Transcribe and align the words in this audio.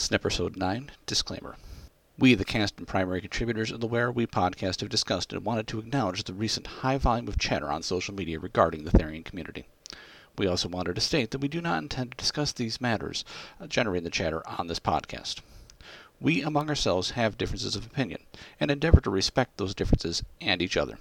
Snipersode 0.00 0.56
9 0.56 0.92
Disclaimer. 1.04 1.56
We, 2.18 2.34
the 2.34 2.42
cast 2.42 2.78
and 2.78 2.88
primary 2.88 3.20
contributors 3.20 3.70
of 3.70 3.80
the 3.80 3.86
Where 3.86 4.10
We 4.10 4.26
podcast, 4.26 4.80
have 4.80 4.88
discussed 4.88 5.30
and 5.30 5.44
wanted 5.44 5.68
to 5.68 5.78
acknowledge 5.78 6.24
the 6.24 6.32
recent 6.32 6.66
high 6.66 6.96
volume 6.96 7.28
of 7.28 7.36
chatter 7.36 7.70
on 7.70 7.82
social 7.82 8.14
media 8.14 8.38
regarding 8.40 8.84
the 8.84 8.92
Therian 8.92 9.26
community. 9.26 9.66
We 10.38 10.46
also 10.46 10.70
wanted 10.70 10.94
to 10.94 11.02
state 11.02 11.32
that 11.32 11.42
we 11.42 11.48
do 11.48 11.60
not 11.60 11.82
intend 11.82 12.12
to 12.12 12.16
discuss 12.16 12.50
these 12.50 12.80
matters 12.80 13.26
uh, 13.60 13.66
generating 13.66 14.04
the 14.04 14.10
chatter 14.10 14.42
on 14.48 14.68
this 14.68 14.80
podcast. 14.80 15.40
We, 16.18 16.40
among 16.40 16.70
ourselves, 16.70 17.10
have 17.10 17.36
differences 17.36 17.76
of 17.76 17.84
opinion 17.84 18.22
and 18.58 18.70
endeavor 18.70 19.02
to 19.02 19.10
respect 19.10 19.58
those 19.58 19.74
differences 19.74 20.22
and 20.40 20.62
each 20.62 20.78
other. 20.78 20.98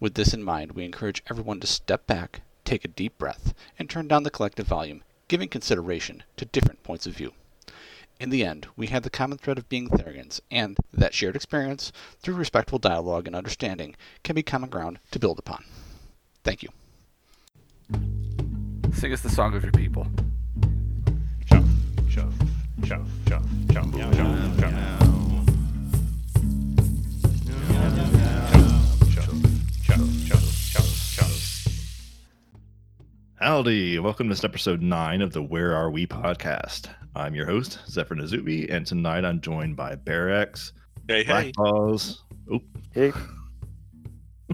With 0.00 0.14
this 0.14 0.34
in 0.34 0.42
mind, 0.42 0.72
we 0.72 0.84
encourage 0.84 1.22
everyone 1.30 1.60
to 1.60 1.68
step 1.68 2.08
back, 2.08 2.42
take 2.64 2.84
a 2.84 2.88
deep 2.88 3.16
breath, 3.16 3.54
and 3.78 3.88
turn 3.88 4.08
down 4.08 4.24
the 4.24 4.30
collective 4.32 4.66
volume, 4.66 5.04
giving 5.28 5.48
consideration 5.48 6.24
to 6.36 6.44
different 6.46 6.82
points 6.82 7.06
of 7.06 7.14
view. 7.14 7.32
In 8.20 8.30
the 8.30 8.44
end, 8.44 8.66
we 8.76 8.88
have 8.88 9.04
the 9.04 9.10
common 9.10 9.38
thread 9.38 9.58
of 9.58 9.68
being 9.68 9.88
Therians, 9.88 10.40
and 10.50 10.76
that 10.92 11.14
shared 11.14 11.36
experience, 11.36 11.92
through 12.18 12.34
respectful 12.34 12.80
dialogue 12.80 13.28
and 13.28 13.36
understanding, 13.36 13.94
can 14.24 14.34
be 14.34 14.42
common 14.42 14.70
ground 14.70 14.98
to 15.12 15.20
build 15.20 15.38
upon. 15.38 15.62
Thank 16.42 16.64
you. 16.64 16.70
Sing 18.92 19.12
us 19.12 19.20
the 19.20 19.30
song 19.30 19.54
of 19.54 19.62
your 19.62 19.70
people. 19.70 20.08
Chuff, 21.46 21.64
chuff, 22.10 22.34
chuff, 22.84 23.06
chuff, 23.28 23.46
chuff, 23.70 23.92
chuff, 23.94 24.58
chuff. 24.58 24.94
Howdy, 33.36 34.00
welcome 34.00 34.26
to 34.26 34.34
this 34.34 34.42
episode 34.42 34.82
9 34.82 35.22
of 35.22 35.32
the 35.32 35.42
Where 35.42 35.76
Are 35.76 35.88
We 35.88 36.08
podcast. 36.08 36.88
I'm 37.18 37.34
your 37.34 37.46
host, 37.46 37.80
Zephyr 37.88 38.14
Nazubi, 38.14 38.72
and 38.72 38.86
tonight 38.86 39.24
I'm 39.24 39.40
joined 39.40 39.74
by 39.76 39.96
Bearex, 39.96 40.70
Hey, 41.08 41.24
Black 41.24 41.46
hey. 41.46 41.52
Paws, 41.56 42.22
oh, 42.52 42.60
Hey. 42.92 43.12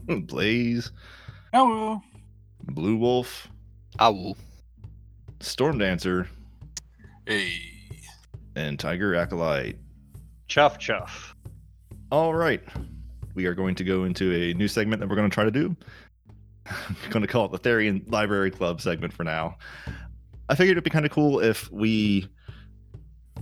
Blaze, 0.07 0.91
Hello. 1.53 2.01
Blue 2.65 2.97
Wolf, 2.97 3.49
Owl. 3.99 4.39
Storm 5.41 5.77
Dancer, 5.77 6.27
Hey. 7.27 7.53
and 8.57 8.79
Tiger 8.79 9.15
Acolyte. 9.15 9.77
Chuff, 10.49 10.79
chuff. 10.79 11.37
All 12.11 12.33
right, 12.33 12.63
we 13.35 13.45
are 13.45 13.55
going 13.55 13.75
to 13.75 13.85
go 13.85 14.05
into 14.05 14.33
a 14.35 14.55
new 14.55 14.69
segment 14.69 15.01
that 15.01 15.09
we're 15.09 15.17
going 15.17 15.29
to 15.29 15.35
try 15.35 15.45
to 15.45 15.51
do. 15.51 15.77
I'm 16.67 16.97
going 17.11 17.21
to 17.21 17.29
call 17.29 17.45
it 17.45 17.53
the 17.53 17.59
Therian 17.69 18.11
Library 18.11 18.51
Club 18.51 18.81
segment 18.81 19.13
for 19.13 19.23
now. 19.25 19.59
I 20.49 20.55
figured 20.55 20.73
it'd 20.79 20.85
be 20.85 20.91
kind 20.91 21.05
of 21.05 21.13
cool 21.13 21.41
if 21.41 21.71
we 21.71 22.27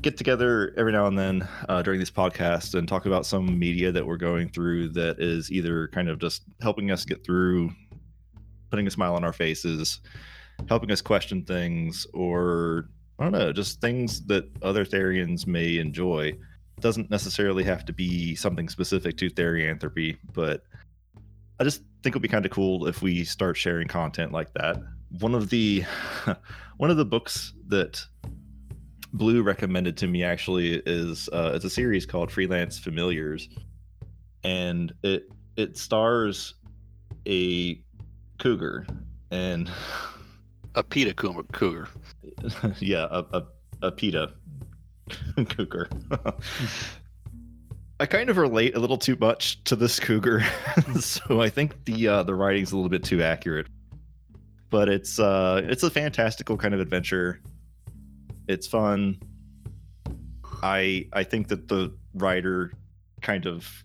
get 0.03 0.17
together 0.17 0.75
every 0.77 0.93
now 0.93 1.07
and 1.07 1.17
then 1.17 1.49
uh, 1.69 1.81
during 1.81 2.01
this 2.01 2.11
podcast 2.11 2.75
and 2.75 2.89
talk 2.89 3.07
about 3.07 3.25
some 3.25 3.59
media 3.59 3.93
that 3.93 4.05
we're 4.05 4.17
going 4.17 4.49
through 4.49 4.89
that 4.89 5.21
is 5.21 5.51
either 5.53 5.89
kind 5.89 6.09
of 6.09 6.19
just 6.19 6.43
helping 6.61 6.91
us 6.91 7.05
get 7.05 7.25
through, 7.25 7.71
putting 8.71 8.87
a 8.87 8.91
smile 8.91 9.15
on 9.15 9.23
our 9.23 9.33
faces, 9.33 10.01
helping 10.69 10.91
us 10.91 11.01
question 11.01 11.45
things, 11.45 12.05
or 12.13 12.89
I 13.21 13.23
don't 13.23 13.33
know, 13.33 13.53
just 13.53 13.81
things 13.81 14.27
that 14.27 14.45
other 14.61 14.85
Therians 14.85 15.47
may 15.47 15.79
enjoy 15.79 16.37
doesn't 16.81 17.09
necessarily 17.09 17.63
have 17.63 17.85
to 17.85 17.93
be 17.93 18.35
something 18.35 18.69
specific 18.69 19.17
to 19.19 19.31
therianthropy, 19.31 20.19
but 20.33 20.65
I 21.61 21.65
just 21.65 21.83
think 22.03 22.15
it 22.15 22.15
would 22.15 22.23
be 22.23 22.29
kind 22.29 22.45
of 22.45 22.51
cool 22.51 22.89
if 22.89 23.03
we 23.03 23.23
start 23.23 23.57
sharing 23.57 23.87
content 23.87 24.33
like 24.33 24.53
that. 24.55 24.83
One 25.21 25.35
of 25.37 25.49
the 25.51 25.85
one 26.79 26.91
of 26.91 26.97
the 26.97 27.05
books 27.05 27.53
that 27.69 28.05
Blue 29.13 29.43
recommended 29.43 29.97
to 29.99 30.07
me 30.07 30.25
actually 30.25 30.83
is 30.87 31.29
uh, 31.33 31.53
it's 31.55 31.65
a 31.65 31.71
series 31.71 32.07
called 32.07 32.31
Freelance 32.31 32.79
Familiars, 32.79 33.49
and 34.43 34.93
it 35.03 35.29
it 35.57 35.77
stars 35.77 36.55
a 37.27 37.81
cougar 38.39 38.87
and 39.31 39.71
A 40.75 40.83
PETA 40.83 41.15
cougar. 41.15 41.89
yeah, 42.81 43.07
a 43.11 43.25
a, 43.33 43.47
a 43.83 43.93
PETA 43.93 44.33
cougar. 45.49 45.89
I 48.01 48.07
kind 48.07 48.31
of 48.31 48.37
relate 48.37 48.75
a 48.75 48.81
little 48.81 48.99
too 48.99 49.17
much 49.21 49.63
to 49.65 49.77
this 49.77 50.01
cougar, 50.01 50.43
so 50.99 51.41
I 51.41 51.51
think 51.51 51.85
the 51.85 52.09
uh, 52.09 52.23
the 52.23 52.35
writing's 52.35 52.73
a 52.73 52.77
little 52.77 52.89
bit 52.89 53.05
too 53.05 53.23
accurate. 53.23 53.69
But 54.71 54.89
it's 54.89 55.19
uh, 55.19 55.61
it's 55.65 55.83
a 55.83 55.91
fantastical 55.91 56.57
kind 56.57 56.73
of 56.75 56.81
adventure. 56.81 57.41
It's 58.49 58.67
fun. 58.67 59.21
I 60.63 61.07
I 61.13 61.25
think 61.25 61.49
that 61.49 61.69
the 61.69 61.93
writer 62.15 62.73
kind 63.21 63.47
of 63.47 63.85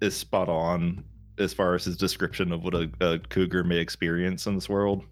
is 0.00 0.16
spot 0.16 0.48
on 0.48 1.04
as 1.38 1.54
far 1.54 1.74
as 1.74 1.84
his 1.84 1.96
description 1.96 2.52
of 2.52 2.62
what 2.62 2.74
a, 2.74 2.90
a 3.00 3.18
cougar 3.18 3.64
may 3.64 3.78
experience 3.78 4.46
in 4.46 4.54
this 4.54 4.68
world. 4.68 5.04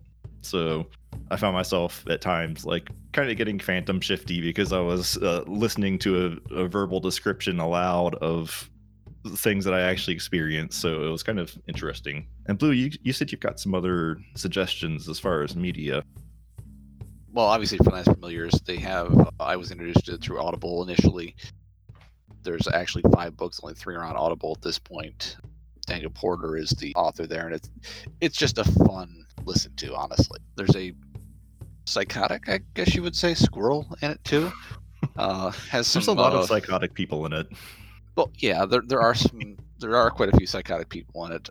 So 0.42 0.86
I 1.30 1.36
found 1.36 1.54
myself 1.54 2.04
at 2.08 2.20
times 2.20 2.64
like 2.64 2.90
kind 3.12 3.30
of 3.30 3.36
getting 3.36 3.58
phantom 3.58 4.00
shifty 4.00 4.40
because 4.40 4.72
I 4.72 4.80
was 4.80 5.16
uh, 5.18 5.42
listening 5.46 5.98
to 6.00 6.40
a, 6.50 6.54
a 6.54 6.68
verbal 6.68 7.00
description 7.00 7.60
aloud 7.60 8.14
of 8.16 8.70
things 9.36 9.64
that 9.64 9.74
I 9.74 9.80
actually 9.80 10.14
experienced. 10.14 10.80
So 10.80 11.04
it 11.04 11.10
was 11.10 11.22
kind 11.22 11.38
of 11.38 11.56
interesting. 11.66 12.26
And 12.46 12.58
Blue, 12.58 12.70
you, 12.70 12.90
you 13.02 13.12
said 13.12 13.32
you've 13.32 13.40
got 13.40 13.58
some 13.58 13.74
other 13.74 14.18
suggestions 14.36 15.08
as 15.08 15.18
far 15.18 15.42
as 15.42 15.56
media. 15.56 16.02
Well, 17.32 17.46
obviously, 17.46 17.78
for 17.78 17.84
Freelance 17.84 18.08
Familiars, 18.08 18.60
they 18.64 18.76
have. 18.76 19.30
I 19.38 19.56
was 19.56 19.70
introduced 19.70 20.06
to 20.06 20.14
it 20.14 20.22
through 20.22 20.40
Audible 20.40 20.82
initially. 20.82 21.36
There's 22.42 22.66
actually 22.68 23.04
five 23.12 23.36
books, 23.36 23.60
only 23.62 23.74
three 23.74 23.94
are 23.94 24.04
on 24.04 24.16
Audible 24.16 24.54
at 24.56 24.62
this 24.62 24.78
point. 24.78 25.36
Daniel 25.86 26.10
Potter 26.10 26.56
is 26.56 26.70
the 26.70 26.94
author 26.94 27.26
there, 27.26 27.46
and 27.46 27.54
it's 27.54 27.70
it's 28.20 28.36
just 28.36 28.58
a 28.58 28.64
fun 28.64 29.26
listen 29.44 29.74
to. 29.76 29.94
Honestly, 29.94 30.38
there's 30.56 30.76
a 30.76 30.94
psychotic, 31.84 32.48
I 32.48 32.60
guess 32.74 32.94
you 32.94 33.02
would 33.02 33.16
say, 33.16 33.34
squirrel 33.34 33.86
in 34.02 34.12
it 34.12 34.24
too. 34.24 34.52
Uh, 35.16 35.50
has 35.70 35.86
some. 35.86 36.00
There's 36.00 36.08
a 36.08 36.12
lot 36.12 36.32
uh, 36.32 36.40
of 36.40 36.46
psychotic 36.46 36.92
people 36.92 37.24
in 37.26 37.32
it. 37.32 37.46
Well, 38.16 38.32
yeah, 38.38 38.64
there 38.64 38.82
there 38.84 39.00
are 39.00 39.14
some 39.14 39.56
there 39.78 39.94
are 39.94 40.10
quite 40.10 40.28
a 40.32 40.36
few 40.36 40.46
psychotic 40.46 40.88
people 40.88 41.24
in 41.26 41.32
it. 41.32 41.48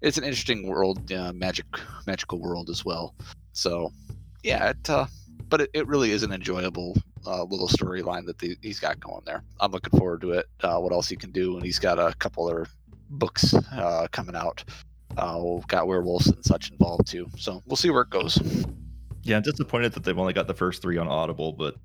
It's 0.00 0.18
an 0.18 0.24
interesting 0.24 0.66
world, 0.66 1.10
uh, 1.12 1.32
magic 1.32 1.66
magical 2.06 2.40
world 2.40 2.68
as 2.68 2.84
well. 2.84 3.14
So, 3.52 3.92
yeah, 4.42 4.70
it, 4.70 4.90
uh, 4.90 5.06
but 5.48 5.60
it, 5.60 5.70
it 5.74 5.86
really 5.86 6.10
is 6.10 6.22
an 6.22 6.32
enjoyable 6.32 6.96
uh, 7.26 7.44
little 7.44 7.68
storyline 7.68 8.26
that 8.26 8.38
the, 8.38 8.56
he's 8.62 8.80
got 8.80 8.98
going 9.00 9.22
there. 9.24 9.42
I'm 9.60 9.70
looking 9.72 9.98
forward 9.98 10.20
to 10.22 10.32
it. 10.32 10.46
Uh, 10.62 10.78
what 10.78 10.92
else 10.92 11.08
he 11.08 11.16
can 11.16 11.30
do, 11.30 11.56
and 11.56 11.64
he's 11.64 11.78
got 11.78 11.98
a 11.98 12.14
couple 12.18 12.46
other 12.46 12.66
books 13.10 13.54
uh, 13.54 14.06
coming 14.10 14.34
out. 14.34 14.64
Uh, 15.16 15.40
we've 15.44 15.66
got 15.66 15.86
werewolves 15.86 16.28
and 16.28 16.44
such 16.44 16.70
involved 16.70 17.06
too. 17.06 17.28
So 17.36 17.62
we'll 17.66 17.76
see 17.76 17.90
where 17.90 18.02
it 18.02 18.10
goes. 18.10 18.38
Yeah, 19.22 19.36
I'm 19.36 19.42
disappointed 19.42 19.92
that 19.92 20.04
they've 20.04 20.18
only 20.18 20.32
got 20.32 20.46
the 20.46 20.54
first 20.54 20.82
three 20.82 20.96
on 20.98 21.06
Audible, 21.06 21.52
but 21.52 21.76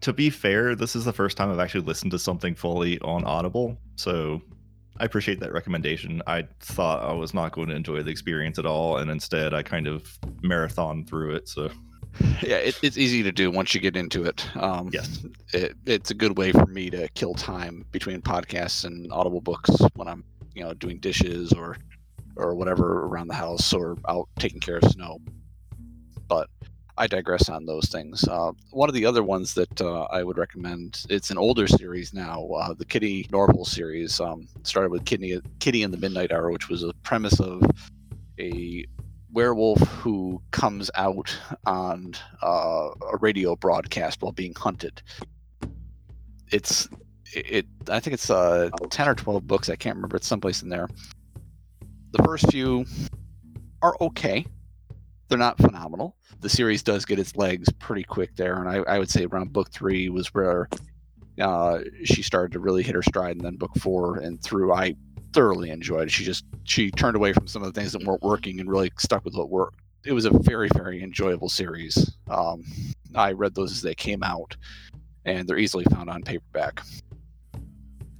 to 0.00 0.12
be 0.12 0.30
fair, 0.30 0.74
this 0.74 0.96
is 0.96 1.04
the 1.04 1.12
first 1.12 1.36
time 1.36 1.50
I've 1.50 1.58
actually 1.58 1.84
listened 1.84 2.10
to 2.12 2.18
something 2.18 2.54
fully 2.54 2.98
on 3.00 3.24
Audible. 3.24 3.78
So 3.96 4.42
I 4.98 5.04
appreciate 5.04 5.40
that 5.40 5.52
recommendation. 5.52 6.22
I 6.26 6.44
thought 6.60 7.02
I 7.02 7.12
was 7.12 7.34
not 7.34 7.52
going 7.52 7.68
to 7.68 7.74
enjoy 7.74 8.02
the 8.02 8.10
experience 8.10 8.58
at 8.58 8.66
all, 8.66 8.98
and 8.98 9.10
instead 9.10 9.54
I 9.54 9.62
kind 9.62 9.86
of 9.86 10.18
marathon 10.42 11.04
through 11.04 11.34
it. 11.36 11.48
So 11.48 11.70
Yeah, 12.42 12.56
it, 12.56 12.78
it's 12.82 12.96
easy 12.96 13.22
to 13.22 13.32
do 13.32 13.50
once 13.50 13.74
you 13.74 13.80
get 13.80 13.96
into 13.96 14.24
it. 14.24 14.48
Um, 14.56 14.88
yes, 14.92 15.24
it, 15.52 15.74
it's 15.84 16.10
a 16.10 16.14
good 16.14 16.38
way 16.38 16.52
for 16.52 16.66
me 16.66 16.90
to 16.90 17.08
kill 17.08 17.34
time 17.34 17.84
between 17.92 18.22
podcasts 18.22 18.84
and 18.84 19.10
audible 19.12 19.40
books 19.40 19.70
when 19.94 20.08
i'm 20.08 20.24
you 20.54 20.64
know 20.64 20.72
doing 20.74 20.98
dishes 20.98 21.52
or 21.52 21.76
or 22.36 22.54
whatever 22.54 23.04
around 23.04 23.28
the 23.28 23.34
house 23.34 23.72
or 23.72 23.96
out 24.08 24.28
taking 24.38 24.60
care 24.60 24.78
of 24.78 24.84
snow 24.90 25.18
but 26.28 26.48
i 26.98 27.06
digress 27.06 27.48
on 27.48 27.66
those 27.66 27.86
things. 27.86 28.26
Uh, 28.28 28.52
one 28.70 28.88
of 28.88 28.94
the 28.94 29.04
other 29.04 29.22
ones 29.22 29.54
that 29.54 29.80
uh, 29.80 30.02
i 30.10 30.22
would 30.22 30.38
recommend 30.38 31.04
it's 31.08 31.30
an 31.30 31.38
older 31.38 31.66
series 31.66 32.12
now 32.12 32.46
uh, 32.52 32.72
the 32.74 32.84
kitty 32.84 33.26
norville 33.30 33.64
series 33.64 34.20
um, 34.20 34.48
started 34.62 34.90
with 34.90 35.04
kitty, 35.04 35.40
kitty 35.58 35.82
and 35.82 35.92
the 35.92 35.98
midnight 35.98 36.32
hour 36.32 36.50
which 36.50 36.68
was 36.68 36.82
a 36.82 36.92
premise 37.02 37.40
of 37.40 37.62
a 38.38 38.84
werewolf 39.36 39.80
who 39.88 40.40
comes 40.50 40.90
out 40.94 41.36
on 41.66 42.14
uh, 42.42 42.88
a 43.12 43.16
radio 43.20 43.54
broadcast 43.54 44.22
while 44.22 44.32
being 44.32 44.54
hunted. 44.54 45.02
It's 46.50 46.88
it 47.34 47.66
i 47.90 47.98
think 47.98 48.14
it's 48.14 48.30
uh 48.30 48.70
10 48.88 49.08
or 49.08 49.14
12 49.16 49.48
books 49.48 49.68
i 49.68 49.74
can't 49.74 49.96
remember 49.96 50.16
it's 50.16 50.26
someplace 50.26 50.62
in 50.62 50.68
there. 50.68 50.88
The 52.12 52.22
first 52.22 52.50
few 52.50 52.86
are 53.82 53.96
okay 54.00 54.46
they're 55.28 55.38
not 55.38 55.58
phenomenal 55.58 56.16
the 56.40 56.48
series 56.48 56.82
does 56.82 57.04
get 57.04 57.18
its 57.18 57.36
legs 57.36 57.68
pretty 57.78 58.02
quick 58.02 58.34
there 58.36 58.58
and 58.60 58.68
i, 58.68 58.76
I 58.92 58.98
would 58.98 59.10
say 59.10 59.24
around 59.24 59.52
book 59.52 59.70
three 59.70 60.08
was 60.08 60.32
where 60.34 60.68
uh, 61.38 61.80
she 62.02 62.22
started 62.22 62.52
to 62.52 62.60
really 62.60 62.82
hit 62.82 62.94
her 62.94 63.02
stride 63.02 63.36
and 63.36 63.44
then 63.44 63.56
book 63.56 63.72
four 63.78 64.18
and 64.18 64.42
through 64.42 64.72
i 64.72 64.94
thoroughly 65.32 65.70
enjoyed 65.70 66.04
it 66.04 66.10
she 66.10 66.24
just 66.24 66.44
she 66.64 66.90
turned 66.90 67.16
away 67.16 67.32
from 67.32 67.46
some 67.46 67.62
of 67.62 67.72
the 67.72 67.78
things 67.78 67.92
that 67.92 68.02
weren't 68.04 68.22
working 68.22 68.58
and 68.58 68.70
really 68.70 68.90
stuck 68.98 69.24
with 69.24 69.34
what 69.34 69.50
worked 69.50 69.80
it 70.06 70.12
was 70.12 70.24
a 70.24 70.30
very 70.30 70.68
very 70.74 71.02
enjoyable 71.02 71.48
series 71.48 72.16
um, 72.30 72.64
i 73.14 73.32
read 73.32 73.54
those 73.54 73.72
as 73.72 73.82
they 73.82 73.94
came 73.94 74.22
out 74.22 74.56
and 75.26 75.46
they're 75.46 75.58
easily 75.58 75.84
found 75.90 76.08
on 76.08 76.22
paperback. 76.22 76.80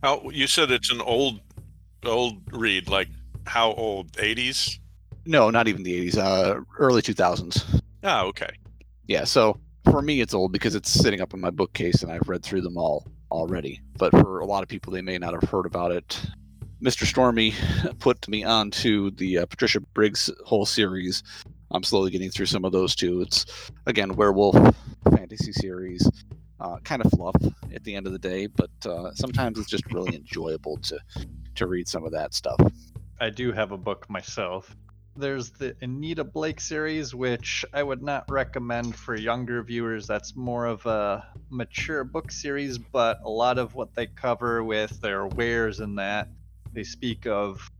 How 0.03 0.29
you 0.31 0.47
said 0.47 0.71
it's 0.71 0.91
an 0.91 1.01
old, 1.01 1.41
old 2.05 2.43
read. 2.53 2.89
Like 2.89 3.09
how 3.47 3.73
old? 3.73 4.13
80s? 4.13 4.79
No, 5.27 5.51
not 5.51 5.69
even 5.69 5.83
the 5.83 6.09
80s, 6.09 6.19
uh, 6.19 6.61
early 6.79 7.03
2000s. 7.03 7.83
Oh, 8.05 8.27
okay. 8.29 8.51
Yeah, 9.09 9.25
so 9.25 9.59
for 9.91 10.01
me, 10.01 10.21
it's 10.21 10.35
old 10.35 10.53
because 10.53 10.75
it's 10.75 10.91
sitting 10.91 11.21
up 11.21 11.35
in 11.35 11.41
my 11.41 11.51
bookcase 11.51 12.03
and 12.03 12.13
I've 12.13 12.29
read 12.29 12.43
through 12.43 12.63
them 12.63 12.79
all 12.79 13.07
already. 13.31 13.81
But 13.99 14.13
for 14.13 14.41
a 14.41 14.47
lot 14.47 14.63
of 14.63 14.69
people, 14.69 14.93
they 14.93 15.03
may 15.03 15.19
not 15.19 15.33
have 15.33 15.49
heard 15.51 15.67
about 15.67 15.93
it. 15.93 16.21
Mr. 16.83 17.05
Stormy 17.05 17.55
put 17.99 18.29
me 18.29 18.45
on 18.45 18.71
to 18.71 19.11
the 19.13 19.39
uh, 19.39 19.47
Patricia 19.47 19.81
Briggs 19.81 20.31
whole 20.45 20.67
series. 20.67 21.23
I'm 21.71 21.83
slowly 21.83 22.11
getting 22.11 22.31
through 22.31 22.47
some 22.47 22.65
of 22.65 22.73
those 22.73 22.95
too. 22.95 23.23
It's 23.23 23.71
again 23.87 24.15
werewolf 24.15 24.57
fantasy 25.17 25.53
series, 25.53 26.09
uh, 26.61 26.79
kind 26.85 27.05
of 27.05 27.11
fluff 27.11 27.35
at 27.75 27.83
the 27.85 27.95
end 27.95 28.07
of 28.07 28.13
the 28.13 28.19
day, 28.19 28.47
but 28.47 28.71
uh, 28.85 29.13
sometimes 29.15 29.59
it's 29.59 29.69
just 29.69 29.91
really 29.93 30.15
enjoyable 30.17 30.77
to 30.79 30.99
to 31.57 31.67
read 31.67 31.89
some 31.89 32.05
of 32.05 32.13
that 32.13 32.35
stuff. 32.35 32.61
I 33.19 33.31
do 33.31 33.51
have 33.53 33.73
a 33.73 33.79
book 33.79 34.09
myself. 34.11 34.77
There's 35.19 35.49
the 35.49 35.75
Anita 35.81 36.25
Blake 36.25 36.61
series, 36.61 37.15
which 37.15 37.65
I 37.73 37.83
would 37.83 38.03
not 38.03 38.31
recommend 38.31 38.95
for 38.95 39.17
younger 39.17 39.63
viewers. 39.63 40.07
That's 40.07 40.37
more 40.37 40.67
of 40.67 40.85
a 40.85 41.27
mature 41.49 42.05
book 42.05 42.31
series, 42.31 42.77
but 42.77 43.21
a 43.25 43.31
lot 43.31 43.57
of 43.57 43.75
what 43.75 43.95
they 43.95 44.09
cover 44.09 44.63
with 44.63 45.01
their 45.01 45.27
weres 45.27 45.81
and 45.81 45.99
that, 45.99 46.29
they 46.75 46.85
speak 46.85 47.27
of 47.27 47.71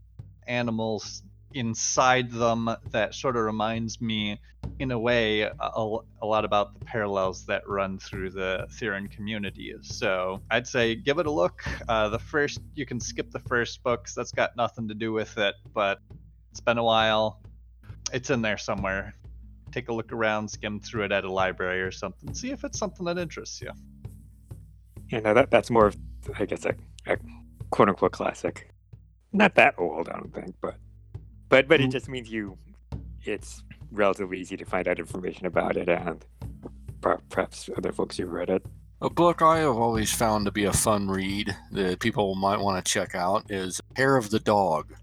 animals 0.47 1.21
inside 1.53 2.31
them 2.31 2.71
that 2.89 3.13
sort 3.13 3.35
of 3.35 3.43
reminds 3.43 4.01
me, 4.01 4.39
in 4.79 4.89
a 4.89 4.97
way, 4.97 5.41
a, 5.41 5.53
a 5.59 6.25
lot 6.25 6.43
about 6.43 6.79
the 6.79 6.85
parallels 6.85 7.45
that 7.45 7.67
run 7.69 7.99
through 7.99 8.31
the 8.31 8.65
Therian 8.71 9.11
community. 9.11 9.75
So 9.81 10.41
I'd 10.49 10.65
say 10.65 10.95
give 10.95 11.19
it 11.19 11.27
a 11.27 11.31
look. 11.31 11.63
Uh, 11.87 12.09
the 12.09 12.19
first, 12.19 12.61
you 12.73 12.87
can 12.87 12.99
skip 12.99 13.29
the 13.29 13.39
first 13.41 13.83
books, 13.83 14.15
that's 14.15 14.31
got 14.31 14.55
nothing 14.55 14.87
to 14.87 14.95
do 14.95 15.13
with 15.13 15.37
it, 15.37 15.53
but 15.71 15.99
it's 16.57 16.63
been 16.63 16.79
a 16.79 16.83
while. 16.83 17.39
It's 18.11 18.31
in 18.31 18.41
there 18.41 18.57
somewhere. 18.57 19.13
Take 19.71 19.89
a 19.89 19.93
look 19.93 20.11
around, 20.11 20.47
skim 20.47 20.79
through 20.79 21.03
it 21.03 21.11
at 21.11 21.23
a 21.23 21.31
library 21.31 21.83
or 21.83 21.91
something. 21.91 22.33
See 22.33 22.49
if 22.49 22.63
it's 22.63 22.79
something 22.79 23.05
that 23.05 23.19
interests 23.19 23.61
you. 23.61 23.69
Yeah, 25.11 25.19
no, 25.19 25.35
that 25.35 25.51
that's 25.51 25.69
more 25.69 25.85
of, 25.85 25.97
I 26.39 26.45
guess, 26.45 26.65
a, 26.65 26.73
a 27.05 27.17
quote 27.69 27.89
unquote 27.89 28.13
classic. 28.13 28.71
Not 29.33 29.53
that 29.53 29.75
old, 29.77 30.09
I 30.09 30.13
don't 30.13 30.33
think, 30.33 30.55
but 30.59 30.77
but 31.47 31.67
but 31.67 31.79
it 31.79 31.89
mm. 31.89 31.91
just 31.91 32.09
means 32.09 32.27
you, 32.27 32.57
it's 33.23 33.61
relatively 33.91 34.39
easy 34.39 34.57
to 34.57 34.65
find 34.65 34.87
out 34.87 34.97
information 34.97 35.45
about 35.45 35.77
it, 35.77 35.87
and 35.87 36.25
perhaps 37.29 37.69
other 37.77 37.91
folks 37.91 38.17
who've 38.17 38.31
read 38.31 38.49
it. 38.49 38.65
A 39.01 39.11
book 39.11 39.43
I 39.43 39.59
have 39.59 39.77
always 39.77 40.11
found 40.11 40.47
to 40.47 40.51
be 40.51 40.63
a 40.63 40.73
fun 40.73 41.07
read 41.07 41.55
that 41.73 41.99
people 41.99 42.33
might 42.33 42.59
want 42.59 42.83
to 42.83 42.91
check 42.91 43.13
out 43.13 43.51
is 43.51 43.79
Hair 43.95 44.17
of 44.17 44.31
the 44.31 44.39
Dog 44.39 44.95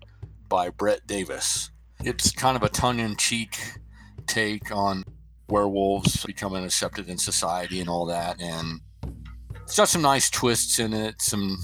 by 0.54 0.70
Brett 0.70 1.04
Davis. 1.08 1.72
It's 2.04 2.30
kind 2.30 2.56
of 2.56 2.62
a 2.62 2.68
tongue 2.68 3.00
in 3.00 3.16
cheek 3.16 3.58
take 4.28 4.70
on 4.70 5.02
werewolves 5.48 6.24
becoming 6.24 6.62
accepted 6.62 7.08
in 7.08 7.18
society 7.18 7.80
and 7.80 7.88
all 7.88 8.06
that. 8.06 8.40
And 8.40 8.80
it's 9.62 9.76
got 9.76 9.88
some 9.88 10.02
nice 10.02 10.30
twists 10.30 10.78
in 10.78 10.92
it, 10.92 11.20
some 11.20 11.58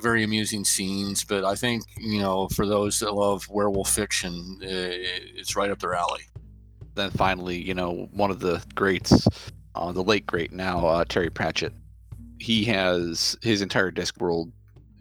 very 0.00 0.22
amusing 0.22 0.64
scenes. 0.64 1.24
But 1.24 1.44
I 1.44 1.56
think, 1.56 1.82
you 1.96 2.20
know, 2.20 2.46
for 2.50 2.66
those 2.66 3.00
that 3.00 3.14
love 3.14 3.48
werewolf 3.50 3.90
fiction, 3.90 4.58
it's 4.62 5.56
right 5.56 5.72
up 5.72 5.80
their 5.80 5.94
alley. 5.94 6.22
Then 6.94 7.10
finally, 7.10 7.60
you 7.60 7.74
know, 7.74 8.08
one 8.12 8.30
of 8.30 8.38
the 8.38 8.62
greats, 8.76 9.26
uh, 9.74 9.90
the 9.90 10.04
late 10.04 10.24
great 10.24 10.52
now, 10.52 10.86
uh, 10.86 11.04
Terry 11.04 11.30
Pratchett. 11.30 11.72
He 12.38 12.62
has 12.66 13.36
his 13.42 13.60
entire 13.60 13.90
Discworld 13.90 14.52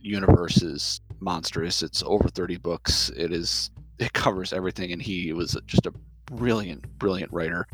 universe 0.01 0.63
is 0.63 0.99
monstrous. 1.23 1.81
It's 1.81 2.03
over 2.05 2.27
30 2.27 2.57
books. 2.57 3.11
It 3.15 3.31
is 3.31 3.71
it 3.99 4.13
covers 4.13 4.53
everything, 4.53 4.91
and 4.91 5.01
he 5.01 5.33
was 5.33 5.57
just 5.65 5.85
a 5.85 5.93
brilliant, 6.25 6.87
brilliant 6.97 7.31
writer. 7.31 7.67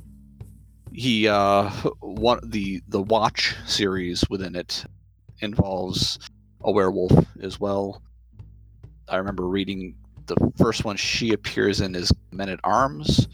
He 0.91 1.27
uh, 1.27 1.69
one 1.99 2.39
the 2.43 2.81
the 2.87 3.01
Watch 3.01 3.55
series 3.65 4.23
within 4.29 4.55
it 4.55 4.85
involves 5.41 6.19
a 6.61 6.71
werewolf 6.71 7.13
as 7.41 7.59
well. 7.59 8.01
I 9.07 9.17
remember 9.17 9.47
reading 9.47 9.95
the 10.25 10.35
first 10.57 10.85
one 10.85 10.97
she 10.97 11.33
appears 11.33 11.81
in 11.81 11.95
is 11.95 12.11
Men 12.31 12.49
at 12.49 12.59
Arms, 12.63 13.27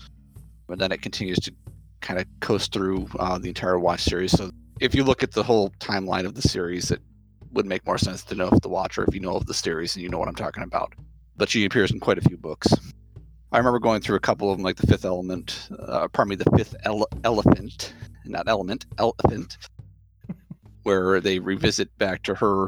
and 0.69 0.79
then 0.79 0.91
it 0.91 1.01
continues 1.01 1.39
to 1.39 1.53
kind 2.01 2.19
of 2.19 2.25
coast 2.39 2.71
through 2.71 3.07
uh, 3.19 3.37
the 3.37 3.49
entire 3.49 3.79
Watch 3.79 4.03
series. 4.03 4.31
So 4.31 4.51
if 4.79 4.93
you 4.93 5.03
look 5.03 5.23
at 5.23 5.31
the 5.31 5.43
whole 5.43 5.71
timeline 5.79 6.25
of 6.25 6.35
the 6.35 6.41
series, 6.41 6.91
it 6.91 7.01
would 7.51 7.65
make 7.65 7.85
more 7.85 7.97
sense 7.97 8.23
to 8.23 8.35
know 8.35 8.49
if 8.51 8.61
the 8.61 8.69
Watcher 8.69 9.05
if 9.07 9.13
you 9.13 9.21
know 9.21 9.35
of 9.35 9.45
the 9.45 9.53
series 9.53 9.95
and 9.95 10.03
you 10.03 10.09
know 10.09 10.17
what 10.19 10.27
I'm 10.27 10.35
talking 10.35 10.63
about. 10.63 10.93
But 11.37 11.49
she 11.49 11.65
appears 11.65 11.91
in 11.91 11.99
quite 11.99 12.17
a 12.17 12.21
few 12.21 12.37
books. 12.37 12.73
I 13.51 13.57
remember 13.57 13.79
going 13.79 14.01
through 14.01 14.17
a 14.17 14.21
couple 14.21 14.51
of 14.51 14.57
them, 14.57 14.63
like 14.63 14.75
the 14.75 14.87
Fifth 14.87 15.05
Element, 15.05 15.69
uh, 15.79 16.07
pardon 16.09 16.29
me, 16.29 16.35
the 16.35 16.57
Fifth 16.57 16.75
ele- 16.83 17.07
Elephant, 17.23 17.93
not 18.25 18.47
Element, 18.47 18.85
Elephant, 18.97 19.57
where 20.83 21.21
they 21.21 21.39
revisit 21.39 21.95
back 21.97 22.23
to 22.23 22.35
her 22.35 22.67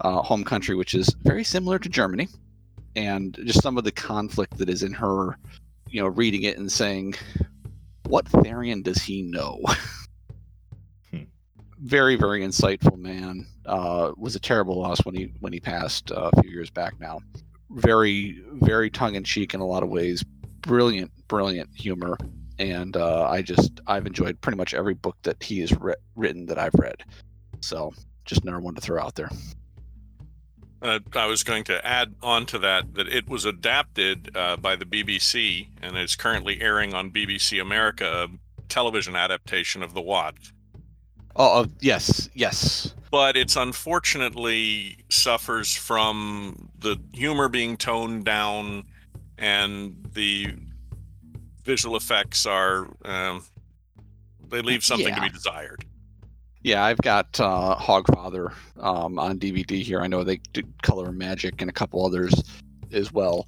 uh, 0.00 0.22
home 0.22 0.44
country, 0.44 0.74
which 0.74 0.94
is 0.94 1.14
very 1.22 1.44
similar 1.44 1.78
to 1.78 1.88
Germany, 1.88 2.28
and 2.96 3.38
just 3.44 3.62
some 3.62 3.78
of 3.78 3.84
the 3.84 3.92
conflict 3.92 4.58
that 4.58 4.68
is 4.68 4.82
in 4.82 4.92
her, 4.92 5.38
you 5.88 6.00
know, 6.00 6.08
reading 6.08 6.42
it 6.42 6.58
and 6.58 6.70
saying, 6.70 7.14
"What 8.06 8.24
Therian 8.26 8.82
does 8.82 9.02
he 9.02 9.22
know?" 9.22 9.60
very 11.84 12.16
very 12.16 12.40
insightful 12.40 12.98
man. 12.98 13.46
Uh, 13.66 14.12
was 14.16 14.34
a 14.34 14.40
terrible 14.40 14.80
loss 14.80 15.04
when 15.04 15.14
he 15.14 15.32
when 15.40 15.52
he 15.52 15.60
passed 15.60 16.10
uh, 16.10 16.30
a 16.32 16.42
few 16.42 16.50
years 16.50 16.70
back 16.70 16.98
now. 16.98 17.20
Very 17.70 18.42
very 18.54 18.90
tongue-in-cheek 18.90 19.54
in 19.54 19.60
a 19.60 19.66
lot 19.66 19.82
of 19.82 19.90
ways. 19.90 20.24
Brilliant 20.62 21.12
brilliant 21.28 21.70
humor. 21.74 22.16
And 22.58 22.96
uh, 22.96 23.28
i 23.28 23.42
just 23.42 23.80
i've 23.86 24.06
enjoyed 24.06 24.40
pretty 24.40 24.56
much 24.56 24.74
every 24.74 24.94
book 24.94 25.16
that 25.22 25.42
he 25.42 25.60
has 25.60 25.72
written 26.16 26.46
that 26.46 26.58
i've 26.58 26.74
read. 26.74 27.02
So 27.60 27.92
just 28.24 28.42
another 28.42 28.60
one 28.60 28.74
to 28.74 28.80
throw 28.80 29.02
out 29.02 29.14
there. 29.14 29.30
Uh, 30.80 31.00
I 31.14 31.26
was 31.26 31.42
going 31.42 31.64
to 31.64 31.86
add 31.86 32.14
on 32.22 32.46
to 32.46 32.58
that 32.60 32.94
that 32.94 33.08
it 33.08 33.28
was 33.28 33.44
adapted 33.44 34.34
uh, 34.34 34.56
by 34.56 34.76
the 34.76 34.84
BBC 34.86 35.68
and 35.82 35.96
is 35.98 36.16
currently 36.16 36.60
airing 36.60 36.94
on 36.94 37.10
BBC 37.10 37.60
America, 37.60 38.28
a 38.28 38.62
television 38.68 39.16
adaptation 39.16 39.82
of 39.82 39.92
The 39.92 40.02
Watch. 40.02 40.53
Oh 41.36 41.62
uh, 41.62 41.66
yes 41.80 42.28
yes 42.34 42.94
But 43.10 43.36
it's 43.36 43.54
unfortunately 43.56 44.98
suffers 45.08 45.74
from 45.74 46.68
the 46.78 47.00
humor 47.12 47.48
being 47.48 47.76
toned 47.76 48.24
down 48.24 48.84
and 49.38 49.94
the 50.14 50.54
visual 51.64 51.96
effects 51.96 52.46
are, 52.46 52.88
um, 53.04 53.44
they 54.48 54.62
leave 54.62 54.84
something 54.84 55.14
to 55.14 55.20
be 55.20 55.28
desired. 55.28 55.84
Yeah, 56.62 56.84
I've 56.84 56.98
got 56.98 57.38
uh, 57.40 57.76
Hogfather 57.78 58.52
um, 58.80 59.18
on 59.18 59.38
DVD 59.38 59.82
here. 59.82 60.00
I 60.00 60.06
know 60.06 60.24
they 60.24 60.38
did 60.52 60.66
Color 60.82 61.12
Magic 61.12 61.60
and 61.60 61.68
a 61.68 61.72
couple 61.72 62.04
others 62.04 62.34
as 62.92 63.12
well. 63.12 63.46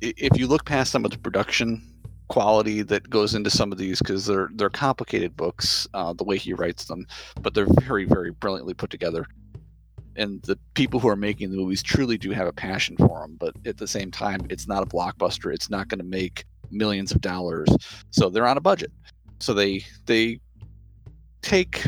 If 0.00 0.38
you 0.38 0.46
look 0.46 0.64
past 0.64 0.92
some 0.92 1.04
of 1.04 1.10
the 1.10 1.18
production 1.18 1.82
quality 2.30 2.82
that 2.82 3.10
goes 3.10 3.34
into 3.34 3.50
some 3.50 3.72
of 3.72 3.78
these, 3.78 3.98
because 3.98 4.24
they're 4.24 4.48
they're 4.54 4.70
complicated 4.70 5.36
books, 5.36 5.88
uh, 5.94 6.12
the 6.12 6.24
way 6.24 6.38
he 6.38 6.54
writes 6.54 6.84
them, 6.84 7.06
but 7.42 7.52
they're 7.54 7.66
very 7.82 8.04
very 8.04 8.30
brilliantly 8.30 8.72
put 8.72 8.88
together. 8.88 9.26
And 10.16 10.40
the 10.42 10.58
people 10.74 11.00
who 11.00 11.08
are 11.08 11.16
making 11.16 11.50
the 11.50 11.56
movies 11.56 11.82
truly 11.82 12.16
do 12.16 12.30
have 12.30 12.46
a 12.46 12.52
passion 12.52 12.96
for 12.96 13.20
them, 13.20 13.36
but 13.38 13.54
at 13.66 13.78
the 13.78 13.86
same 13.86 14.10
time, 14.10 14.40
it's 14.48 14.68
not 14.68 14.82
a 14.82 14.86
blockbuster. 14.86 15.52
It's 15.52 15.70
not 15.70 15.88
going 15.88 15.98
to 15.98 16.04
make 16.04 16.44
millions 16.70 17.10
of 17.12 17.20
dollars, 17.20 17.68
so 18.10 18.30
they're 18.30 18.46
on 18.46 18.56
a 18.56 18.62
budget. 18.62 18.92
So 19.40 19.52
they 19.52 19.84
they 20.06 20.40
take 21.42 21.84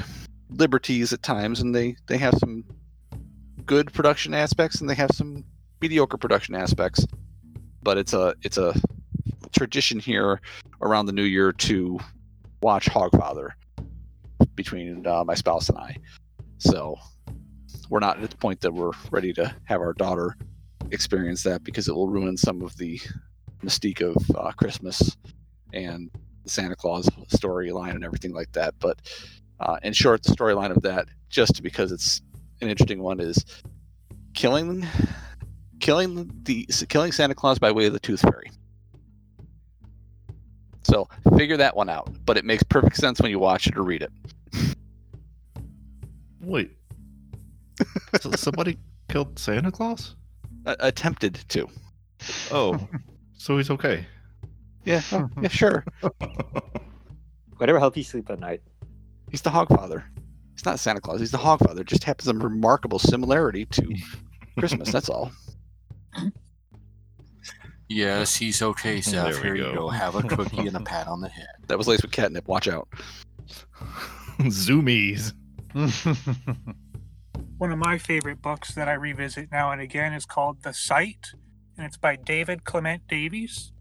liberties 0.50 1.12
at 1.12 1.22
times 1.22 1.60
and 1.60 1.74
they 1.74 1.94
they 2.08 2.18
have 2.18 2.34
some 2.38 2.64
good 3.64 3.92
production 3.92 4.34
aspects 4.34 4.80
and 4.80 4.90
they 4.90 4.94
have 4.94 5.10
some 5.12 5.44
mediocre 5.80 6.16
production 6.16 6.54
aspects 6.54 7.06
but 7.82 7.96
it's 7.98 8.12
a 8.12 8.34
it's 8.42 8.58
a 8.58 8.74
tradition 9.52 9.98
here 9.98 10.40
around 10.80 11.06
the 11.06 11.12
new 11.12 11.22
year 11.22 11.52
to 11.52 11.98
watch 12.62 12.86
hogfather 12.86 13.50
between 14.54 15.06
uh, 15.06 15.24
my 15.24 15.34
spouse 15.34 15.68
and 15.68 15.78
i 15.78 15.96
so 16.58 16.96
we're 17.88 18.00
not 18.00 18.22
at 18.22 18.30
the 18.30 18.36
point 18.36 18.60
that 18.60 18.72
we're 18.72 18.92
ready 19.10 19.32
to 19.32 19.54
have 19.64 19.80
our 19.80 19.92
daughter 19.92 20.36
experience 20.90 21.42
that 21.42 21.62
because 21.64 21.88
it 21.88 21.94
will 21.94 22.08
ruin 22.08 22.36
some 22.36 22.62
of 22.62 22.76
the 22.76 23.00
mystique 23.64 24.00
of 24.00 24.16
uh, 24.36 24.50
christmas 24.52 25.16
and 25.72 26.10
the 26.44 26.50
santa 26.50 26.74
claus 26.76 27.08
storyline 27.32 27.94
and 27.94 28.04
everything 28.04 28.32
like 28.32 28.50
that 28.52 28.74
but 28.78 29.00
uh, 29.62 29.78
in 29.82 29.92
short, 29.92 30.22
the 30.24 30.32
storyline 30.32 30.74
of 30.74 30.82
that, 30.82 31.06
just 31.30 31.62
because 31.62 31.92
it's 31.92 32.20
an 32.60 32.68
interesting 32.68 33.00
one, 33.00 33.20
is 33.20 33.44
killing, 34.34 34.86
killing 35.78 36.30
the 36.42 36.66
killing 36.88 37.12
Santa 37.12 37.34
Claus 37.34 37.58
by 37.58 37.70
way 37.70 37.86
of 37.86 37.92
the 37.92 38.00
Tooth 38.00 38.20
Fairy. 38.20 38.50
So 40.92 41.08
figure 41.38 41.56
that 41.56 41.74
one 41.74 41.88
out. 41.88 42.14
But 42.26 42.36
it 42.36 42.44
makes 42.44 42.62
perfect 42.62 42.96
sense 42.96 43.18
when 43.18 43.30
you 43.30 43.38
watch 43.38 43.66
it 43.66 43.78
or 43.78 43.82
read 43.82 44.02
it. 44.02 44.12
Wait. 46.42 46.70
so 48.20 48.30
somebody 48.32 48.76
killed 49.08 49.38
Santa 49.38 49.72
Claus? 49.72 50.16
Uh, 50.66 50.76
attempted 50.80 51.36
to. 51.48 51.66
Oh, 52.50 52.78
so 53.38 53.56
he's 53.56 53.70
okay. 53.70 54.06
Yeah, 54.84 55.00
oh, 55.12 55.30
yeah, 55.40 55.48
sure. 55.48 55.82
Whatever 57.56 57.78
helps 57.78 57.96
you 57.96 58.04
sleep 58.04 58.28
at 58.28 58.38
night. 58.38 58.60
He's 59.30 59.40
the 59.40 59.50
Hogfather. 59.50 60.04
He's 60.52 60.66
not 60.66 60.78
Santa 60.78 61.00
Claus. 61.00 61.20
He's 61.20 61.30
the 61.30 61.38
Hogfather. 61.38 61.86
Just 61.86 62.04
happens 62.04 62.28
a 62.28 62.34
remarkable 62.34 62.98
similarity 62.98 63.64
to 63.64 63.96
Christmas. 64.58 64.92
That's 64.92 65.08
all. 65.08 65.32
Yes, 67.92 68.34
he's 68.36 68.62
okay, 68.62 68.94
There 69.00 69.02
Seth. 69.02 69.36
we 69.36 69.42
Here 69.42 69.54
you 69.56 69.62
go. 69.64 69.74
go. 69.74 69.88
Have 69.88 70.14
a 70.14 70.22
cookie 70.22 70.66
and 70.66 70.76
a 70.76 70.80
pat 70.84 71.06
on 71.08 71.20
the 71.20 71.28
head. 71.28 71.46
That 71.68 71.78
was 71.78 71.86
laced 71.88 72.02
with 72.02 72.12
catnip. 72.12 72.48
Watch 72.48 72.68
out. 72.68 72.88
Zoomies. 74.40 75.32
One 77.58 77.70
of 77.72 77.78
my 77.78 77.98
favorite 77.98 78.42
books 78.42 78.74
that 78.74 78.88
I 78.88 78.94
revisit 78.94 79.50
now 79.52 79.70
and 79.70 79.80
again 79.80 80.12
is 80.12 80.26
called 80.26 80.62
The 80.62 80.72
Sight, 80.72 81.28
and 81.76 81.86
it's 81.86 81.96
by 81.96 82.16
David 82.16 82.64
Clement 82.64 83.06
Davies. 83.08 83.72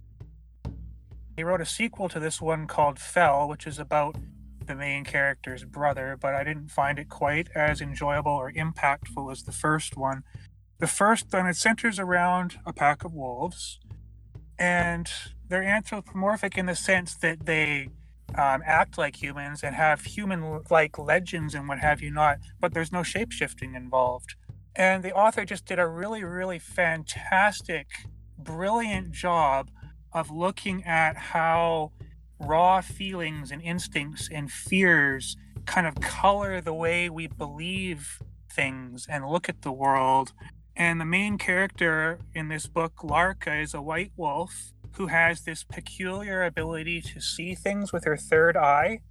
He 1.36 1.44
wrote 1.44 1.62
a 1.62 1.66
sequel 1.66 2.08
to 2.10 2.20
this 2.20 2.40
one 2.42 2.68
called 2.68 3.00
Fell, 3.00 3.48
which 3.48 3.66
is 3.66 3.80
about 3.80 4.18
the 4.68 4.76
main 4.76 5.04
character's 5.04 5.64
brother, 5.64 6.18
but 6.22 6.36
I 6.36 6.44
didn't 6.44 6.70
find 6.70 7.00
it 7.00 7.10
quite 7.10 7.50
as 7.56 7.82
enjoyable 7.82 8.32
or 8.34 8.52
impactful 8.52 9.32
as 9.32 9.44
the 9.44 9.52
first 9.52 9.98
one. 9.98 10.24
The 10.80 10.88
first 10.88 11.26
one, 11.32 11.48
it 11.48 11.56
centers 11.56 11.98
around 12.00 12.60
a 12.66 12.74
pack 12.74 13.04
of 13.04 13.14
wolves, 13.14 13.80
and 14.62 15.12
they're 15.50 15.64
anthropomorphic 15.64 16.56
in 16.56 16.68
the 16.68 16.76
sense 16.76 17.16
that 17.16 17.48
they 17.48 17.90
um, 18.38 18.62
act 18.64 18.96
like 18.96 19.20
humans 19.20 19.64
and 19.64 19.76
have 19.76 20.06
human 20.06 20.62
like 20.70 21.00
legends 21.00 21.56
and 21.56 21.68
what 21.68 21.80
have 21.80 22.00
you 22.00 22.12
not, 22.12 22.38
but 22.60 22.72
there's 22.72 22.92
no 22.92 23.02
shape 23.02 23.32
shifting 23.32 23.74
involved. 23.74 24.36
And 24.76 25.02
the 25.04 25.14
author 25.14 25.46
just 25.46 25.66
did 25.66 25.80
a 25.80 25.88
really, 25.88 26.24
really 26.24 26.60
fantastic, 26.60 27.88
brilliant 28.38 29.12
job 29.12 29.72
of 30.14 30.30
looking 30.30 30.84
at 30.84 31.18
how 31.18 31.92
raw 32.40 32.82
feelings 32.82 33.50
and 33.50 33.64
instincts 33.64 34.30
and 34.32 34.52
fears 34.52 35.38
kind 35.66 35.88
of 35.88 35.96
color 35.96 36.62
the 36.62 36.74
way 36.74 37.10
we 37.10 37.26
believe 37.26 38.22
things 38.48 39.08
and 39.10 39.28
look 39.28 39.50
at 39.50 39.64
the 39.64 39.72
world. 39.72 40.34
And 40.76 41.00
the 41.00 41.06
main 41.06 41.38
character 41.38 42.20
in 42.34 42.48
this 42.48 42.66
book, 42.66 43.04
Larka, 43.04 43.56
is 43.56 43.74
a 43.74 43.82
white 43.82 44.12
wolf 44.16 44.72
who 44.94 45.08
has 45.08 45.42
this 45.42 45.64
peculiar 45.64 46.44
ability 46.44 47.02
to 47.02 47.22
see 47.22 47.56
things 47.56 47.94
with 47.94 48.06
her 48.06 48.18
third 48.18 48.58
eye. 48.58 49.02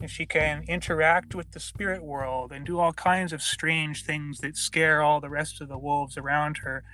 And 0.00 0.10
she 0.10 0.24
can 0.24 0.64
interact 0.66 1.34
with 1.34 1.52
the 1.52 1.60
spirit 1.60 2.02
world 2.02 2.52
and 2.52 2.64
do 2.64 2.78
all 2.78 2.92
kinds 2.92 3.32
of 3.32 3.42
strange 3.42 4.04
things 4.04 4.38
that 4.38 4.56
scare 4.56 5.02
all 5.02 5.20
the 5.20 5.28
rest 5.28 5.60
of 5.60 5.68
the 5.68 5.78
wolves 5.78 6.16
around 6.16 6.58
her. 6.58 6.84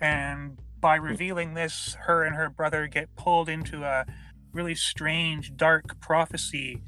And 0.00 0.58
by 0.78 0.96
revealing 0.96 1.54
this, 1.54 1.96
her 2.00 2.24
and 2.24 2.36
her 2.36 2.50
brother 2.50 2.86
get 2.86 3.16
pulled 3.16 3.48
into 3.48 3.84
a 3.84 4.04
really 4.52 4.74
strange, 4.74 5.56
dark 5.56 6.00
prophecy. 6.00 6.82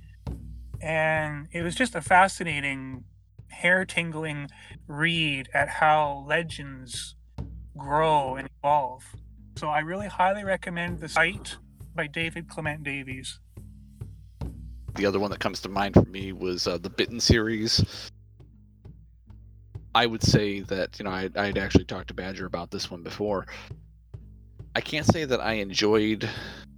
And 0.81 1.49
it 1.53 1.63
was 1.63 1.75
just 1.75 1.95
a 1.95 2.03
fascinating, 2.03 3.05
hair 3.53 3.85
tingling 3.85 4.49
read 4.89 5.49
at 5.55 5.69
how 5.69 6.25
legends 6.27 7.15
grow 7.77 8.37
and 8.37 8.49
evolve. 8.59 9.05
So 9.57 9.69
I 9.69 9.81
really 9.81 10.09
highly 10.09 10.45
recommend 10.45 10.99
The 10.99 11.09
Sight 11.09 11.57
by 11.95 12.07
David 12.07 12.49
Clement 12.49 12.83
Davies. 12.83 13.39
The 14.95 15.07
other 15.07 15.21
one 15.21 15.31
that 15.31 15.41
comes 15.41 15.61
to 15.63 15.69
mind 15.69 15.95
for 15.95 16.05
me 16.05 16.33
was 16.33 16.67
uh, 16.67 16.79
the 16.79 16.91
Bitten 16.91 17.21
series. 17.21 18.11
I 19.95 20.07
would 20.07 20.23
say 20.23 20.61
that 20.61 20.99
you 20.99 21.05
know 21.05 21.11
I 21.11 21.29
I 21.37 21.47
had 21.47 21.59
actually 21.59 21.85
talked 21.85 22.09
to 22.09 22.15
Badger 22.15 22.47
about 22.47 22.71
this 22.71 22.91
one 22.91 23.03
before. 23.03 23.47
I 24.75 24.81
can't 24.81 25.07
say 25.07 25.25
that 25.27 25.41
I 25.41 25.55
enjoyed 25.55 26.29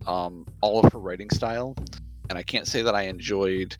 um, 0.07 0.47
all 0.61 0.85
of 0.85 0.93
her 0.93 0.99
writing 0.99 1.31
style, 1.31 1.77
and 2.29 2.37
I 2.37 2.43
can't 2.43 2.67
say 2.67 2.83
that 2.83 2.95
I 2.95 3.03
enjoyed 3.03 3.77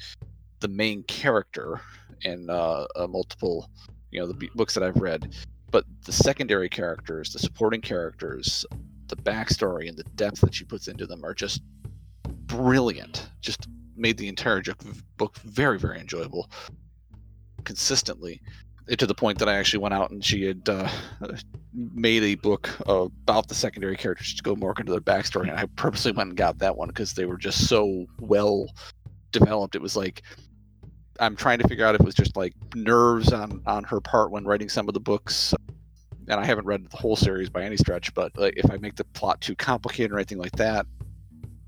the 0.61 0.69
main 0.69 1.03
character 1.05 1.81
in 2.23 2.49
uh, 2.49 2.87
multiple 3.09 3.69
you 4.15 4.21
know 4.21 4.27
the 4.27 4.49
books 4.55 4.75
that 4.75 4.83
I've 4.83 4.97
read. 4.97 5.35
But 5.71 5.85
the 6.05 6.13
secondary 6.13 6.69
characters, 6.69 7.33
the 7.33 7.41
supporting 7.41 7.81
characters, 7.81 8.65
the 9.09 9.17
backstory 9.17 9.89
and 9.89 9.99
the 9.99 10.05
depth 10.15 10.41
that 10.43 10.55
she 10.55 10.65
puts 10.65 10.87
into 10.87 11.07
them 11.07 11.25
are 11.25 11.35
just 11.35 11.63
brilliant. 12.47 13.29
Just 13.41 13.69
made 13.97 14.17
the 14.17 14.29
entire 14.29 14.63
book 15.17 15.37
very, 15.39 15.79
very 15.79 15.99
enjoyable 15.99 16.49
consistently 17.65 18.41
eh, 18.89 18.95
to 18.97 19.07
the 19.07 19.15
point 19.15 19.39
that 19.39 19.49
I 19.49 19.55
actually 19.55 19.81
went 19.81 19.95
out 19.95 20.11
and 20.11 20.25
she 20.25 20.45
had 20.45 20.69
uh, 20.69 20.89
made 21.73 22.23
a 22.23 22.37
book 22.37 22.71
about 22.87 23.49
the 23.49 23.55
secondary 23.55 23.97
characters 23.97 24.35
to 24.35 24.43
go 24.45 24.55
more 24.55 24.75
into 24.79 24.93
their 24.93 25.01
backstory. 25.01 25.49
And 25.49 25.59
I 25.59 25.67
purposely 25.77 26.13
went 26.13 26.31
and 26.31 26.37
got 26.37 26.59
that 26.59 26.77
one 26.77 26.89
because 26.89 27.15
they 27.15 27.25
were 27.25 27.37
just 27.37 27.69
so 27.69 28.07
well 28.21 28.69
developed. 29.35 29.75
It 29.75 29.83
was 29.83 29.97
like 29.97 30.23
I'm 31.21 31.37
trying 31.37 31.59
to 31.59 31.69
figure 31.69 31.87
out 31.87 31.95
if 31.95 32.01
it 32.01 32.07
was 32.07 32.15
just 32.15 32.37
like 32.37 32.55
nerves 32.75 33.33
on 33.33 33.63
on 33.67 33.85
her 33.85 34.01
part 34.01 34.31
when 34.31 34.45
writing 34.45 34.69
some 34.69 34.89
of 34.89 34.95
the 34.95 35.01
books. 35.01 35.55
And 36.29 36.41
I 36.41 36.45
haven't 36.45 36.65
read 36.65 36.89
the 36.89 36.97
whole 36.97 37.17
series 37.17 37.51
by 37.51 37.65
any 37.65 37.77
stretch, 37.77 38.15
but 38.15 38.33
like, 38.39 38.55
if 38.57 38.71
I 38.71 38.79
make 38.79 38.97
the 38.97 39.05
plot 39.05 39.43
too 39.43 39.55
complicated 39.55 40.11
or 40.11 40.17
anything 40.17 40.39
like 40.39 40.53
that, 40.53 40.87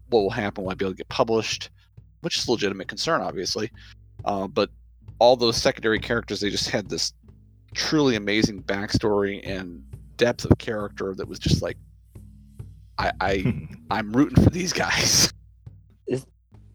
what 0.09 0.21
will 0.21 0.31
happen? 0.31 0.65
Will 0.65 0.71
I 0.71 0.75
be 0.75 0.87
able 0.87 0.95
to 0.95 0.97
get 0.97 1.09
published? 1.11 1.69
Which 2.23 2.39
is 2.39 2.49
a 2.49 2.53
legitimate 2.53 2.89
concern, 2.89 3.21
obviously. 3.21 3.71
Uh, 4.25 4.47
but 4.49 4.71
all 5.19 5.37
those 5.37 5.59
secondary 5.59 5.99
characters, 5.99 6.41
they 6.41 6.49
just 6.49 6.71
had 6.71 6.89
this 6.89 7.13
truly 7.75 8.17
amazing 8.17 8.63
backstory 8.63 9.47
and 9.47 9.85
depth 10.17 10.47
of 10.47 10.57
character 10.57 11.15
that 11.15 11.29
was 11.29 11.39
just 11.39 11.61
like, 11.61 11.77
I, 12.99 13.13
I 13.21 13.69
I'm 13.91 14.11
rooting 14.13 14.43
for 14.43 14.51
these 14.51 14.73
guys. 14.73 15.33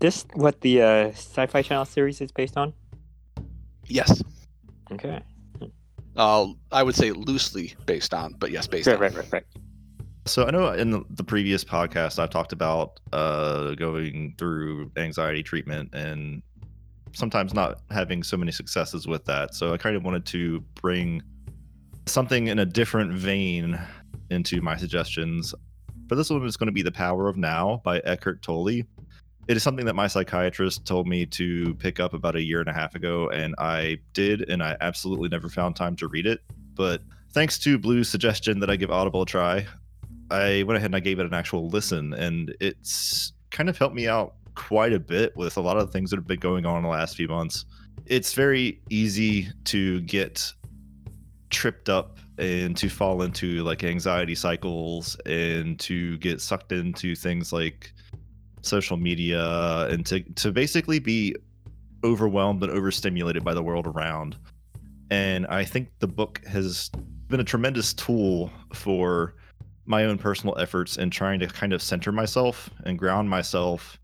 This 0.02 0.26
what 0.34 0.60
the 0.62 0.82
uh, 0.82 1.08
Sci-Fi 1.10 1.62
Channel 1.62 1.86
series 1.86 2.20
is 2.22 2.32
based 2.32 2.58
on? 2.58 2.74
yes, 3.88 4.22
Okay. 4.92 5.22
uh, 6.18 6.48
I 6.72 6.82
would 6.84 6.96
say 6.96 7.12
loosely 7.12 7.76
based 7.86 8.14
on, 8.14 8.34
but 8.40 8.50
yes, 8.52 8.66
based 8.68 8.88
Right, 8.88 8.96
on. 8.96 9.02
right, 9.02 9.16
right, 9.16 9.32
right. 9.32 9.44
So 10.26 10.46
I 10.46 10.52
know 10.52 10.72
in 10.72 10.90
the, 10.92 11.04
the 11.12 11.24
previous 11.24 11.64
podcast 11.64 12.18
I've 12.20 12.30
talked 12.32 12.52
about 12.52 13.00
uh, 13.14 13.76
going 13.76 14.34
through 14.38 14.92
anxiety 14.98 15.44
treatment 15.44 15.94
and 15.94 16.42
sometimes 17.14 17.54
not 17.54 17.82
having 17.92 18.24
so 18.24 18.38
many 18.38 18.52
successes 18.52 19.08
with 19.08 19.24
that. 19.26 19.54
So 19.56 19.74
I 19.74 19.78
kind 19.78 19.96
of 19.96 20.04
wanted 20.04 20.26
to 20.28 20.62
bring 20.76 21.22
something 22.08 22.48
in 22.48 22.60
a 22.60 22.66
different 22.66 23.14
vein 23.14 23.80
into 24.30 24.62
my 24.62 24.78
suggestions. 24.78 25.54
For 26.10 26.16
this 26.16 26.30
one 26.30 26.46
is 26.46 26.58
going 26.58 26.68
to 26.68 26.74
be 26.74 26.82
The 26.82 26.92
Power 26.92 27.28
of 27.28 27.38
Now 27.38 27.82
by 27.84 28.00
Eckhart 28.00 28.42
Tolle. 28.42 28.82
It 29.48 29.58
is 29.58 29.64
something 29.64 29.86
that 29.86 29.96
my 29.96 30.08
psychiatrist 30.08 30.86
told 30.86 31.08
me 31.08 31.26
to 31.28 31.74
pick 31.76 32.00
up 32.00 32.14
about 32.14 32.36
a 32.36 32.42
year 32.42 32.60
and 32.60 32.70
a 32.70 32.74
half 32.74 32.96
ago, 32.96 33.30
and 33.30 33.56
I 33.58 33.98
did, 34.14 34.50
and 34.50 34.62
I 34.62 34.78
absolutely 34.82 35.30
never 35.30 35.50
found 35.50 35.76
time 35.76 35.96
to 35.98 36.08
read 36.08 36.28
it. 36.28 36.42
But 36.74 37.02
thanks 37.32 37.58
to 37.60 37.78
Blue's 37.78 38.08
suggestion 38.08 38.60
that 38.60 38.70
I 38.70 38.76
give 38.76 38.92
Audible 38.92 39.24
a 39.24 39.26
try, 39.26 39.66
I 40.30 40.64
went 40.64 40.78
ahead 40.78 40.88
and 40.88 40.96
I 40.96 41.00
gave 41.00 41.20
it 41.20 41.26
an 41.26 41.34
actual 41.34 41.68
listen, 41.68 42.14
and 42.14 42.56
it's 42.60 43.34
kind 43.50 43.68
of 43.70 43.78
helped 43.78 43.96
me 43.96 44.08
out 44.08 44.36
quite 44.56 44.94
a 44.94 45.00
bit 45.00 45.36
with 45.36 45.58
a 45.58 45.62
lot 45.62 45.78
of 45.78 45.88
the 45.88 45.92
things 45.92 46.10
that 46.12 46.18
have 46.18 46.28
been 46.28 46.40
going 46.40 46.66
on 46.66 46.78
in 46.78 46.84
the 46.84 46.90
last 46.90 47.18
few 47.18 47.28
months. 47.28 47.66
It's 48.06 48.34
very 48.34 48.82
easy 48.90 49.50
to 49.66 50.02
get 50.02 50.54
tripped 51.50 51.90
up 51.90 52.18
and 52.38 52.76
to 52.78 52.90
fall 52.90 53.22
into 53.22 53.64
like 53.64 53.84
anxiety 53.84 54.36
cycles 54.36 55.16
and 55.26 55.80
to 55.80 56.18
get 56.20 56.42
sucked 56.42 56.72
into 56.72 57.16
things 57.16 57.52
like 57.52 57.94
social 58.62 58.98
media 58.98 59.88
and 59.88 60.06
to, 60.06 60.22
to 60.36 60.52
basically 60.52 61.00
be 61.00 61.36
overwhelmed 62.04 62.64
and 62.64 62.72
overstimulated 62.72 63.44
by 63.44 63.54
the 63.54 63.64
world 63.64 63.88
around. 63.88 64.38
And 65.10 65.46
I 65.48 65.66
think 65.66 65.90
the 66.00 66.08
book 66.08 66.42
has 66.46 66.90
been 67.28 67.40
a 67.40 67.44
tremendous 67.44 67.94
tool 67.94 68.52
for 68.74 69.36
my 69.86 70.06
own 70.06 70.18
personal 70.18 70.58
efforts 70.58 70.98
in 70.98 71.10
trying 71.10 71.40
to 71.40 71.48
kind 71.48 71.74
of 71.74 71.82
center 71.82 72.12
myself 72.12 72.70
and 72.86 72.98
ground 72.98 73.30
myself 73.30 74.00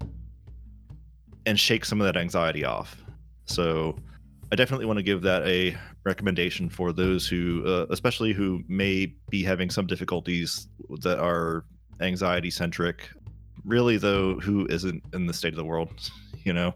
and 1.46 1.60
shake 1.60 1.86
some 1.86 2.02
of 2.02 2.06
that 2.06 2.18
anxiety 2.18 2.66
off. 2.66 3.04
So 3.46 3.96
I 4.52 4.56
definitely 4.56 4.86
want 4.86 4.98
to 4.98 5.04
give 5.04 5.22
that 5.22 5.46
a 5.48 5.78
recommendation 6.04 6.70
for 6.70 6.92
those 6.92 7.28
who, 7.28 7.64
uh, 7.66 7.86
especially 7.90 8.34
who 8.34 8.64
may 8.68 9.14
be 9.30 9.44
having 9.44 9.70
some 9.70 9.88
difficulties 9.88 10.68
that 11.02 11.20
are 11.20 11.64
anxiety 12.02 12.50
centric. 12.50 13.10
Really, 13.66 13.98
though, 13.98 14.40
who 14.40 14.66
isn't 14.68 15.04
in 15.14 15.26
the 15.26 15.34
state 15.34 15.54
of 15.54 15.58
the 15.58 15.66
world, 15.66 15.90
you 16.44 16.54
know? 16.54 16.74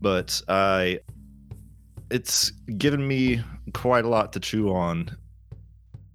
But 0.00 0.40
I, 0.48 1.00
it's 2.10 2.50
given 2.78 3.06
me 3.06 3.40
quite 3.72 4.04
a 4.04 4.08
lot 4.08 4.32
to 4.34 4.40
chew 4.40 4.72
on 4.72 5.16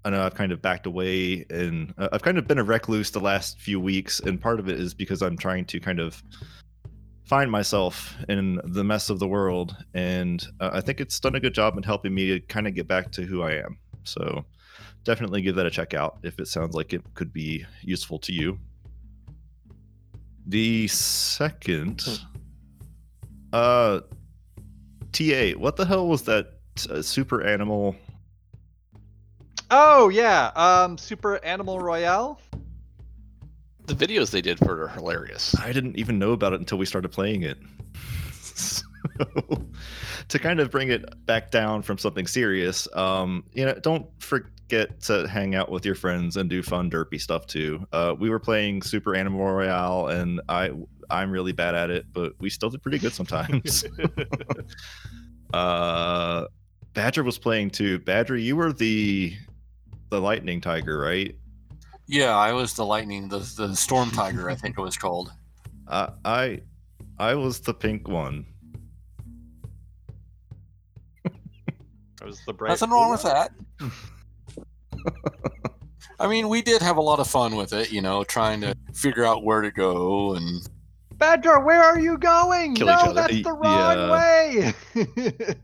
I 0.03 0.09
know 0.09 0.25
I've 0.25 0.33
kind 0.33 0.51
of 0.51 0.61
backed 0.61 0.87
away 0.87 1.45
and 1.49 1.93
uh, 1.97 2.09
I've 2.11 2.23
kind 2.23 2.37
of 2.37 2.47
been 2.47 2.57
a 2.57 2.63
recluse 2.63 3.11
the 3.11 3.19
last 3.19 3.59
few 3.59 3.79
weeks, 3.79 4.19
and 4.19 4.41
part 4.41 4.59
of 4.59 4.67
it 4.67 4.79
is 4.79 4.93
because 4.93 5.21
I'm 5.21 5.37
trying 5.37 5.65
to 5.65 5.79
kind 5.79 5.99
of 5.99 6.21
find 7.25 7.51
myself 7.51 8.15
in 8.27 8.59
the 8.63 8.83
mess 8.83 9.09
of 9.09 9.19
the 9.19 9.27
world, 9.27 9.75
and 9.93 10.45
uh, 10.59 10.71
I 10.73 10.81
think 10.81 10.99
it's 10.99 11.19
done 11.19 11.35
a 11.35 11.39
good 11.39 11.53
job 11.53 11.77
in 11.77 11.83
helping 11.83 12.13
me 12.13 12.27
to 12.27 12.39
kind 12.39 12.67
of 12.67 12.73
get 12.73 12.87
back 12.87 13.11
to 13.11 13.23
who 13.23 13.43
I 13.43 13.53
am. 13.53 13.77
So 14.03 14.43
definitely 15.03 15.41
give 15.41 15.55
that 15.55 15.67
a 15.67 15.71
check 15.71 15.93
out 15.93 16.17
if 16.23 16.39
it 16.39 16.47
sounds 16.47 16.73
like 16.73 16.93
it 16.93 17.01
could 17.13 17.31
be 17.31 17.65
useful 17.83 18.17
to 18.19 18.33
you. 18.33 18.57
The 20.47 20.87
second, 20.87 22.03
uh, 23.53 24.01
TA, 25.11 25.51
what 25.51 25.75
the 25.75 25.85
hell 25.85 26.07
was 26.07 26.23
that 26.23 26.53
uh, 26.89 27.01
super 27.01 27.43
animal? 27.43 27.95
Oh 29.69 30.09
yeah, 30.09 30.51
um, 30.55 30.97
Super 30.97 31.43
Animal 31.45 31.79
Royale. 31.79 32.39
The 33.85 33.93
videos 33.93 34.31
they 34.31 34.41
did 34.41 34.57
for 34.57 34.77
it 34.77 34.83
are 34.83 34.87
hilarious. 34.89 35.55
I 35.59 35.71
didn't 35.71 35.97
even 35.97 36.19
know 36.19 36.31
about 36.33 36.53
it 36.53 36.59
until 36.59 36.77
we 36.77 36.85
started 36.85 37.09
playing 37.09 37.43
it. 37.43 37.57
So, 39.17 39.67
to 40.27 40.39
kind 40.39 40.59
of 40.59 40.71
bring 40.71 40.89
it 40.89 41.25
back 41.25 41.51
down 41.51 41.81
from 41.81 41.97
something 41.97 42.27
serious, 42.27 42.87
um, 42.95 43.43
you 43.53 43.65
know, 43.65 43.73
don't 43.75 44.07
forget 44.19 44.99
to 45.01 45.27
hang 45.27 45.55
out 45.55 45.69
with 45.69 45.85
your 45.85 45.95
friends 45.95 46.37
and 46.37 46.49
do 46.49 46.63
fun 46.63 46.89
derpy 46.89 47.19
stuff 47.19 47.45
too. 47.45 47.85
Uh, 47.91 48.15
we 48.17 48.29
were 48.29 48.39
playing 48.39 48.81
Super 48.81 49.15
Animal 49.15 49.51
Royale, 49.51 50.07
and 50.07 50.41
I 50.47 50.71
I'm 51.09 51.29
really 51.29 51.51
bad 51.51 51.75
at 51.75 51.89
it, 51.89 52.05
but 52.13 52.33
we 52.39 52.49
still 52.49 52.69
did 52.69 52.81
pretty 52.81 52.99
good 52.99 53.13
sometimes. 53.13 53.83
uh, 55.53 56.45
Badger 56.93 57.23
was 57.23 57.37
playing 57.37 57.71
too. 57.71 57.99
Badger, 57.99 58.37
you 58.37 58.55
were 58.55 58.73
the 58.73 59.35
the 60.09 60.19
lightning 60.19 60.61
tiger, 60.61 60.97
right? 60.97 61.35
Yeah, 62.07 62.35
I 62.35 62.53
was 62.53 62.73
the 62.73 62.85
lightning, 62.85 63.29
the 63.29 63.39
the 63.39 63.75
storm 63.75 64.11
tiger, 64.11 64.49
I 64.49 64.55
think 64.55 64.77
it 64.77 64.81
was 64.89 64.97
called. 64.97 65.31
Uh, 65.87 66.11
I 66.25 66.61
I 67.19 67.35
was 67.35 67.59
the 67.59 67.73
pink 67.73 68.07
one. 68.07 68.45
That 72.21 72.27
was 72.27 72.39
the 72.45 72.53
bright. 72.53 72.69
Nothing 72.69 72.91
wrong 72.91 73.09
with 73.09 73.23
that. 73.23 73.51
I 76.19 76.27
mean, 76.27 76.49
we 76.49 76.61
did 76.61 76.79
have 76.83 76.97
a 76.97 77.01
lot 77.01 77.19
of 77.19 77.27
fun 77.27 77.55
with 77.55 77.73
it, 77.73 77.91
you 77.91 77.99
know, 77.99 78.23
trying 78.23 78.61
to 78.61 78.75
figure 78.93 79.25
out 79.25 79.43
where 79.43 79.61
to 79.61 79.71
go 79.71 80.35
and 80.35 80.69
Badger, 81.13 81.59
where 81.59 81.81
are 81.81 81.99
you 81.99 82.19
going? 82.19 82.75
Kill 82.75 82.87
no, 82.87 82.93
each 82.93 82.99
other. 82.99 83.13
that's 83.13 83.41
the 83.41 83.53
wrong 83.53 83.97
yeah. 83.97 84.71
way. 84.93 85.55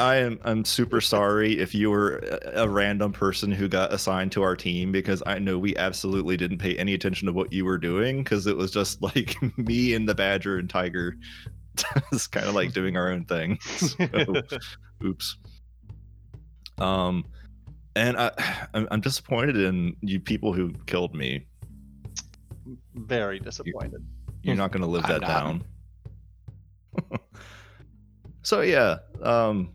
I 0.00 0.16
am 0.16 0.40
I'm 0.42 0.64
super 0.64 1.00
sorry 1.00 1.60
if 1.60 1.76
you 1.76 1.90
were 1.90 2.18
a, 2.18 2.64
a 2.64 2.68
random 2.68 3.12
person 3.12 3.52
who 3.52 3.68
got 3.68 3.92
assigned 3.92 4.32
to 4.32 4.42
our 4.42 4.56
team 4.56 4.90
because 4.90 5.22
I 5.26 5.38
know 5.38 5.60
we 5.60 5.76
absolutely 5.76 6.36
didn't 6.36 6.58
pay 6.58 6.76
any 6.76 6.94
attention 6.94 7.26
to 7.26 7.32
what 7.32 7.52
you 7.52 7.64
were 7.64 7.78
doing 7.78 8.24
because 8.24 8.48
it 8.48 8.56
was 8.56 8.72
just 8.72 9.00
like 9.16 9.36
me 9.56 9.94
and 9.94 10.08
the 10.08 10.14
badger 10.14 10.58
and 10.58 10.68
tiger 10.68 11.16
just 12.12 12.32
kind 12.32 12.46
of 12.46 12.54
like 12.54 12.72
doing 12.72 12.96
our 12.96 13.10
own 13.10 13.24
thing. 13.24 13.58
So, 13.78 14.42
oops. 15.04 15.36
Um 16.78 17.24
and 17.98 18.16
I 18.16 18.30
I'm, 18.74 18.88
I'm 18.90 19.00
disappointed 19.00 19.56
in 19.56 19.96
you 20.00 20.20
people 20.20 20.52
who 20.52 20.72
killed 20.86 21.14
me. 21.14 21.46
Very 22.94 23.38
disappointed. 23.38 24.04
You're 24.42 24.56
not 24.56 24.72
going 24.72 24.82
to 24.82 24.88
live 24.88 25.02
that 25.08 25.20
down. 25.20 25.64
so 28.42 28.60
yeah, 28.60 28.98
um, 29.22 29.72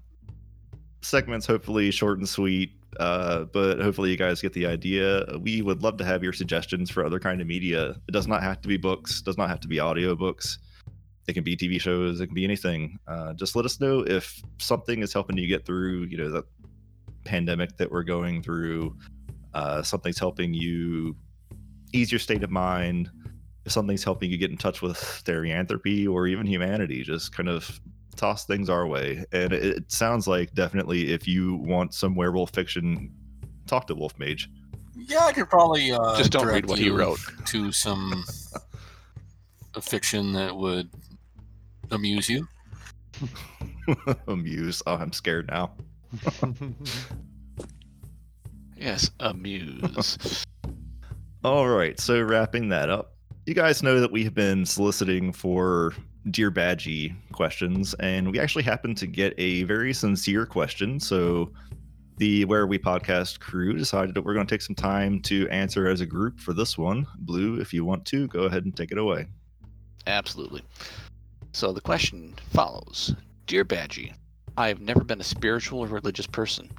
segments 1.02 1.46
hopefully 1.46 1.92
short 1.92 2.18
and 2.18 2.28
sweet, 2.28 2.72
uh, 3.00 3.46
but 3.46 3.80
hopefully 3.80 4.10
you 4.12 4.18
guys 4.18 4.42
get 4.42 4.54
the 4.54 4.66
idea. 4.66 5.26
We 5.40 5.62
would 5.62 5.84
love 5.84 5.98
to 5.98 6.06
have 6.06 6.24
your 6.24 6.34
suggestions 6.34 6.90
for 6.90 7.06
other 7.06 7.20
kind 7.20 7.42
of 7.42 7.48
media. 7.48 7.92
It 8.08 8.12
does 8.12 8.28
not 8.28 8.44
have 8.44 8.62
to 8.62 8.68
be 8.68 8.78
books. 8.78 9.22
Does 9.22 9.38
not 9.38 9.50
have 9.50 9.60
to 9.62 9.68
be 9.68 9.78
audiobooks. 9.78 10.58
It 11.28 11.34
can 11.34 11.44
be 11.44 11.56
TV 11.56 11.80
shows. 11.80 12.20
It 12.20 12.28
can 12.28 12.36
be 12.36 12.44
anything. 12.44 13.00
Uh, 13.08 13.34
just 13.34 13.56
let 13.56 13.64
us 13.64 13.80
know 13.80 14.02
if 14.02 14.42
something 14.60 15.02
is 15.02 15.14
helping 15.14 15.38
you 15.38 15.48
get 15.48 15.66
through. 15.66 16.04
You 16.10 16.18
know 16.18 16.30
the 16.30 16.44
pandemic 17.24 17.78
that 17.78 17.92
we're 17.92 18.04
going 18.04 18.42
through. 18.42 18.96
Uh, 19.54 19.82
something's 19.84 20.20
helping 20.20 20.54
you 20.54 21.16
ease 21.94 22.12
your 22.12 22.20
state 22.20 22.44
of 22.44 22.50
mind 22.50 23.10
if 23.66 23.72
something's 23.72 24.04
helping 24.04 24.30
you 24.30 24.38
get 24.38 24.52
in 24.52 24.58
touch 24.58 24.82
with 24.82 24.98
therianthropy 24.98 26.08
or 26.10 26.28
even 26.28 26.46
humanity, 26.46 27.02
just 27.02 27.34
kind 27.36 27.48
of 27.48 27.80
toss 28.16 28.46
things 28.46 28.70
our 28.70 28.88
way. 28.88 29.24
And 29.32 29.54
it, 29.54 29.64
it 29.64 29.92
sounds 29.92 30.28
like 30.28 30.54
definitely 30.54 31.12
if 31.14 31.28
you 31.28 31.56
want 31.56 31.94
some 31.94 32.16
werewolf 32.16 32.52
fiction, 32.52 33.12
talk 33.66 33.88
to 33.88 33.96
Wolf 33.96 34.18
Mage. 34.20 34.50
yeah, 34.96 35.26
I 35.26 35.32
could 35.32 35.50
probably 35.50 35.92
uh, 35.92 36.18
Just 36.18 36.32
don't 36.32 36.46
read 36.48 36.68
what 36.68 36.78
he 36.78 36.90
wrote. 36.90 37.20
to 37.46 37.72
some 37.72 38.26
a 39.76 39.82
fiction 39.82 40.34
that 40.34 40.56
would 40.56 40.90
amuse 41.92 42.30
you. 42.30 42.48
Amuse. 44.28 44.82
Oh, 44.88 44.96
I'm 44.96 45.14
scared 45.14 45.48
now. 45.48 45.74
Yes, 48.84 49.10
amuse. 49.22 50.46
All 51.46 51.70
right. 51.70 51.98
So 51.98 52.22
wrapping 52.22 52.68
that 52.68 52.90
up, 52.90 53.14
you 53.46 53.54
guys 53.54 53.82
know 53.82 54.02
that 54.02 54.12
we 54.12 54.26
have 54.26 54.34
been 54.34 54.66
soliciting 54.66 55.32
for 55.32 55.94
Dear 56.32 56.52
Badgie 56.52 57.16
questions, 57.32 57.94
and 58.02 58.30
we 58.30 58.42
actually 58.42 58.64
happened 58.64 58.98
to 58.98 59.08
get 59.08 59.34
a 59.38 59.64
very 59.64 59.94
sincere 59.94 60.46
question. 60.46 61.00
So 61.00 61.54
the 62.18 62.44
Where 62.44 62.64
Are 62.64 62.68
We 62.68 62.78
podcast 62.78 63.40
crew 63.40 63.74
decided 63.74 64.16
that 64.16 64.24
we're 64.24 64.34
going 64.34 64.48
to 64.48 64.54
take 64.54 64.62
some 64.62 64.76
time 64.76 65.22
to 65.22 65.48
answer 65.48 65.88
as 65.88 66.02
a 66.02 66.06
group 66.06 66.42
for 66.42 66.52
this 66.52 66.78
one. 66.78 67.08
Blue, 67.20 67.62
if 67.62 67.74
you 67.74 67.86
want 67.86 68.06
to, 68.08 68.28
go 68.28 68.42
ahead 68.42 68.66
and 68.66 68.76
take 68.76 68.92
it 68.92 68.98
away. 68.98 69.28
Absolutely. 70.08 70.62
So 71.54 71.72
the 71.72 71.80
question 71.80 72.36
follows 72.52 73.16
Dear 73.48 73.64
Badgie, 73.64 74.14
I 74.56 74.68
have 74.68 74.82
never 74.82 75.04
been 75.04 75.20
a 75.20 75.24
spiritual 75.24 75.80
or 75.80 75.88
religious 75.88 76.28
person, 76.28 76.70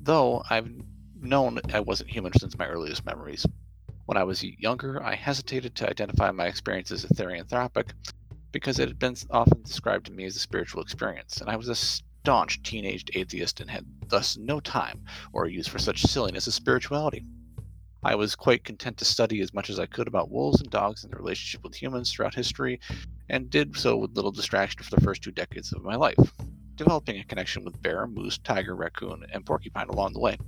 though 0.00 0.42
I've 0.48 0.70
known 1.20 1.60
I 1.74 1.80
wasn't 1.80 2.10
human 2.10 2.32
since 2.32 2.56
my 2.56 2.66
earliest 2.66 3.04
memories. 3.04 3.46
When 4.06 4.16
I 4.16 4.24
was 4.24 4.42
younger, 4.42 5.02
I 5.02 5.14
hesitated 5.14 5.74
to 5.74 5.90
identify 5.90 6.30
my 6.30 6.46
experience 6.46 6.90
as 6.90 7.04
therianthropic 7.04 7.92
because 8.50 8.78
it 8.78 8.88
had 8.88 8.98
been 8.98 9.14
often 9.30 9.62
described 9.62 10.06
to 10.06 10.12
me 10.12 10.24
as 10.24 10.36
a 10.36 10.38
spiritual 10.38 10.80
experience, 10.80 11.42
and 11.42 11.50
I 11.50 11.56
was 11.56 11.68
a 11.68 11.74
staunch 11.74 12.62
teenage 12.62 13.04
atheist 13.12 13.60
and 13.60 13.70
had 13.70 13.84
thus 14.06 14.38
no 14.38 14.58
time 14.58 15.04
or 15.34 15.46
use 15.46 15.68
for 15.68 15.78
such 15.78 16.06
silliness 16.06 16.48
as 16.48 16.54
spirituality. 16.54 17.26
I 18.02 18.14
was 18.14 18.36
quite 18.36 18.64
content 18.64 18.96
to 18.98 19.04
study 19.04 19.42
as 19.42 19.52
much 19.52 19.68
as 19.68 19.78
I 19.78 19.84
could 19.84 20.08
about 20.08 20.30
wolves 20.30 20.62
and 20.62 20.70
dogs 20.70 21.04
and 21.04 21.12
their 21.12 21.20
relationship 21.20 21.62
with 21.62 21.74
humans 21.74 22.10
throughout 22.10 22.34
history, 22.34 22.80
and 23.28 23.50
did 23.50 23.76
so 23.76 23.98
with 23.98 24.16
little 24.16 24.32
distraction 24.32 24.82
for 24.82 24.94
the 24.94 25.02
first 25.02 25.22
two 25.22 25.32
decades 25.32 25.74
of 25.74 25.82
my 25.82 25.96
life, 25.96 26.32
developing 26.78 27.18
a 27.18 27.24
connection 27.24 27.64
with 27.64 27.82
bear, 27.82 28.06
moose, 28.06 28.38
tiger, 28.38 28.74
raccoon, 28.74 29.26
and 29.32 29.44
porcupine 29.44 29.88
along 29.88 30.14
the 30.14 30.20
way. 30.20 30.38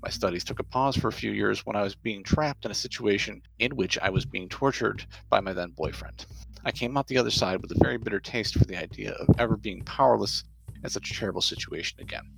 My 0.00 0.08
studies 0.08 0.44
took 0.44 0.60
a 0.60 0.64
pause 0.64 0.96
for 0.96 1.08
a 1.08 1.12
few 1.12 1.32
years 1.32 1.66
when 1.66 1.74
I 1.74 1.82
was 1.82 1.96
being 1.96 2.22
trapped 2.22 2.64
in 2.64 2.70
a 2.70 2.74
situation 2.74 3.42
in 3.58 3.74
which 3.74 3.98
I 3.98 4.10
was 4.10 4.24
being 4.24 4.48
tortured 4.48 5.04
by 5.28 5.40
my 5.40 5.52
then 5.52 5.70
boyfriend. 5.70 6.24
I 6.64 6.70
came 6.70 6.96
out 6.96 7.08
the 7.08 7.18
other 7.18 7.32
side 7.32 7.60
with 7.60 7.72
a 7.72 7.84
very 7.84 7.98
bitter 7.98 8.20
taste 8.20 8.56
for 8.56 8.64
the 8.64 8.76
idea 8.76 9.12
of 9.12 9.28
ever 9.38 9.56
being 9.56 9.82
powerless 9.82 10.44
in 10.82 10.88
such 10.88 11.10
a 11.10 11.14
terrible 11.14 11.42
situation 11.42 12.00
again. 12.00 12.30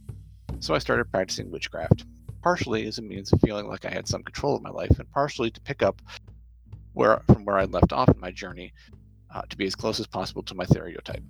So 0.60 0.74
I 0.74 0.78
started 0.78 1.10
practicing 1.12 1.50
witchcraft, 1.50 2.06
partially 2.42 2.86
as 2.86 2.98
a 2.98 3.02
means 3.02 3.30
of 3.32 3.40
feeling 3.40 3.68
like 3.68 3.84
I 3.84 3.90
had 3.90 4.08
some 4.08 4.22
control 4.22 4.56
of 4.56 4.62
my 4.62 4.70
life, 4.70 4.98
and 4.98 5.10
partially 5.10 5.50
to 5.50 5.60
pick 5.60 5.82
up 5.82 6.00
where 6.94 7.20
from 7.26 7.44
where 7.44 7.58
I 7.58 7.64
left 7.64 7.92
off 7.92 8.08
in 8.08 8.18
my 8.18 8.30
journey 8.30 8.72
uh, 9.34 9.42
to 9.42 9.56
be 9.56 9.66
as 9.66 9.76
close 9.76 10.00
as 10.00 10.06
possible 10.06 10.42
to 10.44 10.54
my 10.54 10.64
theriotype. 10.64 11.22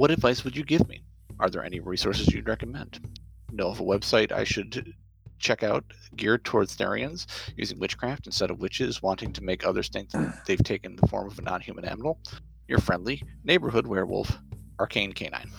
What 0.00 0.10
advice 0.10 0.44
would 0.44 0.56
you 0.56 0.64
give 0.64 0.88
me? 0.88 1.02
Are 1.40 1.50
there 1.50 1.62
any 1.62 1.78
resources 1.78 2.32
you'd 2.32 2.48
recommend? 2.48 3.06
Know 3.52 3.68
of 3.68 3.80
a 3.80 3.82
website 3.82 4.32
I 4.32 4.44
should 4.44 4.94
check 5.38 5.62
out 5.62 5.84
geared 6.16 6.42
towards 6.42 6.74
Therians 6.74 7.26
using 7.54 7.78
witchcraft 7.78 8.24
instead 8.24 8.50
of 8.50 8.60
witches 8.60 9.02
wanting 9.02 9.30
to 9.34 9.44
make 9.44 9.66
others 9.66 9.90
think 9.90 10.08
they've 10.46 10.64
taken 10.64 10.96
the 10.96 11.06
form 11.06 11.26
of 11.26 11.38
a 11.38 11.42
non 11.42 11.60
human 11.60 11.84
animal? 11.84 12.18
Your 12.66 12.78
friendly 12.78 13.22
neighborhood 13.44 13.86
werewolf, 13.86 14.38
Arcane 14.78 15.12
Canine. 15.12 15.50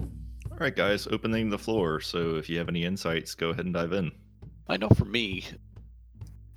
All 0.00 0.58
right, 0.58 0.74
guys, 0.74 1.06
opening 1.06 1.48
the 1.48 1.56
floor. 1.56 2.00
So 2.00 2.34
if 2.34 2.50
you 2.50 2.58
have 2.58 2.68
any 2.68 2.84
insights, 2.84 3.36
go 3.36 3.50
ahead 3.50 3.66
and 3.66 3.74
dive 3.74 3.92
in. 3.92 4.10
I 4.66 4.78
know 4.78 4.88
for 4.88 5.04
me, 5.04 5.44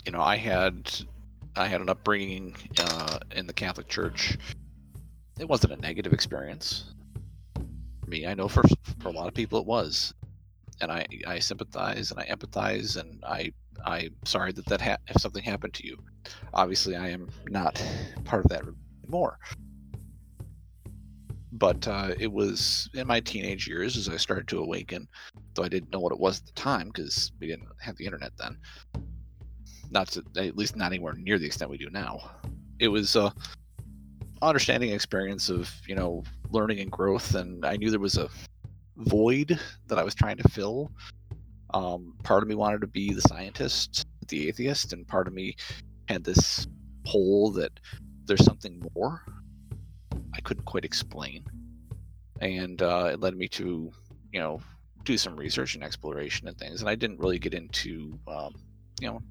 you 0.03 0.11
know, 0.11 0.21
I 0.21 0.37
had 0.37 0.91
I 1.55 1.67
had 1.67 1.79
an 1.79 1.89
upbringing 1.89 2.55
uh, 2.79 3.19
in 3.35 3.45
the 3.45 3.53
Catholic 3.53 3.87
Church. 3.87 4.35
It 5.39 5.47
wasn't 5.47 5.73
a 5.73 5.77
negative 5.77 6.11
experience. 6.11 6.92
Me, 8.13 8.27
I 8.27 8.35
know 8.35 8.47
for 8.47 8.61
for 8.99 9.07
a 9.09 9.11
lot 9.11 9.27
of 9.27 9.33
people 9.33 9.57
it 9.59 9.65
was, 9.65 10.13
and 10.81 10.91
I 10.91 11.07
I 11.25 11.39
sympathize 11.39 12.11
and 12.11 12.19
I 12.19 12.25
empathize 12.25 12.95
and 12.95 13.23
I 13.25 13.51
I'm 13.83 14.15
sorry 14.23 14.51
that 14.51 14.67
that 14.67 14.81
ha- 14.81 14.97
if 15.07 15.19
something 15.19 15.43
happened 15.43 15.73
to 15.73 15.87
you. 15.87 15.97
Obviously, 16.53 16.95
I 16.95 17.09
am 17.09 17.27
not 17.49 17.83
part 18.23 18.45
of 18.45 18.51
that 18.51 18.61
anymore. 19.01 19.39
But 21.53 21.87
uh, 21.87 22.13
it 22.19 22.31
was 22.31 22.87
in 22.93 23.07
my 23.07 23.19
teenage 23.19 23.67
years 23.67 23.97
as 23.97 24.07
I 24.07 24.17
started 24.17 24.47
to 24.49 24.59
awaken, 24.59 25.07
though 25.55 25.63
I 25.63 25.69
didn't 25.69 25.91
know 25.91 25.99
what 25.99 26.13
it 26.13 26.19
was 26.19 26.39
at 26.39 26.45
the 26.45 26.51
time 26.53 26.89
because 26.93 27.31
we 27.39 27.47
didn't 27.47 27.67
have 27.81 27.97
the 27.97 28.05
internet 28.05 28.33
then. 28.37 28.57
Not 29.89 30.09
to, 30.09 30.23
at 30.37 30.55
least 30.55 30.75
not 30.75 30.91
anywhere 30.91 31.13
near 31.13 31.39
the 31.39 31.47
extent 31.47 31.71
we 31.71 31.79
do 31.79 31.89
now. 31.89 32.29
It 32.77 32.89
was 32.89 33.15
a 33.15 33.33
understanding 34.43 34.91
experience 34.91 35.49
of 35.49 35.73
you 35.87 35.95
know 35.95 36.23
learning 36.53 36.79
and 36.79 36.91
growth, 36.91 37.35
and 37.35 37.65
I 37.65 37.75
knew 37.75 37.89
there 37.89 37.99
was 37.99 38.17
a 38.17 38.29
void 38.97 39.59
that 39.87 39.97
I 39.97 40.03
was 40.03 40.15
trying 40.15 40.37
to 40.37 40.49
fill. 40.49 40.91
Um, 41.73 42.15
part 42.23 42.43
of 42.43 42.49
me 42.49 42.55
wanted 42.55 42.81
to 42.81 42.87
be 42.87 43.13
the 43.13 43.21
scientist, 43.21 44.05
the 44.27 44.47
atheist, 44.47 44.93
and 44.93 45.07
part 45.07 45.27
of 45.27 45.33
me 45.33 45.55
had 46.07 46.23
this 46.23 46.67
hole 47.05 47.51
that 47.53 47.79
there's 48.25 48.43
something 48.45 48.81
more 48.95 49.21
I 50.33 50.41
couldn't 50.41 50.65
quite 50.65 50.85
explain, 50.85 51.43
and 52.41 52.81
uh, 52.81 53.09
it 53.13 53.19
led 53.19 53.35
me 53.35 53.47
to 53.49 53.91
you 54.31 54.39
know 54.39 54.61
do 55.03 55.17
some 55.17 55.35
research 55.35 55.75
and 55.75 55.83
exploration 55.83 56.47
and 56.47 56.57
things. 56.57 56.81
And 56.81 56.89
I 56.89 56.95
didn't 56.95 57.19
really 57.19 57.39
get 57.39 57.53
into 57.53 58.17
um, 58.27 58.53
you 58.99 59.07
know 59.07 59.21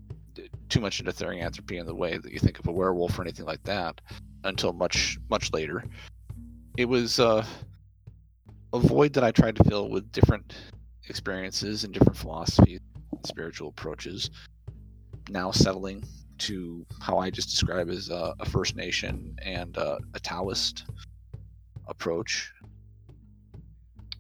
too 0.69 0.81
much 0.81 1.01
into 1.01 1.13
therianthropy 1.13 1.79
in 1.79 1.87
the 1.87 1.95
way 1.95 2.17
that 2.17 2.33
you 2.33 2.39
think 2.39 2.59
of 2.59 2.67
a 2.67 2.73
werewolf 2.73 3.19
or 3.19 3.23
anything 3.23 3.45
like 3.45 3.63
that 3.65 4.01
until 4.45 4.73
much 4.73 5.19
much 5.29 5.53
later. 5.53 5.85
It 6.77 6.87
was 6.87 7.21
uh, 7.21 7.45
a 8.73 8.79
void 8.79 9.13
that 9.13 9.25
I 9.25 9.31
tried 9.31 9.57
to 9.57 9.65
fill 9.65 9.91
with 9.91 10.11
different 10.11 10.55
experiences 11.09 11.85
and 11.85 11.93
different 11.93 12.17
philosophies, 12.17 12.81
spiritual 13.27 13.69
approaches. 13.69 14.31
Now 15.29 15.51
settling 15.51 16.03
to 16.39 16.87
how 17.01 17.19
I 17.19 17.31
just 17.31 17.51
describe 17.51 17.91
as 17.91 18.09
a, 18.09 18.35
a 18.41 18.47
First 18.47 18.75
Nation 18.75 19.37
and 19.43 19.77
a 19.77 19.99
Taoist 20.23 20.85
approach, 21.89 22.51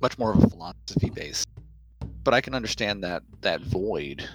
much 0.02 0.18
more 0.18 0.32
of 0.32 0.44
a 0.44 0.50
philosophy 0.50 1.10
base. 1.10 1.44
But 2.22 2.34
I 2.34 2.42
can 2.42 2.54
understand 2.54 3.02
that 3.02 3.22
that 3.40 3.62
void, 3.62 4.28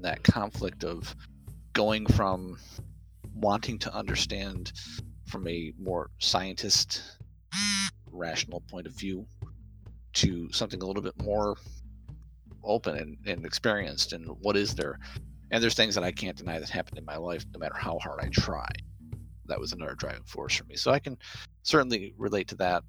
that 0.00 0.22
conflict 0.22 0.84
of 0.84 1.16
going 1.72 2.06
from 2.06 2.58
wanting 3.34 3.78
to 3.78 3.94
understand 3.94 4.72
from 5.26 5.48
a 5.48 5.72
more 5.78 6.10
scientist 6.18 7.15
rational 8.10 8.62
point 8.70 8.86
of 8.86 8.92
view 8.92 9.26
to 10.14 10.50
something 10.52 10.82
a 10.82 10.86
little 10.86 11.02
bit 11.02 11.20
more 11.22 11.56
open 12.64 12.96
and, 12.96 13.18
and 13.26 13.44
experienced 13.44 14.12
and 14.12 14.26
what 14.40 14.56
is 14.56 14.74
there. 14.74 14.98
And 15.50 15.62
there's 15.62 15.74
things 15.74 15.94
that 15.94 16.04
i 16.04 16.10
can't 16.10 16.36
deny 16.36 16.58
that 16.58 16.68
happened 16.68 16.98
in 16.98 17.04
my 17.04 17.16
life 17.16 17.44
no 17.52 17.60
matter 17.60 17.76
how 17.76 17.98
hard 17.98 18.20
i 18.20 18.28
try 18.28 18.66
that 19.48 19.60
was 19.60 19.72
another 19.72 19.94
driving 19.94 20.24
force 20.24 20.56
for 20.56 20.64
me. 20.64 20.76
So 20.76 20.90
i 20.90 20.98
can 20.98 21.16
certainly 21.62 22.14
relate 22.18 22.48
to 22.48 22.56
that. 22.56 22.82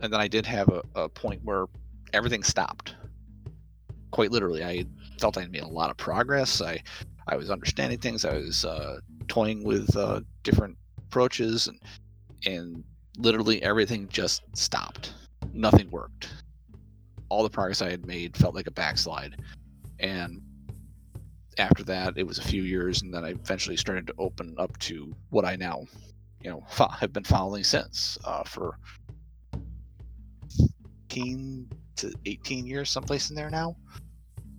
And 0.00 0.12
then 0.12 0.20
i 0.20 0.28
did 0.28 0.46
have 0.46 0.68
a, 0.68 0.82
a 0.94 1.08
point 1.08 1.40
where 1.44 1.66
everything 2.12 2.42
stopped. 2.42 2.94
Quite 4.10 4.32
literally 4.32 4.64
i 4.64 4.84
felt 5.18 5.38
i 5.38 5.46
made 5.46 5.62
a 5.62 5.68
lot 5.68 5.90
of 5.90 5.96
progress. 5.96 6.60
I 6.60 6.82
i 7.28 7.36
was 7.36 7.50
understanding 7.50 7.98
things. 7.98 8.24
I 8.24 8.34
was 8.34 8.64
uh, 8.64 8.98
toying 9.28 9.64
with 9.64 9.96
uh, 9.96 10.20
different 10.42 10.76
approaches 10.98 11.68
and 11.68 11.80
and 12.46 12.84
literally 13.20 13.62
everything 13.62 14.08
just 14.08 14.42
stopped. 14.56 15.14
Nothing 15.52 15.90
worked. 15.90 16.28
All 17.28 17.42
the 17.42 17.50
progress 17.50 17.82
I 17.82 17.90
had 17.90 18.06
made 18.06 18.36
felt 18.36 18.54
like 18.54 18.66
a 18.66 18.72
backslide. 18.72 19.36
And 19.98 20.40
after 21.58 21.82
that, 21.84 22.16
it 22.16 22.26
was 22.26 22.38
a 22.38 22.42
few 22.42 22.62
years, 22.62 23.02
and 23.02 23.12
then 23.12 23.24
I 23.24 23.30
eventually 23.30 23.76
started 23.76 24.06
to 24.08 24.14
open 24.18 24.54
up 24.58 24.76
to 24.78 25.14
what 25.30 25.44
I 25.44 25.56
now, 25.56 25.84
you 26.42 26.50
know, 26.50 26.64
fo- 26.68 26.88
have 26.88 27.12
been 27.12 27.24
following 27.24 27.64
since 27.64 28.18
uh, 28.24 28.44
for 28.44 28.78
15 31.10 31.68
to 31.96 32.12
18 32.24 32.66
years, 32.66 32.90
someplace 32.90 33.30
in 33.30 33.36
there 33.36 33.50
now. 33.50 33.76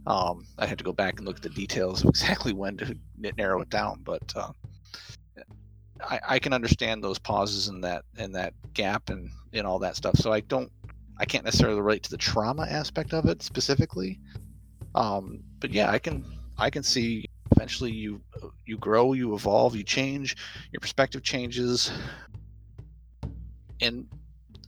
Um, 0.06 0.46
I 0.58 0.66
had 0.66 0.78
to 0.78 0.84
go 0.84 0.94
back 0.94 1.18
and 1.18 1.28
look 1.28 1.38
at 1.38 1.44
the 1.44 1.50
details 1.50 2.04
of 2.04 2.10
exactly 2.10 2.54
when 2.54 2.78
to 2.78 2.96
narrow 3.38 3.62
it 3.62 3.70
down, 3.70 4.02
but 4.04 4.34
uh, 4.36 4.52
I, 6.04 6.20
I 6.30 6.40
can 6.40 6.54
understand 6.54 7.04
those 7.04 7.20
pauses 7.20 7.68
and 7.68 7.84
that 7.84 8.04
and 8.18 8.36
that 8.36 8.54
gap 8.74 9.10
and 9.10 9.30
and 9.54 9.68
all 9.68 9.80
that 9.80 9.96
stuff. 9.96 10.16
So 10.18 10.32
I 10.32 10.42
don't 10.42 10.72
I 11.18 11.26
can't 11.26 11.46
necessarily 11.46 11.80
relate 11.80 12.04
to 12.04 12.10
the 12.10 12.18
trauma 12.18 12.64
aspect 12.64 13.14
of 13.14 13.26
it 13.28 13.42
specifically. 13.42 14.20
Um, 14.96 15.44
but 15.60 15.72
yeah, 15.72 15.90
I 15.92 16.00
can 16.00 16.26
I 16.58 16.70
can 16.70 16.84
see 16.84 17.26
eventually 17.56 17.92
you 17.92 18.22
you 18.66 18.78
grow, 18.78 19.14
you 19.14 19.36
evolve, 19.36 19.76
you 19.76 19.84
change, 19.84 20.36
your 20.72 20.80
perspective 20.80 21.24
changes, 21.24 21.92
and 23.82 24.08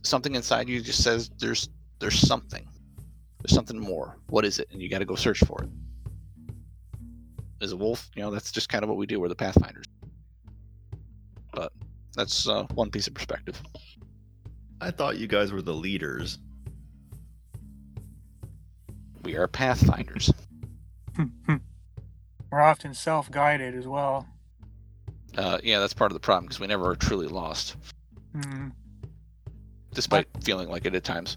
something 0.02 0.34
inside 0.34 0.68
you 0.68 0.80
just 0.80 1.02
says 1.02 1.30
there's 1.38 1.68
there's 1.98 2.18
something, 2.18 2.66
there's 3.40 3.54
something 3.54 3.78
more. 3.78 4.16
What 4.28 4.44
is 4.44 4.58
it? 4.58 4.68
And 4.72 4.80
you 4.80 4.88
got 4.88 4.98
to 4.98 5.04
go 5.04 5.14
search 5.14 5.40
for 5.40 5.62
it. 5.62 5.70
As 7.60 7.72
a 7.72 7.76
wolf, 7.76 8.10
you 8.14 8.22
know 8.22 8.30
that's 8.30 8.52
just 8.52 8.68
kind 8.68 8.82
of 8.82 8.88
what 8.88 8.98
we 8.98 9.06
do. 9.06 9.18
We're 9.20 9.28
the 9.28 9.34
pathfinders. 9.34 9.86
But 12.14 12.22
that's 12.22 12.48
uh, 12.48 12.64
one 12.74 12.90
piece 12.90 13.06
of 13.06 13.14
perspective. 13.14 13.60
I 14.80 14.90
thought 14.90 15.18
you 15.18 15.26
guys 15.26 15.52
were 15.52 15.62
the 15.62 15.74
leaders. 15.74 16.38
We 19.22 19.36
are 19.36 19.48
pathfinders. 19.48 20.30
We're 22.50 22.60
often 22.60 22.94
self-guided 22.94 23.74
as 23.74 23.86
well. 23.88 24.28
Uh, 25.36 25.58
yeah, 25.64 25.80
that's 25.80 25.94
part 25.94 26.12
of 26.12 26.14
the 26.14 26.20
problem 26.20 26.44
because 26.44 26.60
we 26.60 26.66
never 26.66 26.90
are 26.90 26.96
truly 26.96 27.26
lost, 27.26 27.76
Mm. 28.36 28.72
despite 29.92 30.26
feeling 30.42 30.68
like 30.68 30.84
it 30.86 30.94
at 30.94 31.04
times. 31.04 31.36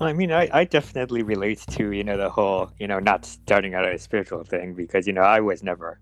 I 0.00 0.12
mean, 0.12 0.32
I, 0.32 0.48
I 0.52 0.64
definitely 0.64 1.22
relate 1.22 1.58
to, 1.70 1.92
you 1.92 2.02
know, 2.02 2.16
the 2.16 2.28
whole, 2.30 2.72
you 2.80 2.88
know, 2.88 2.98
not 2.98 3.24
starting 3.24 3.74
out 3.74 3.86
as 3.86 4.00
a 4.00 4.02
spiritual 4.02 4.42
thing 4.42 4.74
because, 4.74 5.06
you 5.06 5.12
know, 5.12 5.22
I 5.22 5.38
was 5.40 5.62
never 5.62 6.00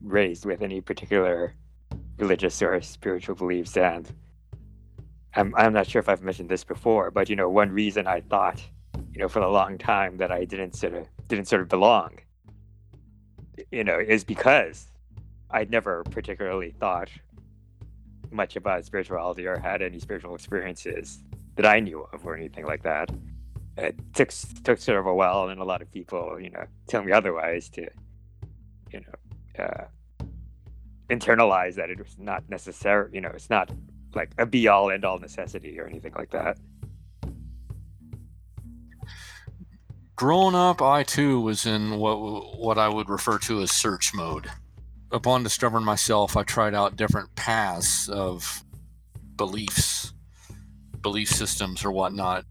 raised 0.00 0.44
with 0.44 0.62
any 0.62 0.80
particular 0.80 1.54
religious 2.18 2.60
or 2.62 2.80
spiritual 2.80 3.34
beliefs. 3.34 3.76
And 3.76 4.10
I'm, 5.34 5.54
I'm 5.56 5.72
not 5.72 5.86
sure 5.86 6.00
if 6.00 6.08
I've 6.08 6.22
mentioned 6.22 6.48
this 6.48 6.64
before, 6.64 7.10
but, 7.10 7.28
you 7.28 7.36
know, 7.36 7.48
one 7.48 7.70
reason 7.70 8.06
I 8.06 8.20
thought, 8.20 8.62
you 9.12 9.20
know, 9.20 9.28
for 9.28 9.40
a 9.40 9.50
long 9.50 9.78
time 9.78 10.16
that 10.18 10.32
I 10.32 10.44
didn't 10.44 10.74
sort 10.74 10.94
of, 10.94 11.06
didn't 11.28 11.46
sort 11.46 11.62
of 11.62 11.68
belong, 11.68 12.18
you 13.70 13.84
know, 13.84 13.98
is 13.98 14.24
because 14.24 14.90
I'd 15.50 15.70
never 15.70 16.04
particularly 16.04 16.74
thought 16.78 17.10
much 18.30 18.56
about 18.56 18.84
spirituality 18.84 19.46
or 19.46 19.58
had 19.58 19.82
any 19.82 19.98
spiritual 19.98 20.34
experiences 20.34 21.22
that 21.56 21.66
I 21.66 21.80
knew 21.80 22.06
of 22.12 22.26
or 22.26 22.36
anything 22.36 22.66
like 22.66 22.82
that. 22.82 23.10
It 23.78 23.94
took 24.14 24.30
took 24.64 24.78
sort 24.78 24.98
of 24.98 25.06
a 25.06 25.14
while, 25.14 25.48
and 25.48 25.60
a 25.60 25.64
lot 25.64 25.82
of 25.82 25.92
people, 25.92 26.38
you 26.40 26.50
know, 26.50 26.64
tell 26.88 27.02
me 27.02 27.12
otherwise 27.12 27.68
to, 27.70 27.86
you 28.90 29.00
know, 29.00 29.64
uh, 29.64 29.84
internalize 31.10 31.74
that 31.76 31.90
it 31.90 31.98
was 31.98 32.16
not 32.18 32.48
necessary. 32.48 33.10
You 33.12 33.20
know, 33.20 33.30
it's 33.34 33.50
not 33.50 33.70
like 34.14 34.30
a 34.38 34.46
be 34.46 34.68
all 34.68 34.90
end 34.90 35.04
all 35.04 35.18
necessity 35.18 35.78
or 35.78 35.86
anything 35.86 36.12
like 36.16 36.30
that. 36.30 36.58
Growing 40.16 40.54
up, 40.54 40.80
I 40.80 41.02
too 41.02 41.40
was 41.40 41.66
in 41.66 41.98
what 41.98 42.16
what 42.58 42.78
I 42.78 42.88
would 42.88 43.10
refer 43.10 43.38
to 43.40 43.60
as 43.60 43.70
search 43.70 44.12
mode. 44.14 44.50
Upon 45.12 45.42
discovering 45.42 45.84
myself, 45.84 46.36
I 46.36 46.42
tried 46.42 46.74
out 46.74 46.96
different 46.96 47.34
paths 47.36 48.08
of 48.08 48.64
beliefs, 49.36 50.12
belief 51.02 51.28
systems, 51.28 51.84
or 51.84 51.92
whatnot. 51.92 52.44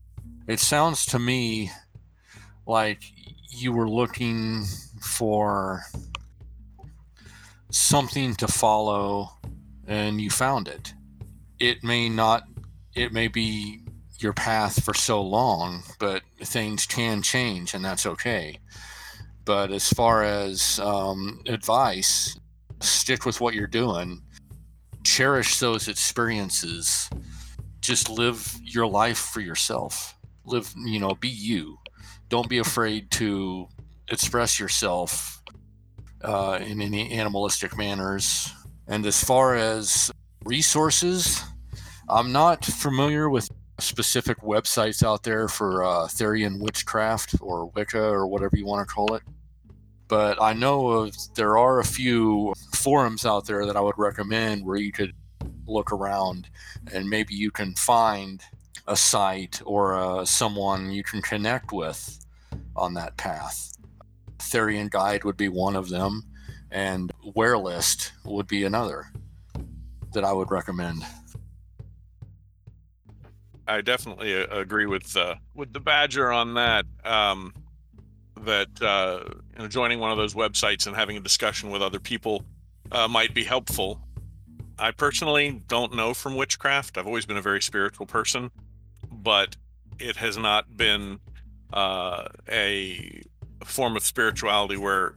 It 0.48 0.60
sounds 0.60 1.06
to 1.08 1.20
me 1.20 1.72
like 2.68 3.02
you 3.50 3.72
were 3.72 3.90
looking 3.90 4.66
for 5.02 5.82
something 7.76 8.34
to 8.36 8.48
follow 8.48 9.30
and 9.86 10.22
you 10.22 10.30
found 10.30 10.68
it. 10.68 10.94
It 11.60 11.84
may 11.84 12.08
not, 12.08 12.44
it 12.96 13.12
may 13.12 13.28
be 13.28 13.82
your 14.20 14.32
path 14.32 14.82
for 14.82 14.94
so 14.94 15.22
long, 15.22 15.84
but 16.00 16.24
things 16.42 16.86
can 16.86 17.22
change 17.22 17.74
and 17.74 17.84
that's 17.84 18.06
okay. 18.06 18.60
But 19.44 19.72
as 19.72 19.90
far 19.90 20.24
as 20.24 20.80
um, 20.80 21.42
advice, 21.48 22.40
stick 22.80 23.26
with 23.26 23.42
what 23.42 23.54
you're 23.54 23.68
doing, 23.68 24.22
cherish 25.04 25.60
those 25.60 25.90
experiences, 25.90 27.10
just 27.82 28.10
live 28.10 28.58
your 28.64 28.88
life 28.88 29.20
for 29.20 29.42
yourself. 29.42 30.18
Live, 30.46 30.74
you 30.78 31.00
know, 31.00 31.14
be 31.16 31.28
you. 31.28 31.78
Don't 32.30 32.50
be 32.50 32.60
afraid 32.60 33.12
to 33.12 33.68
express 34.08 34.60
yourself 34.60 35.35
uh, 36.26 36.60
in 36.62 36.82
any 36.82 37.12
animalistic 37.12 37.78
manners. 37.78 38.52
And 38.88 39.06
as 39.06 39.24
far 39.24 39.56
as 39.56 40.12
resources, 40.44 41.44
I'm 42.10 42.32
not 42.32 42.66
familiar 42.66 43.30
with 43.30 43.50
specific 43.80 44.40
websites 44.42 45.04
out 45.04 45.24
there 45.24 45.48
for 45.48 45.84
uh, 45.84 46.08
Therian 46.08 46.60
witchcraft 46.60 47.36
or 47.42 47.68
Wicca 47.68 48.02
or 48.02 48.28
whatever 48.28 48.58
you 48.58 48.66
want 48.66 48.88
to 48.88 48.94
call 48.94 49.16
it. 49.16 49.24
But 50.08 50.42
I 50.42 50.54
know 50.54 50.88
of, 50.88 51.16
there 51.36 51.58
are 51.58 51.80
a 51.80 51.84
few 51.84 52.54
forums 52.74 53.26
out 53.26 53.48
there 53.48 53.66
that 53.66 53.76
I 53.76 53.82
would 53.82 53.98
recommend 53.98 54.66
where 54.66 54.78
you 54.78 54.92
could 54.92 55.14
look 55.68 55.92
around 55.92 56.48
and 56.94 57.10
maybe 57.10 57.34
you 57.34 57.50
can 57.50 57.74
find 57.74 58.42
a 58.88 58.96
site 58.96 59.62
or 59.66 59.96
uh, 59.96 60.26
someone 60.26 60.92
you 60.92 61.04
can 61.04 61.22
connect 61.22 61.72
with 61.72 62.24
on 62.76 62.94
that 62.94 63.18
path. 63.18 63.75
Therian 64.40 64.90
Guide 64.90 65.24
would 65.24 65.38
be 65.38 65.50
one 65.50 65.76
of 65.76 65.90
them, 65.90 66.24
and 66.72 67.12
Werelist 67.36 68.12
would 68.26 68.48
be 68.48 68.64
another. 68.64 69.08
that 70.14 70.24
I 70.24 70.32
would 70.32 70.50
recommend. 70.50 71.04
I 73.68 73.82
definitely 73.82 74.36
uh, 74.36 74.60
agree 74.60 74.86
with 74.86 75.16
uh, 75.16 75.36
with 75.54 75.74
the 75.74 75.80
Badger 75.80 76.32
on 76.32 76.56
that. 76.56 76.86
Um, 77.04 77.54
that 78.42 78.82
uh, 78.82 79.24
you 79.56 79.64
know, 79.64 79.68
joining 79.68 80.00
one 80.00 80.12
of 80.12 80.18
those 80.18 80.34
websites 80.34 80.88
and 80.88 80.96
having 80.96 81.18
a 81.18 81.20
discussion 81.20 81.70
with 81.70 81.82
other 81.82 82.00
people 82.00 82.46
uh, 82.92 83.08
might 83.08 83.34
be 83.34 83.44
helpful. 83.44 84.02
I 84.78 84.92
personally 84.92 85.64
don't 85.68 85.96
know 85.96 86.14
from 86.14 86.36
witchcraft. 86.36 86.98
I've 86.98 87.08
always 87.08 87.26
been 87.26 87.38
a 87.38 87.42
very 87.42 87.62
spiritual 87.62 88.06
person, 88.06 88.52
but 89.10 89.56
it 90.00 90.18
has 90.18 90.38
not 90.38 90.76
been 90.76 91.20
uh, 91.74 92.28
a 92.50 93.24
form 93.66 93.96
of 93.96 94.04
spirituality 94.04 94.78
where 94.78 95.14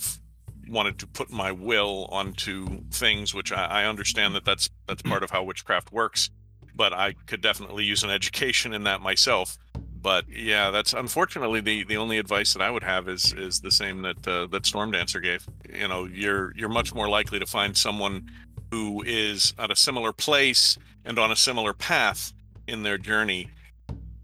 wanted 0.69 0.99
to 0.99 1.07
put 1.07 1.31
my 1.31 1.51
will 1.53 2.09
onto 2.11 2.83
things, 2.91 3.35
which 3.35 3.53
I, 3.53 3.65
I 3.65 3.85
understand 3.85 4.35
that 4.35 4.45
that's 4.45 4.69
that's 4.87 5.03
part 5.03 5.23
of 5.23 5.31
how 5.31 5.43
witchcraft 5.43 5.93
works. 5.93 6.31
But 6.75 6.93
I 6.93 7.15
could 7.27 7.41
definitely 7.41 7.85
use 7.85 8.05
an 8.05 8.11
education 8.11 8.73
in 8.73 8.85
that 8.85 9.01
myself. 9.01 9.59
But 10.01 10.29
yeah, 10.29 10.71
that's 10.71 10.93
unfortunately 10.93 11.61
the, 11.61 11.83
the 11.85 11.97
only 11.97 12.19
advice 12.19 12.53
that 12.53 12.63
I 12.63 12.71
would 12.71 12.85
have 12.85 13.09
is 13.09 13.33
is 13.33 13.61
the 13.61 13.71
same 13.71 14.03
that 14.03 14.29
uh, 14.29 14.47
that 14.49 14.67
Storm 14.67 14.93
Dancer 14.93 15.21
gave. 15.21 15.47
You 15.73 15.89
know, 15.89 16.05
you're 16.05 16.53
you're 16.57 16.69
much 16.69 16.95
more 16.95 17.09
likely 17.09 17.39
to 17.39 17.47
find 17.47 17.77
someone 17.77 18.31
who 18.71 19.03
is 19.03 19.55
at 19.59 19.71
a 19.71 19.77
similar 19.77 20.13
place 20.13 20.79
and 21.05 21.19
on 21.19 21.33
a 21.33 21.37
similar 21.37 21.73
path 21.73 22.33
in 22.67 22.83
their 22.83 22.99
journey 22.99 23.51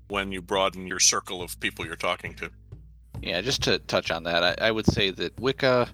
when 0.08 0.30
you 0.30 0.42
broaden 0.42 0.86
your 0.86 1.00
circle 1.00 1.42
of 1.42 1.58
people 1.60 1.84
you're 1.84 1.96
talking 1.96 2.34
to. 2.34 2.50
Yeah, 3.22 3.40
just 3.40 3.62
to 3.64 3.78
touch 3.78 4.10
on 4.10 4.24
that, 4.24 4.42
I, 4.60 4.68
I 4.68 4.70
would 4.70 4.86
say 4.86 5.10
that 5.10 5.38
Wicca 5.40 5.88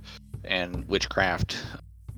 and 0.44 0.86
witchcraft, 0.88 1.56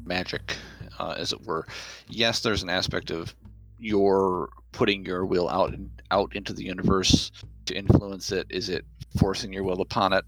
magic, 0.04 0.56
uh, 0.98 1.14
as 1.18 1.32
it 1.32 1.44
were, 1.44 1.66
yes, 2.08 2.40
there's 2.40 2.62
an 2.62 2.70
aspect 2.70 3.10
of 3.10 3.34
your 3.78 4.50
putting 4.72 5.04
your 5.04 5.26
will 5.26 5.48
out 5.48 5.72
and 5.72 5.90
out 6.10 6.34
into 6.34 6.52
the 6.52 6.64
universe 6.64 7.30
to 7.66 7.74
influence 7.74 8.32
it. 8.32 8.46
Is 8.48 8.68
it 8.68 8.84
forcing 9.18 9.52
your 9.52 9.64
will 9.64 9.80
upon 9.80 10.12
it? 10.12 10.24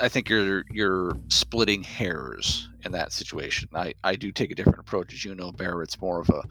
I 0.00 0.08
think 0.08 0.28
you're 0.28 0.64
you're 0.70 1.12
splitting 1.28 1.82
hairs 1.82 2.68
in 2.84 2.92
that 2.92 3.12
situation. 3.12 3.68
I, 3.74 3.94
I 4.02 4.16
do 4.16 4.32
take 4.32 4.50
a 4.50 4.54
different 4.54 4.78
approach, 4.78 5.12
as 5.12 5.24
you 5.24 5.34
know, 5.34 5.52
Bear. 5.52 5.82
It's 5.82 6.00
more 6.00 6.20
of 6.20 6.30
a 6.30 6.42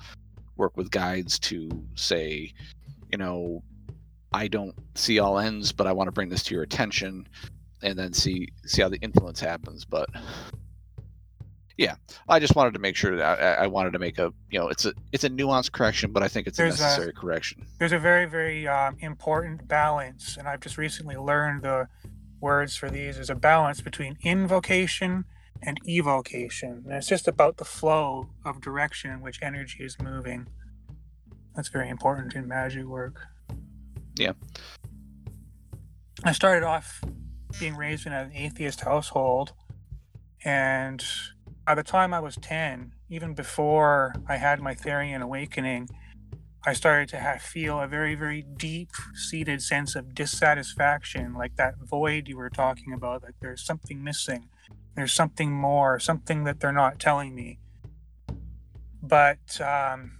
work 0.58 0.78
with 0.78 0.92
guides 0.92 1.40
to 1.40 1.70
say, 1.96 2.54
you 3.12 3.18
know, 3.18 3.64
I 4.32 4.48
don't 4.48 4.76
see 4.96 5.20
all 5.20 5.40
ends, 5.40 5.72
but 5.72 5.88
I 5.88 5.92
want 5.92 6.08
to 6.08 6.12
bring 6.12 6.30
this 6.30 6.44
to 6.44 6.54
your 6.54 6.64
attention, 6.64 7.28
and 7.84 7.98
then 7.98 8.14
see 8.14 8.50
see 8.66 8.82
how 8.82 8.90
the 8.90 9.00
influence 9.00 9.40
happens. 9.40 9.86
But 9.86 10.10
yeah, 11.78 11.96
I 12.30 12.40
just 12.40 12.56
wanted 12.56 12.74
to 12.74 12.80
make 12.80 12.96
sure 12.96 13.16
that 13.18 13.42
I, 13.42 13.64
I 13.64 13.68
wanted 13.68 13.94
to 13.94 14.00
make 14.00 14.20
a 14.20 14.34
you 14.50 14.60
know 14.60 14.68
it's 14.68 14.86
a 14.86 14.94
it's 15.12 15.24
a 15.24 15.30
nuanced 15.30 15.72
correction, 15.72 16.12
but 16.12 16.24
I 16.24 16.28
think 16.28 16.48
it's 16.48 16.58
There's 16.58 16.80
a 16.80 16.84
a- 16.84 16.88
necessary 16.88 17.14
correction. 17.14 17.66
There's 17.80 17.92
a 17.92 18.00
very, 18.00 18.26
very 18.26 18.68
um, 18.68 18.98
important 19.00 19.68
balance, 19.68 20.38
and 20.38 20.48
I've 20.48 20.62
just 20.62 20.78
recently 20.78 21.16
learned 21.18 21.64
the 21.64 21.88
words 22.40 22.76
for 22.76 22.90
these. 22.90 23.16
There's 23.16 23.30
a 23.30 23.36
balance 23.36 23.82
between 23.82 24.18
invocation 24.24 25.26
and 25.62 25.80
evocation. 25.88 26.84
And 26.86 26.94
it's 26.94 27.08
just 27.08 27.28
about 27.28 27.58
the 27.58 27.66
flow 27.66 28.30
of 28.44 28.62
direction 28.62 29.12
in 29.12 29.22
which 29.22 29.40
energy 29.42 29.84
is 29.84 30.00
moving. 30.02 30.48
That's 31.56 31.70
very 31.70 31.90
important 31.90 32.34
in 32.34 32.48
magic 32.48 32.86
work. 32.86 33.28
Yeah. 34.16 34.34
I 36.24 36.32
started 36.32 36.64
off 36.64 37.02
being 37.60 37.76
raised 37.76 38.06
in 38.06 38.14
an 38.14 38.32
atheist 38.34 38.82
household, 38.82 39.54
and 40.44 41.04
by 41.66 41.76
the 41.76 41.84
time 41.84 42.14
I 42.14 42.20
was 42.20 42.36
10, 42.38 42.94
even 43.10 43.34
before 43.34 44.14
I 44.28 44.38
had 44.38 44.62
my 44.62 44.74
Therian 44.74 45.22
awakening, 45.22 45.90
I 46.64 46.74
started 46.74 47.10
to 47.10 47.18
have, 47.18 47.42
feel 47.42 47.80
a 47.80 47.88
very, 47.88 48.14
very 48.14 48.44
deep 48.44 48.92
seated 49.16 49.64
sense 49.64 49.96
of 49.96 50.14
dissatisfaction, 50.14 51.34
like 51.34 51.56
that 51.56 51.76
void 51.84 52.28
you 52.28 52.38
were 52.38 52.52
talking 52.52 52.94
about. 52.94 53.24
Like 53.24 53.36
there's 53.42 53.66
something 53.66 54.04
missing, 54.04 54.48
there's 54.96 55.14
something 55.14 55.52
more, 55.52 56.00
something 56.00 56.44
that 56.44 56.60
they're 56.60 56.72
not 56.72 57.00
telling 57.00 57.34
me. 57.34 57.58
But 59.02 59.60
um, 59.60 60.20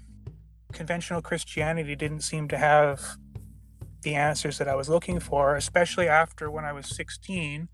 conventional 0.74 1.22
Christianity 1.22 1.96
didn't 1.96 2.22
seem 2.22 2.48
to 2.48 2.58
have 2.58 3.18
the 4.02 4.16
answers 4.16 4.58
that 4.58 4.68
I 4.68 4.76
was 4.76 4.90
looking 4.90 5.20
for, 5.20 5.56
especially 5.56 6.08
after 6.08 6.50
when 6.50 6.66
I 6.66 6.74
was 6.74 6.88
16. 6.88 7.68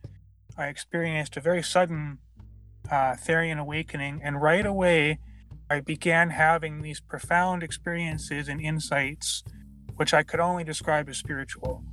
I 0.58 0.68
experienced 0.68 1.38
a 1.38 1.42
very 1.42 1.64
sudden 1.64 2.20
uh, 2.90 3.16
Therian 3.16 3.60
awakening, 3.60 4.22
and 4.24 4.42
right 4.42 4.66
away, 4.66 5.20
I 5.70 5.82
began 5.82 6.32
having 6.32 6.82
these 6.82 7.00
profound 7.00 7.62
experiences 7.62 8.48
and 8.48 8.62
insights, 8.62 9.44
which 9.96 10.14
I 10.14 10.24
could 10.24 10.40
only 10.40 10.64
describe 10.64 11.10
as 11.10 11.18
spiritual. 11.18 11.84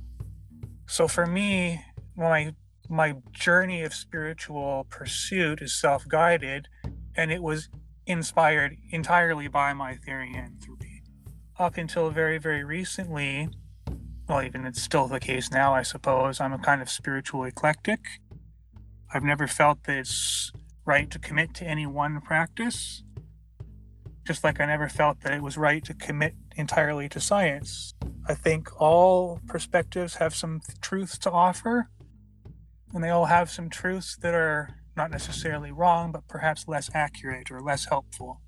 So 0.87 1.07
for 1.07 1.25
me, 1.25 1.83
my 2.15 2.53
my 2.87 3.15
journey 3.31 3.81
of 3.81 3.95
spiritual 3.95 4.85
pursuit 4.89 5.59
is 5.61 5.73
self-guided, 5.73 6.67
and 7.15 7.31
it 7.31 7.41
was 7.41 7.69
inspired 8.05 8.77
entirely 8.91 9.47
by 9.47 9.73
my 9.73 9.95
Therianthropy. 9.95 11.01
Up 11.57 11.77
until 11.77 12.11
very, 12.11 12.37
very 12.37 12.63
recently, 12.63 13.49
well, 14.27 14.41
even 14.41 14.65
it's 14.65 14.81
still 14.81 15.07
the 15.07 15.19
case 15.19 15.51
now, 15.51 15.73
I 15.73 15.83
suppose. 15.83 16.41
I'm 16.41 16.53
a 16.53 16.57
kind 16.57 16.81
of 16.81 16.89
spiritual 16.89 17.43
eclectic. 17.43 17.99
I've 19.13 19.23
never 19.23 19.47
felt 19.47 19.83
that 19.83 19.97
it's 19.97 20.51
right 20.85 21.09
to 21.11 21.19
commit 21.19 21.53
to 21.55 21.65
any 21.65 21.85
one 21.85 22.21
practice, 22.21 23.03
just 24.25 24.43
like 24.43 24.59
I 24.59 24.65
never 24.65 24.89
felt 24.89 25.21
that 25.21 25.33
it 25.33 25.43
was 25.43 25.57
right 25.57 25.83
to 25.85 25.93
commit 25.93 26.33
entirely 26.55 27.07
to 27.09 27.19
science. 27.19 27.93
I 28.27 28.33
think 28.33 28.69
all 28.81 29.39
perspectives 29.47 30.15
have 30.15 30.33
some 30.33 30.59
th- 30.59 30.79
truths 30.81 31.17
to 31.19 31.31
offer, 31.31 31.89
and 32.93 33.03
they 33.03 33.09
all 33.09 33.25
have 33.25 33.51
some 33.51 33.69
truths 33.69 34.17
that 34.17 34.33
are 34.33 34.69
not 34.97 35.11
necessarily 35.11 35.71
wrong, 35.71 36.11
but 36.11 36.27
perhaps 36.27 36.67
less 36.67 36.89
accurate 36.93 37.51
or 37.51 37.61
less 37.61 37.85
helpful. 37.85 38.41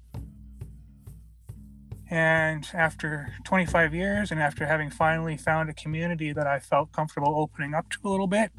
And 2.09 2.67
after 2.73 3.33
25 3.43 3.93
years, 3.93 4.31
and 4.31 4.41
after 4.41 4.65
having 4.65 4.89
finally 4.89 5.35
found 5.35 5.69
a 5.69 5.73
community 5.73 6.31
that 6.31 6.47
I 6.47 6.59
felt 6.59 6.91
comfortable 6.93 7.37
opening 7.37 7.73
up 7.73 7.89
to 7.89 7.97
a 8.05 8.09
little 8.09 8.27
bit, 8.27 8.51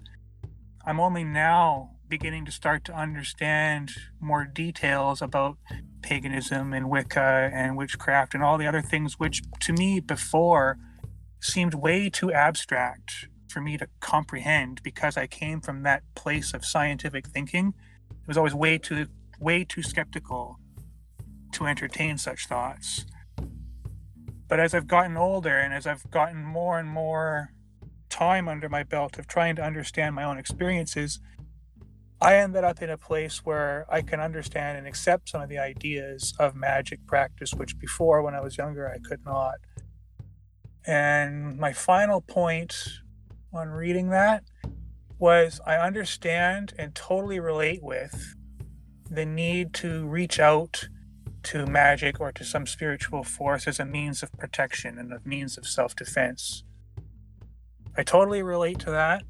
I'm 0.84 1.00
only 1.00 1.24
now 1.24 1.90
beginning 2.08 2.44
to 2.46 2.52
start 2.52 2.84
to 2.84 2.94
understand 2.94 3.92
more 4.20 4.44
details 4.44 5.20
about 5.20 5.58
paganism 6.02 6.72
and 6.72 6.88
Wicca 6.88 7.50
and 7.52 7.76
witchcraft 7.76 8.34
and 8.34 8.42
all 8.42 8.56
the 8.58 8.66
other 8.66 8.80
things 8.80 9.18
which 9.18 9.42
to 9.60 9.72
me 9.72 10.00
before 10.00 10.78
seemed 11.40 11.74
way 11.74 12.08
too 12.08 12.32
abstract 12.32 13.28
for 13.48 13.60
me 13.60 13.76
to 13.76 13.88
comprehend 14.00 14.82
because 14.82 15.16
I 15.16 15.26
came 15.26 15.60
from 15.60 15.82
that 15.82 16.02
place 16.14 16.52
of 16.54 16.64
scientific 16.64 17.26
thinking. 17.26 17.74
It 18.10 18.28
was 18.28 18.36
always 18.36 18.54
way 18.54 18.78
too 18.78 19.06
way 19.40 19.64
too 19.64 19.82
skeptical 19.82 20.58
to 21.52 21.66
entertain 21.66 22.18
such 22.18 22.46
thoughts. 22.46 23.06
But 24.48 24.60
as 24.60 24.74
I've 24.74 24.86
gotten 24.86 25.16
older 25.16 25.56
and 25.56 25.74
as 25.74 25.86
I've 25.86 26.10
gotten 26.10 26.42
more 26.42 26.78
and 26.78 26.88
more 26.88 27.52
time 28.08 28.48
under 28.48 28.68
my 28.68 28.82
belt 28.82 29.18
of 29.18 29.26
trying 29.26 29.56
to 29.56 29.62
understand 29.62 30.14
my 30.14 30.24
own 30.24 30.38
experiences, 30.38 31.20
I 32.20 32.36
ended 32.36 32.64
up 32.64 32.82
in 32.82 32.90
a 32.90 32.98
place 32.98 33.44
where 33.44 33.86
I 33.88 34.00
can 34.02 34.18
understand 34.18 34.78
and 34.78 34.86
accept 34.86 35.28
some 35.28 35.40
of 35.40 35.48
the 35.48 35.58
ideas 35.58 36.34
of 36.38 36.56
magic 36.56 37.06
practice, 37.06 37.54
which 37.54 37.78
before, 37.78 38.22
when 38.22 38.34
I 38.34 38.40
was 38.40 38.58
younger, 38.58 38.88
I 38.88 38.98
could 38.98 39.24
not. 39.24 39.56
And 40.84 41.58
my 41.58 41.72
final 41.72 42.20
point 42.20 42.74
on 43.52 43.68
reading 43.68 44.08
that 44.08 44.42
was 45.18 45.60
I 45.66 45.76
understand 45.76 46.72
and 46.78 46.94
totally 46.94 47.38
relate 47.38 47.82
with 47.82 48.34
the 49.10 49.26
need 49.26 49.74
to 49.74 50.06
reach 50.06 50.40
out 50.40 50.88
to 51.48 51.64
magic 51.66 52.20
or 52.20 52.30
to 52.30 52.44
some 52.44 52.66
spiritual 52.66 53.24
force 53.24 53.66
as 53.66 53.80
a 53.80 53.84
means 53.86 54.22
of 54.22 54.30
protection 54.32 54.98
and 54.98 55.10
a 55.14 55.20
means 55.24 55.56
of 55.56 55.66
self 55.66 55.96
defense. 55.96 56.62
I 57.96 58.02
totally 58.02 58.42
relate 58.42 58.78
to 58.80 58.90
that. 58.90 59.22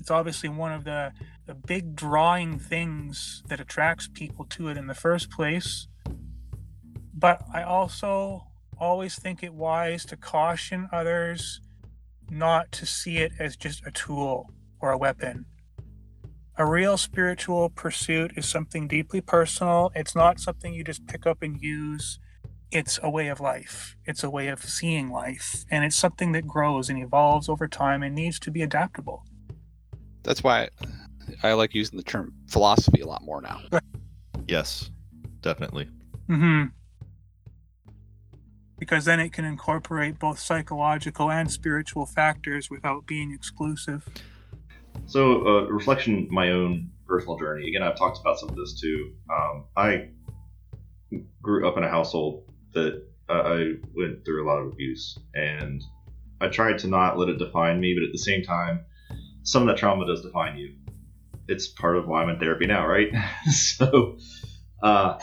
It's 0.00 0.10
obviously 0.10 0.48
one 0.48 0.72
of 0.72 0.84
the, 0.84 1.12
the 1.44 1.54
big 1.54 1.94
drawing 1.94 2.58
things 2.58 3.42
that 3.48 3.60
attracts 3.60 4.08
people 4.08 4.46
to 4.46 4.68
it 4.68 4.78
in 4.78 4.86
the 4.86 4.94
first 4.94 5.30
place. 5.30 5.86
But 7.12 7.42
I 7.52 7.62
also 7.62 8.46
always 8.78 9.18
think 9.18 9.42
it 9.42 9.52
wise 9.52 10.06
to 10.06 10.16
caution 10.16 10.88
others 10.90 11.60
not 12.30 12.72
to 12.72 12.86
see 12.86 13.18
it 13.18 13.32
as 13.38 13.54
just 13.54 13.86
a 13.86 13.90
tool 13.90 14.50
or 14.80 14.92
a 14.92 14.98
weapon. 14.98 15.44
A 16.58 16.64
real 16.64 16.96
spiritual 16.96 17.68
pursuit 17.68 18.32
is 18.36 18.48
something 18.48 18.88
deeply 18.88 19.20
personal. 19.20 19.92
It's 19.94 20.14
not 20.14 20.40
something 20.40 20.72
you 20.72 20.82
just 20.84 21.06
pick 21.06 21.26
up 21.26 21.42
and 21.42 21.60
use. 21.60 22.18
It's 22.70 22.98
a 23.02 23.10
way 23.10 23.28
of 23.28 23.40
life. 23.40 23.96
It's 24.06 24.24
a 24.24 24.30
way 24.30 24.48
of 24.48 24.64
seeing 24.64 25.10
life. 25.10 25.64
And 25.70 25.84
it's 25.84 25.96
something 25.96 26.32
that 26.32 26.46
grows 26.46 26.88
and 26.88 26.98
evolves 26.98 27.48
over 27.48 27.68
time 27.68 28.02
and 28.02 28.14
needs 28.14 28.38
to 28.40 28.50
be 28.50 28.62
adaptable. 28.62 29.24
That's 30.22 30.42
why 30.42 30.70
I 31.42 31.52
like 31.52 31.74
using 31.74 31.98
the 31.98 32.02
term 32.02 32.32
philosophy 32.48 33.02
a 33.02 33.06
lot 33.06 33.22
more 33.22 33.42
now. 33.42 33.60
Yes, 34.48 34.90
definitely. 35.42 35.88
Mm-hmm. 36.28 36.64
because 38.78 39.04
then 39.04 39.20
it 39.20 39.32
can 39.32 39.44
incorporate 39.44 40.18
both 40.18 40.38
psychological 40.38 41.30
and 41.30 41.50
spiritual 41.50 42.06
factors 42.06 42.70
without 42.70 43.06
being 43.06 43.32
exclusive. 43.32 44.06
So, 45.04 45.46
uh, 45.46 45.60
reflection, 45.66 46.28
my 46.30 46.50
own 46.50 46.90
personal 47.06 47.38
journey. 47.38 47.68
Again, 47.68 47.82
I've 47.82 47.96
talked 47.96 48.18
about 48.20 48.38
some 48.38 48.48
of 48.48 48.56
this 48.56 48.80
too. 48.80 49.12
Um, 49.30 49.64
I 49.76 50.08
grew 51.42 51.68
up 51.68 51.76
in 51.76 51.84
a 51.84 51.88
household 51.88 52.44
that 52.72 53.02
uh, 53.28 53.32
I 53.32 53.72
went 53.94 54.24
through 54.24 54.44
a 54.44 54.46
lot 54.46 54.58
of 54.58 54.72
abuse, 54.72 55.18
and 55.34 55.82
I 56.40 56.48
tried 56.48 56.78
to 56.80 56.88
not 56.88 57.18
let 57.18 57.28
it 57.28 57.38
define 57.38 57.80
me, 57.80 57.94
but 57.94 58.06
at 58.06 58.12
the 58.12 58.18
same 58.18 58.42
time, 58.42 58.84
some 59.42 59.62
of 59.62 59.68
that 59.68 59.78
trauma 59.78 60.06
does 60.06 60.22
define 60.22 60.56
you. 60.56 60.74
It's 61.48 61.68
part 61.68 61.96
of 61.96 62.08
why 62.08 62.22
I'm 62.22 62.28
in 62.28 62.38
therapy 62.38 62.66
now, 62.66 62.86
right? 62.86 63.08
so, 63.50 64.16
uh, 64.82 65.18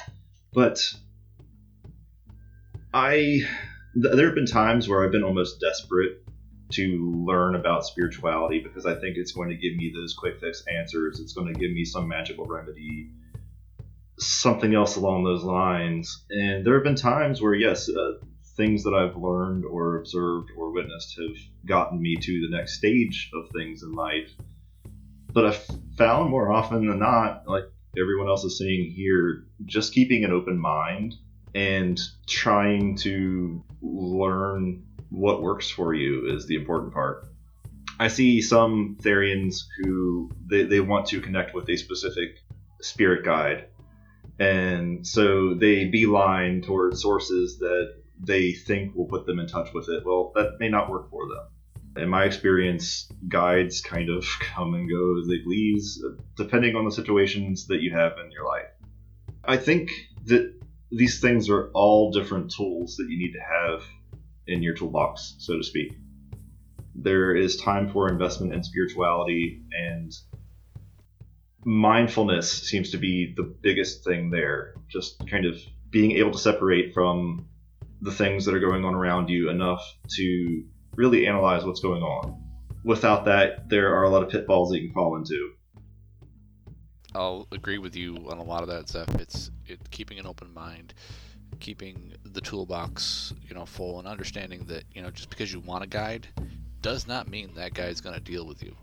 but 0.53 0.93
I, 2.93 3.15
th- 3.15 3.45
there 3.93 4.27
have 4.27 4.35
been 4.35 4.45
times 4.45 4.87
where 4.87 5.03
I've 5.03 5.11
been 5.11 5.23
almost 5.23 5.59
desperate 5.59 6.22
to 6.73 7.23
learn 7.25 7.55
about 7.55 7.85
spirituality 7.85 8.59
because 8.59 8.85
I 8.85 8.95
think 8.95 9.17
it's 9.17 9.31
going 9.31 9.49
to 9.49 9.55
give 9.55 9.75
me 9.75 9.91
those 9.93 10.13
quick 10.13 10.39
fix 10.39 10.63
answers. 10.67 11.19
It's 11.19 11.33
going 11.33 11.53
to 11.53 11.59
give 11.59 11.71
me 11.71 11.85
some 11.85 12.07
magical 12.07 12.45
remedy, 12.45 13.09
something 14.19 14.73
else 14.73 14.95
along 14.95 15.23
those 15.23 15.43
lines. 15.43 16.25
And 16.29 16.65
there 16.65 16.75
have 16.75 16.83
been 16.83 16.95
times 16.95 17.41
where, 17.41 17.53
yes, 17.53 17.89
uh, 17.89 18.13
things 18.55 18.83
that 18.83 18.93
I've 18.93 19.15
learned 19.15 19.65
or 19.65 19.97
observed 19.97 20.49
or 20.57 20.71
witnessed 20.71 21.17
have 21.19 21.37
gotten 21.65 22.01
me 22.01 22.15
to 22.15 22.41
the 22.41 22.55
next 22.55 22.77
stage 22.77 23.31
of 23.33 23.49
things 23.49 23.83
in 23.83 23.93
life. 23.93 24.29
But 25.31 25.45
I've 25.45 25.65
found 25.97 26.29
more 26.29 26.51
often 26.51 26.87
than 26.87 26.99
not, 26.99 27.47
like 27.47 27.63
everyone 27.97 28.27
else 28.27 28.43
is 28.43 28.57
saying 28.57 28.91
here, 28.95 29.45
just 29.65 29.93
keeping 29.93 30.23
an 30.23 30.31
open 30.31 30.57
mind 30.57 31.15
and 31.55 31.99
trying 32.27 32.97
to 32.97 33.63
learn 33.81 34.83
what 35.13 35.43
works 35.43 35.69
for 35.69 35.93
you 35.93 36.25
is 36.35 36.47
the 36.47 36.55
important 36.55 36.91
part. 36.91 37.27
I 37.99 38.07
see 38.07 38.41
some 38.41 38.97
Therians 38.99 39.61
who 39.77 40.31
they, 40.49 40.63
they 40.63 40.79
want 40.79 41.05
to 41.07 41.21
connect 41.21 41.53
with 41.53 41.69
a 41.69 41.77
specific 41.77 42.39
spirit 42.81 43.23
guide. 43.23 43.67
And 44.39 45.05
so 45.05 45.53
they 45.53 45.85
beeline 45.85 46.63
towards 46.63 47.01
sources 47.01 47.59
that 47.59 47.93
they 48.19 48.53
think 48.53 48.95
will 48.95 49.05
put 49.05 49.27
them 49.27 49.39
in 49.39 49.47
touch 49.47 49.71
with 49.73 49.87
it. 49.87 50.03
Well, 50.03 50.31
that 50.33 50.57
may 50.59 50.69
not 50.69 50.89
work 50.89 51.11
for 51.11 51.27
them. 51.27 52.03
In 52.03 52.09
my 52.09 52.23
experience, 52.23 53.07
guides 53.27 53.81
kind 53.81 54.09
of 54.09 54.25
come 54.39 54.73
and 54.73 54.89
go 54.89 55.19
as 55.21 55.27
they 55.27 55.37
please, 55.43 56.03
depending 56.35 56.75
on 56.75 56.85
the 56.85 56.91
situations 56.91 57.67
that 57.67 57.81
you 57.81 57.91
have 57.93 58.13
in 58.17 58.31
your 58.31 58.45
life. 58.45 58.65
I 59.45 59.57
think 59.57 59.91
that 60.25 60.59
these 60.91 61.19
things 61.19 61.49
are 61.49 61.69
all 61.73 62.11
different 62.11 62.51
tools 62.51 62.95
that 62.97 63.07
you 63.09 63.19
need 63.19 63.33
to 63.33 63.39
have 63.39 63.83
in 64.47 64.63
your 64.63 64.73
toolbox, 64.73 65.35
so 65.39 65.57
to 65.57 65.63
speak. 65.63 65.93
There 66.95 67.35
is 67.35 67.57
time 67.57 67.91
for 67.91 68.09
investment 68.09 68.53
in 68.53 68.63
spirituality, 68.63 69.63
and 69.71 70.13
mindfulness 71.65 72.51
seems 72.51 72.91
to 72.91 72.97
be 72.97 73.33
the 73.35 73.43
biggest 73.43 74.03
thing 74.03 74.29
there. 74.29 74.75
Just 74.89 75.27
kind 75.27 75.45
of 75.45 75.57
being 75.89 76.11
able 76.13 76.31
to 76.31 76.37
separate 76.37 76.93
from 76.93 77.47
the 78.01 78.11
things 78.11 78.45
that 78.45 78.53
are 78.53 78.59
going 78.59 78.83
on 78.83 78.93
around 78.93 79.29
you 79.29 79.49
enough 79.49 79.81
to 80.17 80.63
really 80.95 81.25
analyze 81.25 81.63
what's 81.63 81.79
going 81.79 82.03
on. 82.03 82.41
Without 82.83 83.25
that, 83.25 83.69
there 83.69 83.95
are 83.95 84.03
a 84.03 84.09
lot 84.09 84.23
of 84.23 84.29
pitfalls 84.29 84.69
that 84.69 84.79
you 84.79 84.87
can 84.87 84.93
fall 84.93 85.15
into. 85.15 85.53
I'll 87.15 87.47
agree 87.51 87.77
with 87.77 87.95
you 87.95 88.17
on 88.29 88.39
a 88.39 88.43
lot 88.43 88.63
of 88.63 88.69
that 88.69 88.89
stuff. 88.89 89.07
It's 89.15 89.51
it 89.65 89.79
keeping 89.91 90.19
an 90.19 90.25
open 90.25 90.53
mind, 90.53 90.93
keeping 91.59 92.13
the 92.23 92.41
toolbox, 92.41 93.33
you 93.47 93.53
know, 93.53 93.65
full, 93.65 93.99
and 93.99 94.07
understanding 94.07 94.65
that 94.65 94.83
you 94.93 95.01
know 95.01 95.11
just 95.11 95.29
because 95.29 95.51
you 95.51 95.59
want 95.59 95.83
a 95.83 95.87
guide 95.87 96.27
does 96.81 97.07
not 97.07 97.29
mean 97.29 97.51
that 97.55 97.73
guide's 97.73 98.01
going 98.01 98.15
to 98.15 98.21
deal 98.21 98.45
with 98.45 98.63
you. 98.63 98.75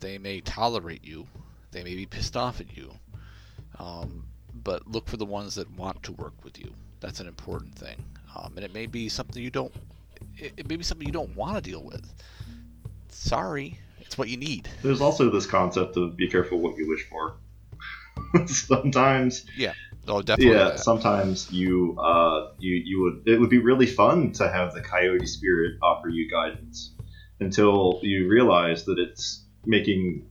They 0.00 0.18
may 0.18 0.40
tolerate 0.40 1.04
you, 1.04 1.26
they 1.70 1.82
may 1.82 1.94
be 1.94 2.06
pissed 2.06 2.36
off 2.36 2.60
at 2.60 2.76
you, 2.76 2.90
um, 3.78 4.24
but 4.62 4.86
look 4.86 5.08
for 5.08 5.16
the 5.16 5.24
ones 5.24 5.54
that 5.56 5.70
want 5.72 6.02
to 6.04 6.12
work 6.12 6.34
with 6.44 6.58
you. 6.58 6.72
That's 7.00 7.20
an 7.20 7.28
important 7.28 7.74
thing, 7.74 8.02
um, 8.34 8.52
and 8.56 8.64
it 8.64 8.72
may 8.72 8.86
be 8.86 9.08
something 9.08 9.42
you 9.42 9.50
don't. 9.50 9.74
It, 10.36 10.52
it 10.56 10.68
may 10.68 10.76
be 10.76 10.84
something 10.84 11.06
you 11.06 11.12
don't 11.12 11.34
want 11.36 11.56
to 11.56 11.70
deal 11.70 11.82
with. 11.82 12.12
Sorry, 13.08 13.78
it's 14.00 14.16
what 14.16 14.28
you 14.28 14.36
need. 14.36 14.68
There's 14.82 15.00
also 15.00 15.30
this 15.30 15.46
concept 15.46 15.96
of 15.96 16.16
be 16.16 16.28
careful 16.28 16.58
what 16.58 16.76
you 16.76 16.88
wish 16.88 17.06
for. 17.08 17.36
sometimes 18.46 19.44
Oh, 20.08 20.22
definitely. 20.22 20.54
yeah 20.54 20.70
that. 20.70 20.80
sometimes 20.80 21.50
you 21.50 21.98
uh 21.98 22.52
you 22.58 22.76
you 22.76 23.02
would 23.02 23.28
it 23.28 23.40
would 23.40 23.50
be 23.50 23.58
really 23.58 23.86
fun 23.86 24.32
to 24.32 24.48
have 24.48 24.72
the 24.74 24.80
coyote 24.80 25.26
spirit 25.26 25.78
offer 25.82 26.08
you 26.08 26.30
guidance 26.30 26.92
until 27.40 28.00
you 28.02 28.28
realize 28.28 28.84
that 28.84 28.98
it's 28.98 29.44
making 29.64 30.28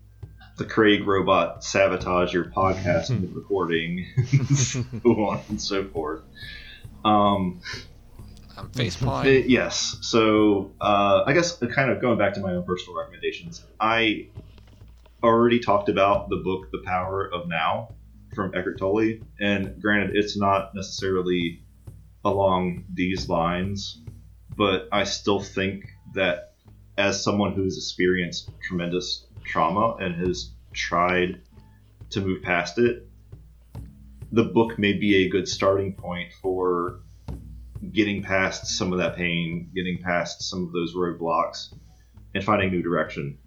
the 0.57 0.65
craig 0.65 1.05
robot 1.05 1.63
sabotage 1.63 2.33
your 2.33 2.45
podcast 2.45 3.09
recording 3.35 4.05
so 4.55 5.09
on 5.25 5.41
and 5.49 5.61
so 5.61 5.85
forth 5.89 6.21
um 7.03 7.61
I'm 8.57 8.69
face 8.69 8.95
yes. 9.49 9.97
So 10.01 10.71
uh, 10.79 11.23
I 11.25 11.33
guess 11.33 11.57
kind 11.57 11.91
of 11.91 11.99
going 11.99 12.17
back 12.17 12.35
to 12.35 12.39
my 12.39 12.53
own 12.53 12.63
personal 12.63 12.97
recommendations, 12.97 13.61
I 13.79 14.29
already 15.21 15.59
talked 15.59 15.89
about 15.89 16.29
the 16.29 16.37
book 16.37 16.71
The 16.71 16.81
Power 16.85 17.25
of 17.25 17.49
Now 17.49 17.94
from 18.35 18.53
Eckhart 18.53 18.77
Tolle, 18.77 19.19
and 19.39 19.81
granted, 19.81 20.15
it's 20.15 20.37
not 20.37 20.75
necessarily 20.75 21.63
along 22.23 22.85
these 22.93 23.29
lines, 23.29 24.01
but 24.55 24.87
I 24.91 25.03
still 25.03 25.39
think 25.39 25.85
that 26.13 26.53
as 26.97 27.23
someone 27.23 27.53
who's 27.53 27.77
experienced 27.77 28.49
tremendous 28.61 29.25
trauma 29.43 29.95
and 29.95 30.15
has 30.15 30.51
tried 30.73 31.41
to 32.11 32.21
move 32.21 32.41
past 32.41 32.77
it, 32.77 33.07
the 34.31 34.43
book 34.43 34.77
may 34.77 34.93
be 34.93 35.25
a 35.25 35.29
good 35.29 35.47
starting 35.47 35.93
point 35.93 36.33
for 36.41 36.99
getting 37.91 38.23
past 38.23 38.67
some 38.67 38.91
of 38.91 38.99
that 38.99 39.15
pain, 39.15 39.69
getting 39.73 39.97
past 40.01 40.41
some 40.41 40.65
of 40.65 40.71
those 40.71 40.93
roadblocks, 40.95 41.73
and 42.33 42.43
finding 42.43 42.71
new 42.71 42.81
direction. 42.81 43.37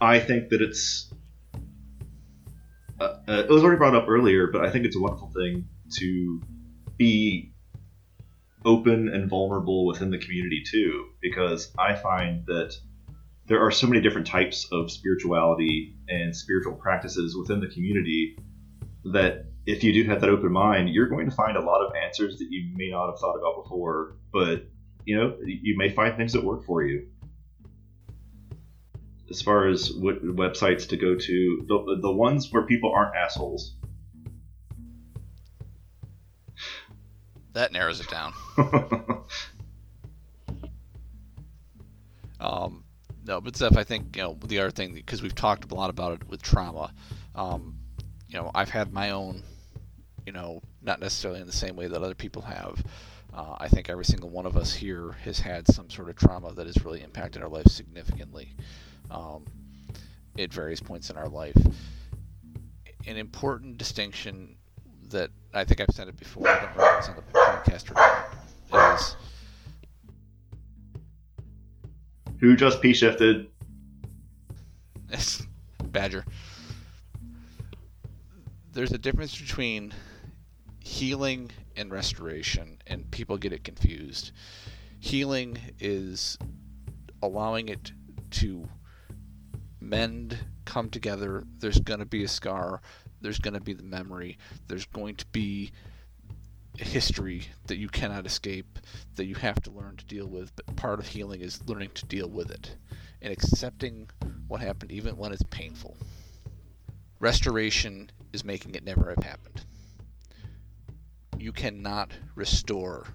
I 0.00 0.18
think 0.18 0.48
that 0.50 0.62
it's. 0.62 1.09
Uh, 3.00 3.16
uh, 3.26 3.32
it 3.48 3.50
was 3.50 3.62
already 3.62 3.78
brought 3.78 3.94
up 3.94 4.08
earlier, 4.08 4.48
but 4.48 4.64
I 4.64 4.70
think 4.70 4.84
it's 4.84 4.96
a 4.96 5.00
wonderful 5.00 5.32
thing 5.34 5.66
to 5.98 6.42
be 6.98 7.52
open 8.64 9.08
and 9.08 9.28
vulnerable 9.28 9.86
within 9.86 10.10
the 10.10 10.18
community 10.18 10.62
too, 10.70 11.06
because 11.22 11.72
I 11.78 11.94
find 11.94 12.44
that 12.46 12.74
there 13.46 13.60
are 13.60 13.70
so 13.70 13.86
many 13.86 14.02
different 14.02 14.26
types 14.26 14.68
of 14.70 14.90
spirituality 14.90 15.96
and 16.08 16.36
spiritual 16.36 16.74
practices 16.74 17.34
within 17.36 17.60
the 17.60 17.68
community 17.68 18.36
that 19.06 19.46
if 19.64 19.82
you 19.82 19.92
do 19.92 20.04
have 20.04 20.20
that 20.20 20.28
open 20.28 20.52
mind, 20.52 20.90
you're 20.90 21.08
going 21.08 21.28
to 21.28 21.34
find 21.34 21.56
a 21.56 21.60
lot 21.60 21.80
of 21.84 21.92
answers 21.94 22.38
that 22.38 22.48
you 22.50 22.70
may 22.76 22.90
not 22.90 23.06
have 23.06 23.18
thought 23.18 23.36
about 23.36 23.62
before. 23.62 24.16
But 24.32 24.68
you 25.06 25.16
know, 25.16 25.36
you 25.42 25.76
may 25.78 25.90
find 25.90 26.16
things 26.16 26.34
that 26.34 26.44
work 26.44 26.64
for 26.66 26.84
you. 26.84 27.06
As 29.30 29.40
far 29.42 29.68
as 29.68 29.92
what 29.92 30.24
websites 30.24 30.88
to 30.88 30.96
go 30.96 31.14
to, 31.14 31.64
the, 31.68 31.98
the 32.00 32.12
ones 32.12 32.50
where 32.50 32.62
people 32.62 32.92
aren't 32.92 33.14
assholes. 33.14 33.74
That 37.52 37.72
narrows 37.72 38.00
it 38.00 38.08
down. 38.08 38.32
Um, 42.40 42.84
no, 43.26 43.40
but 43.40 43.56
Zeph, 43.56 43.76
I 43.76 43.84
think 43.84 44.16
you 44.16 44.22
know 44.22 44.38
the 44.46 44.58
other 44.58 44.70
thing 44.70 44.94
because 44.94 45.22
we've 45.22 45.34
talked 45.34 45.70
a 45.70 45.74
lot 45.74 45.90
about 45.90 46.14
it 46.14 46.28
with 46.28 46.42
trauma. 46.42 46.92
Um, 47.34 47.76
you 48.28 48.36
know, 48.36 48.50
I've 48.54 48.70
had 48.70 48.92
my 48.92 49.10
own, 49.10 49.42
you 50.26 50.32
know, 50.32 50.62
not 50.82 51.00
necessarily 51.00 51.40
in 51.40 51.46
the 51.46 51.52
same 51.52 51.76
way 51.76 51.86
that 51.86 52.02
other 52.02 52.14
people 52.14 52.42
have. 52.42 52.82
Uh, 53.32 53.56
I 53.58 53.68
think 53.68 53.88
every 53.88 54.04
single 54.04 54.30
one 54.30 54.46
of 54.46 54.56
us 54.56 54.72
here 54.72 55.12
has 55.22 55.38
had 55.38 55.68
some 55.68 55.90
sort 55.90 56.08
of 56.08 56.16
trauma 56.16 56.52
that 56.54 56.66
has 56.66 56.84
really 56.84 57.02
impacted 57.02 57.42
our 57.42 57.48
life 57.48 57.68
significantly 57.68 58.56
um, 59.10 59.44
at 60.38 60.52
various 60.52 60.80
points 60.80 61.10
in 61.10 61.16
our 61.16 61.28
life. 61.28 61.56
An 63.06 63.16
important 63.16 63.78
distinction 63.78 64.56
that 65.08 65.30
I 65.52 65.64
think 65.64 65.80
I've 65.80 65.94
said 65.94 66.08
it 66.08 66.16
before, 66.16 66.48
I 66.48 66.60
don't 66.60 66.76
know 66.76 66.84
if 66.84 66.98
it's 66.98 67.08
on 67.08 67.16
the 67.16 67.22
podcast 67.22 67.90
or 67.90 67.94
not, 67.94 69.00
is 69.00 69.16
Who 72.40 72.56
just 72.56 72.80
p 72.80 72.94
shifted? 72.94 73.48
Badger. 75.84 76.24
There's 78.72 78.92
a 78.92 78.98
difference 78.98 79.38
between 79.38 79.92
healing 80.78 81.50
and 81.76 81.90
restoration, 81.90 82.78
and 82.86 83.10
people 83.10 83.36
get 83.36 83.52
it 83.52 83.64
confused. 83.64 84.32
Healing 85.00 85.58
is 85.80 86.38
allowing 87.22 87.68
it 87.68 87.92
to 88.30 88.68
mend, 89.80 90.38
come 90.64 90.90
together. 90.90 91.44
There's 91.58 91.80
going 91.80 92.00
to 92.00 92.06
be 92.06 92.24
a 92.24 92.28
scar, 92.28 92.80
there's 93.20 93.38
going 93.38 93.54
to 93.54 93.60
be 93.60 93.72
the 93.72 93.82
memory, 93.82 94.38
there's 94.68 94.86
going 94.86 95.16
to 95.16 95.26
be 95.26 95.72
a 96.80 96.84
history 96.84 97.42
that 97.66 97.78
you 97.78 97.88
cannot 97.88 98.26
escape, 98.26 98.78
that 99.16 99.26
you 99.26 99.34
have 99.34 99.60
to 99.62 99.70
learn 99.70 99.96
to 99.96 100.04
deal 100.04 100.26
with. 100.26 100.54
But 100.56 100.76
part 100.76 101.00
of 101.00 101.06
healing 101.06 101.40
is 101.40 101.66
learning 101.66 101.90
to 101.94 102.06
deal 102.06 102.28
with 102.28 102.50
it 102.50 102.76
and 103.22 103.32
accepting 103.32 104.08
what 104.48 104.60
happened, 104.60 104.92
even 104.92 105.16
when 105.16 105.32
it's 105.32 105.42
painful. 105.50 105.96
Restoration 107.18 108.10
is 108.32 108.44
making 108.44 108.74
it 108.74 108.84
never 108.84 109.10
have 109.10 109.24
happened. 109.24 109.64
You 111.38 111.52
cannot 111.52 112.12
restore 112.34 113.06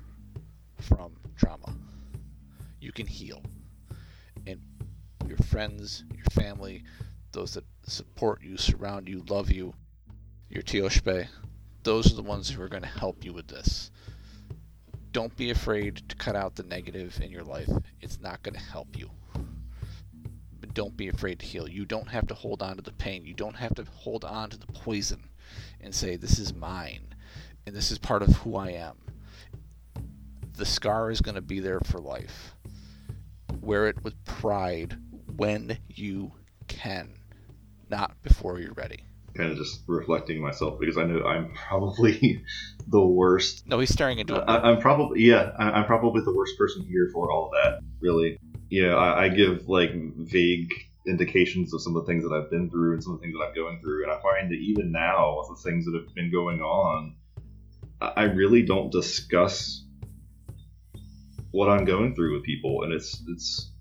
from 0.79 1.15
trauma. 1.37 1.73
You 2.79 2.91
can 2.91 3.07
heal. 3.07 3.41
Friends, 5.45 6.03
your 6.13 6.25
family, 6.31 6.83
those 7.31 7.53
that 7.53 7.65
support 7.83 8.41
you, 8.41 8.57
surround 8.57 9.07
you, 9.07 9.23
love 9.29 9.51
you, 9.51 9.73
your 10.49 10.63
tiospaye, 10.63 11.27
those 11.83 12.11
are 12.11 12.15
the 12.15 12.23
ones 12.23 12.49
who 12.49 12.61
are 12.61 12.69
going 12.69 12.83
to 12.83 12.89
help 12.89 13.23
you 13.23 13.33
with 13.33 13.47
this. 13.47 13.91
Don't 15.11 15.35
be 15.37 15.51
afraid 15.51 16.01
to 16.09 16.15
cut 16.15 16.35
out 16.35 16.55
the 16.55 16.63
negative 16.63 17.19
in 17.21 17.31
your 17.31 17.43
life. 17.43 17.69
It's 18.01 18.19
not 18.19 18.43
going 18.43 18.55
to 18.55 18.59
help 18.59 18.97
you. 18.97 19.09
But 20.59 20.73
don't 20.73 20.97
be 20.97 21.07
afraid 21.07 21.39
to 21.39 21.45
heal. 21.45 21.69
You 21.69 21.85
don't 21.85 22.09
have 22.09 22.27
to 22.27 22.33
hold 22.33 22.61
on 22.61 22.77
to 22.77 22.81
the 22.81 22.91
pain. 22.91 23.25
You 23.25 23.33
don't 23.33 23.55
have 23.55 23.75
to 23.75 23.85
hold 23.85 24.25
on 24.25 24.49
to 24.49 24.57
the 24.57 24.67
poison 24.67 25.29
and 25.79 25.93
say, 25.93 26.15
This 26.15 26.39
is 26.39 26.53
mine 26.53 27.15
and 27.65 27.75
this 27.75 27.91
is 27.91 27.97
part 27.97 28.21
of 28.21 28.35
who 28.37 28.55
I 28.55 28.71
am. 28.71 28.95
The 30.57 30.65
scar 30.65 31.11
is 31.11 31.21
going 31.21 31.35
to 31.35 31.41
be 31.41 31.59
there 31.59 31.79
for 31.79 31.99
life. 31.99 32.55
Wear 33.61 33.87
it 33.87 34.03
with 34.03 34.23
pride 34.25 34.97
when 35.37 35.77
you 35.87 36.31
can, 36.67 37.13
not 37.89 38.21
before 38.23 38.59
you're 38.59 38.73
ready 38.73 39.03
kind 39.35 39.51
of 39.51 39.57
just 39.57 39.81
reflecting 39.87 40.41
myself 40.41 40.79
because 40.79 40.97
I 40.97 41.03
know 41.03 41.23
I'm 41.23 41.51
probably 41.53 42.43
the 42.87 43.05
worst. 43.05 43.67
No, 43.67 43.79
he's 43.79 43.91
staring 43.91 44.19
into 44.19 44.35
it. 44.35 44.43
I, 44.47 44.71
am 44.71 44.79
probably 44.79 45.21
yeah, 45.23 45.51
I, 45.57 45.79
am 45.79 45.85
probably 45.85 46.21
the 46.23 46.33
worst 46.33 46.57
person 46.57 46.85
here 46.85 47.09
for 47.11 47.31
all 47.31 47.51
that. 47.51 47.81
Really, 47.99 48.39
yeah. 48.69 48.95
I, 48.95 49.25
I, 49.25 49.29
give 49.29 49.67
like 49.67 49.91
vague 49.93 50.73
indications 51.07 51.73
of 51.73 51.81
some 51.81 51.95
of 51.95 52.05
the 52.05 52.11
things 52.11 52.23
that 52.23 52.33
I've 52.33 52.49
been 52.49 52.69
through 52.69 52.93
and 52.93 53.03
some 53.03 53.13
of 53.13 53.19
the 53.19 53.25
things 53.25 53.35
that 53.37 53.45
I'm 53.45 53.55
going 53.55 53.79
through, 53.81 54.03
and 54.03 54.11
I 54.11 54.21
find 54.21 54.49
that 54.51 54.55
even 54.55 54.91
now 54.91 55.39
with 55.39 55.57
the 55.57 55.69
things 55.69 55.85
that 55.85 55.95
have 55.95 56.13
been 56.15 56.31
going 56.31 56.61
on, 56.61 57.15
I 58.01 58.23
really 58.23 58.63
don't 58.63 58.91
discuss 58.91 59.83
what 61.51 61.69
I'm 61.69 61.85
going 61.85 62.15
through 62.15 62.35
with 62.35 62.43
people, 62.43 62.83
and 62.83 62.93
it's 62.93 63.21
it's 63.27 63.71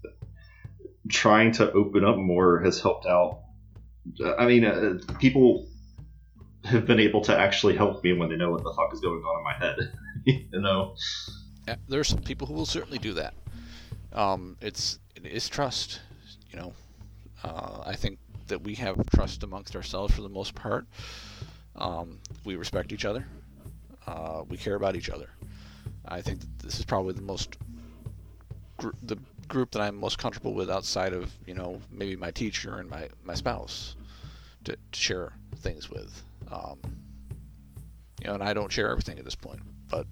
trying 1.09 1.53
to 1.53 1.71
open 1.73 2.05
up 2.05 2.17
more 2.17 2.61
has 2.61 2.81
helped 2.81 3.07
out 3.07 3.41
I 4.39 4.47
mean, 4.47 4.65
uh, 4.65 4.99
people 5.19 5.67
have 6.65 6.87
been 6.87 7.01
able 7.01 7.21
to 7.23 7.37
actually 7.37 7.77
help 7.77 8.03
me 8.05 8.13
when 8.13 8.29
they 8.29 8.37
know 8.37 8.51
what 8.51 8.63
the 8.63 8.73
fuck 8.73 8.93
is 8.93 9.01
going 9.01 9.21
on 9.21 9.39
in 9.39 9.45
my 9.45 9.67
head. 9.67 9.93
you 10.53 10.61
know. 10.61 10.95
Yeah, 11.67 11.77
there's 11.89 12.09
some 12.09 12.21
people 12.23 12.47
who 12.47 12.55
will 12.55 12.67
certainly 12.67 12.99
do 12.99 13.15
that. 13.15 13.35
Um, 14.13 14.57
it's 14.61 14.99
it 15.17 15.27
is 15.27 15.49
trust. 15.49 16.01
You 16.51 16.59
know, 16.59 16.73
uh, 17.43 17.83
I 17.85 17.95
think 17.97 18.19
that 18.49 18.63
we 18.63 18.75
have 18.75 18.99
trust 19.15 19.43
amongst 19.43 19.75
ourselves 19.75 20.15
for 20.15 20.23
the 20.23 20.29
most 20.29 20.55
part. 20.55 20.87
Um, 21.77 22.19
we 22.45 22.57
respect 22.57 22.93
each 22.93 23.05
other. 23.05 23.27
Uh, 24.07 24.45
we 24.49 24.59
care 24.59 24.75
about 24.75 24.97
each 24.97 25.09
other. 25.09 25.31
I 26.07 26.21
think 26.21 26.41
this 26.63 26.79
is 26.79 26.85
probably 26.85 27.15
the 27.15 27.23
most 27.23 27.57
gr- 28.77 28.91
the 29.03 29.17
group 29.49 29.73
that 29.73 29.81
I'm 29.81 29.97
most 29.97 30.19
comfortable 30.19 30.55
with 30.55 30.71
outside 30.71 31.13
of 31.13 31.33
you 31.47 31.55
know 31.55 31.81
maybe 31.91 32.17
my 32.17 32.31
teacher 32.31 32.77
and 32.77 32.89
my 32.89 33.09
my 33.25 33.35
spouse 33.35 33.97
to, 34.65 34.73
to 34.73 34.99
share 34.99 35.33
things 35.57 35.91
with. 35.91 36.23
Um, 36.51 36.79
you 38.21 38.29
know, 38.29 38.35
and 38.35 38.43
I 38.43 38.55
don't 38.55 38.73
share 38.73 38.91
everything 38.91 39.19
at 39.19 39.25
this 39.25 39.35
point, 39.35 39.61
but 39.91 40.07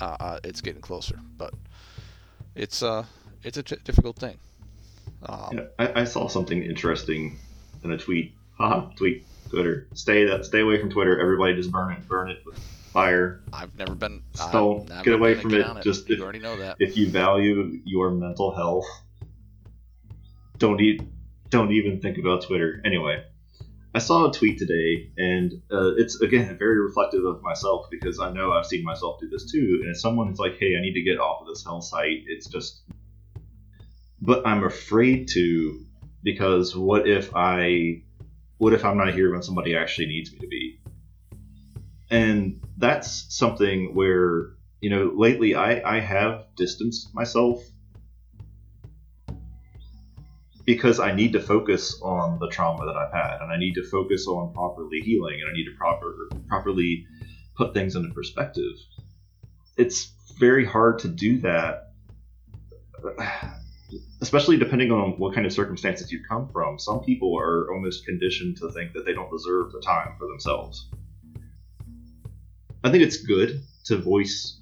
uh, 0.00 0.16
uh, 0.18 0.40
it's 0.44 0.60
getting 0.60 0.80
closer. 0.80 1.18
But 1.36 1.52
it's 2.54 2.82
uh 2.82 3.04
it's 3.42 3.56
a 3.56 3.62
t- 3.62 3.76
difficult 3.84 4.16
thing. 4.16 4.38
Um, 5.24 5.50
yeah, 5.52 5.64
I, 5.78 6.00
I, 6.00 6.04
saw 6.04 6.28
something 6.28 6.62
interesting 6.62 7.38
in 7.84 7.90
a 7.90 7.98
tweet. 7.98 8.34
Haha, 8.56 8.88
tweet 8.96 9.26
Twitter. 9.50 9.86
Stay 9.92 10.24
that 10.24 10.46
stay 10.46 10.60
away 10.60 10.80
from 10.80 10.90
Twitter. 10.90 11.20
Everybody 11.20 11.54
just 11.54 11.70
burn 11.70 11.92
it, 11.92 12.08
burn 12.08 12.30
it 12.30 12.42
fire. 12.90 13.42
I've 13.52 13.74
never 13.76 13.94
been. 13.94 14.22
Don't 14.52 14.86
get 15.02 15.14
away 15.14 15.34
from 15.34 15.54
it. 15.54 15.60
it. 15.60 15.82
Just 15.82 16.08
you 16.08 16.16
if, 16.16 16.22
already 16.22 16.40
know 16.40 16.56
that. 16.56 16.76
If 16.78 16.96
you 16.96 17.08
value 17.08 17.80
your 17.84 18.10
mental 18.10 18.54
health, 18.54 18.86
don't 20.58 20.80
eat. 20.80 21.02
Don't 21.48 21.72
even 21.72 22.00
think 22.00 22.18
about 22.18 22.42
Twitter. 22.42 22.80
Anyway, 22.84 23.24
I 23.94 23.98
saw 23.98 24.28
a 24.28 24.32
tweet 24.32 24.58
today, 24.58 25.10
and 25.16 25.52
uh, 25.72 25.94
it's 25.96 26.20
again 26.20 26.56
very 26.58 26.80
reflective 26.80 27.24
of 27.24 27.42
myself 27.42 27.86
because 27.90 28.20
I 28.20 28.32
know 28.32 28.52
I've 28.52 28.66
seen 28.66 28.84
myself 28.84 29.20
do 29.20 29.28
this 29.28 29.50
too. 29.50 29.80
And 29.82 29.90
if 29.90 30.00
someone 30.00 30.30
is 30.32 30.38
like, 30.38 30.58
"Hey, 30.58 30.76
I 30.76 30.80
need 30.80 30.94
to 30.94 31.02
get 31.02 31.18
off 31.18 31.42
of 31.42 31.48
this 31.48 31.64
hell 31.64 31.80
site," 31.80 32.24
it's 32.26 32.46
just. 32.46 32.82
But 34.22 34.46
I'm 34.46 34.64
afraid 34.64 35.28
to 35.28 35.84
because 36.22 36.76
what 36.76 37.08
if 37.08 37.34
I, 37.34 38.02
what 38.58 38.74
if 38.74 38.84
I'm 38.84 38.98
not 38.98 39.14
here 39.14 39.32
when 39.32 39.42
somebody 39.42 39.74
actually 39.74 40.08
needs 40.08 40.30
me 40.30 40.38
to 40.40 40.46
be? 40.46 40.79
And 42.10 42.60
that's 42.76 43.26
something 43.34 43.94
where 43.94 44.50
you 44.80 44.90
know 44.90 45.12
lately 45.14 45.54
I 45.54 45.98
I 45.98 46.00
have 46.00 46.46
distanced 46.56 47.14
myself 47.14 47.62
because 50.64 51.00
I 51.00 51.12
need 51.12 51.32
to 51.32 51.40
focus 51.40 52.00
on 52.02 52.38
the 52.38 52.48
trauma 52.48 52.86
that 52.86 52.96
I've 52.96 53.12
had, 53.12 53.38
and 53.40 53.52
I 53.52 53.58
need 53.58 53.74
to 53.74 53.82
focus 53.82 54.26
on 54.26 54.52
properly 54.52 55.00
healing, 55.00 55.40
and 55.40 55.50
I 55.50 55.52
need 55.52 55.64
to 55.64 55.76
proper 55.76 56.28
properly 56.48 57.06
put 57.56 57.74
things 57.74 57.96
into 57.96 58.12
perspective. 58.14 58.72
It's 59.76 60.12
very 60.38 60.64
hard 60.64 61.00
to 61.00 61.08
do 61.08 61.38
that, 61.40 61.92
especially 64.20 64.56
depending 64.58 64.90
on 64.90 65.12
what 65.18 65.34
kind 65.34 65.46
of 65.46 65.52
circumstances 65.52 66.10
you 66.10 66.22
come 66.28 66.48
from. 66.52 66.78
Some 66.78 67.00
people 67.00 67.36
are 67.38 67.72
almost 67.72 68.04
conditioned 68.04 68.56
to 68.58 68.70
think 68.70 68.92
that 68.94 69.04
they 69.04 69.12
don't 69.12 69.30
deserve 69.30 69.72
the 69.72 69.80
time 69.80 70.14
for 70.18 70.26
themselves. 70.26 70.88
I 72.82 72.90
think 72.90 73.02
it's 73.02 73.18
good 73.18 73.62
to 73.84 73.98
voice 73.98 74.60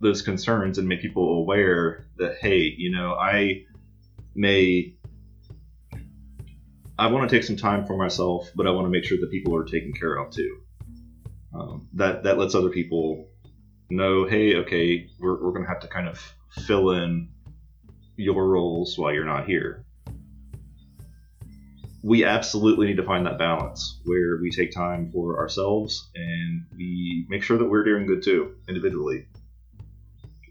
those 0.00 0.22
concerns 0.22 0.78
and 0.78 0.86
make 0.86 1.00
people 1.00 1.38
aware 1.38 2.06
that 2.18 2.36
hey, 2.38 2.74
you 2.76 2.90
know, 2.90 3.14
I 3.14 3.64
may 4.34 4.94
I 6.98 7.08
want 7.08 7.28
to 7.28 7.36
take 7.36 7.44
some 7.44 7.56
time 7.56 7.86
for 7.86 7.96
myself, 7.96 8.50
but 8.54 8.66
I 8.66 8.70
want 8.70 8.86
to 8.86 8.90
make 8.90 9.04
sure 9.04 9.18
that 9.20 9.30
people 9.30 9.54
are 9.56 9.64
taken 9.64 9.92
care 9.92 10.16
of 10.16 10.30
too. 10.30 10.58
Um, 11.54 11.88
that 11.94 12.24
that 12.24 12.38
lets 12.38 12.54
other 12.54 12.70
people 12.70 13.28
know, 13.90 14.26
hey, 14.26 14.56
okay, 14.56 15.08
we're, 15.18 15.42
we're 15.42 15.58
to 15.58 15.68
have 15.68 15.80
to 15.80 15.88
kind 15.88 16.08
of 16.08 16.34
fill 16.50 16.90
in 16.90 17.30
your 18.16 18.46
roles 18.46 18.98
while 18.98 19.12
you're 19.12 19.24
not 19.24 19.46
here. 19.46 19.85
We 22.06 22.24
absolutely 22.24 22.86
need 22.86 22.98
to 22.98 23.02
find 23.02 23.26
that 23.26 23.36
balance 23.36 23.98
where 24.04 24.38
we 24.40 24.52
take 24.52 24.70
time 24.70 25.10
for 25.12 25.38
ourselves 25.38 26.08
and 26.14 26.64
we 26.76 27.26
make 27.28 27.42
sure 27.42 27.58
that 27.58 27.64
we're 27.64 27.82
doing 27.82 28.06
good 28.06 28.22
too, 28.22 28.54
individually. 28.68 29.26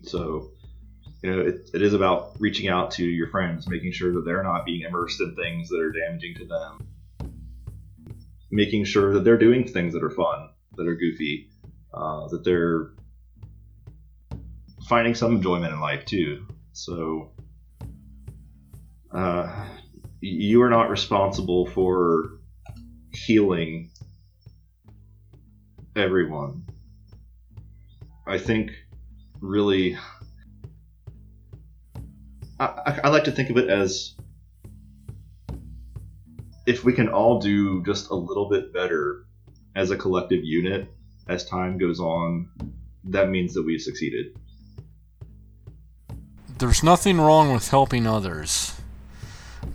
So 0.02 0.52
you 1.24 1.32
know, 1.32 1.40
it, 1.40 1.70
it 1.74 1.82
is 1.82 1.94
about 1.94 2.34
reaching 2.40 2.68
out 2.68 2.92
to 2.92 3.06
your 3.06 3.30
friends, 3.30 3.70
making 3.70 3.94
sure 3.94 4.12
that 4.12 4.26
they're 4.26 4.44
not 4.44 4.66
being 4.66 4.82
immersed 4.82 5.22
in 5.22 5.34
things 5.34 5.70
that 5.70 5.80
are 5.80 5.94
damaging 5.94 6.36
to 6.36 6.46
them, 6.46 6.88
making 8.52 8.84
sure 8.84 9.14
that 9.14 9.24
they're 9.24 9.38
doing 9.38 9.66
things 9.66 9.94
that 9.94 10.04
are 10.04 10.12
fun, 10.12 10.50
that 10.76 10.86
are 10.86 10.96
goofy, 10.96 11.48
uh, 11.94 12.28
that 12.28 12.44
they're 12.44 12.92
finding 14.90 15.16
some 15.16 15.38
enjoyment 15.38 15.72
in 15.72 15.80
life 15.80 16.04
too. 16.04 16.46
So, 16.74 17.32
uh, 19.14 19.68
you 20.22 20.62
are 20.62 20.70
not 20.70 20.90
responsible 20.90 21.66
for 21.68 22.40
healing 23.12 23.92
everyone. 25.96 26.66
I 28.28 28.38
think 28.38 28.72
really 29.40 29.98
I, 32.60 33.00
I 33.04 33.10
like 33.10 33.26
to 33.26 33.32
think 33.32 33.50
of 33.50 33.58
it 33.58 33.70
as 33.70 34.16
if 36.66 36.84
we 36.84 36.94
can 36.94 37.10
all 37.10 37.40
do 37.40 37.84
just 37.84 38.10
a 38.10 38.16
little 38.16 38.50
bit 38.50 38.74
better 38.74 39.26
as 39.76 39.92
a 39.92 39.98
collective 39.98 40.44
unit 40.44 40.90
as 41.28 41.46
time 41.46 41.78
goes 41.78 42.00
on, 42.00 42.50
that 43.04 43.30
means 43.30 43.54
that 43.54 43.64
we've 43.64 43.82
succeeded. 43.82 44.38
There's 46.58 46.84
nothing 46.84 47.20
wrong 47.20 47.52
with 47.52 47.70
helping 47.70 48.08
others, 48.08 48.80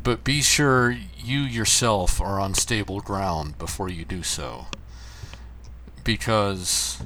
but 0.03 0.24
be 0.24 0.42
sure 0.42 0.96
you 1.16 1.40
yourself 1.40 2.20
are 2.20 2.40
on 2.40 2.55
stable 2.55 3.01
ground 3.01 3.59
before 3.59 3.88
you 3.88 4.05
do 4.05 4.22
so. 4.22 4.66
Because 6.05 7.03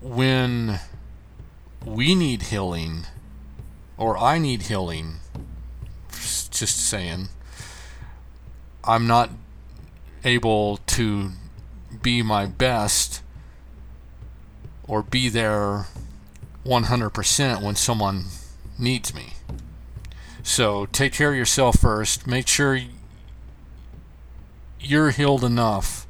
when 0.00 0.80
we 1.84 2.14
need 2.14 2.42
healing, 2.42 3.06
or 3.96 4.18
I 4.18 4.38
need 4.38 4.62
healing, 4.62 5.16
just 6.10 6.76
saying, 6.76 7.28
I'm 8.84 9.06
not 9.06 9.30
able 10.24 10.76
to 10.76 11.30
be 12.02 12.22
my 12.22 12.46
best, 12.46 13.22
or 14.86 15.02
be 15.02 15.28
there 15.28 15.86
100% 16.66 17.62
when 17.62 17.74
someone 17.76 18.24
needs 18.78 19.14
me. 19.14 19.34
So 20.42 20.86
take 20.86 21.12
care 21.12 21.30
of 21.30 21.36
yourself 21.36 21.78
first. 21.80 22.26
Make 22.26 22.48
sure 22.48 22.78
you're 24.80 25.10
healed 25.10 25.44
enough 25.44 26.06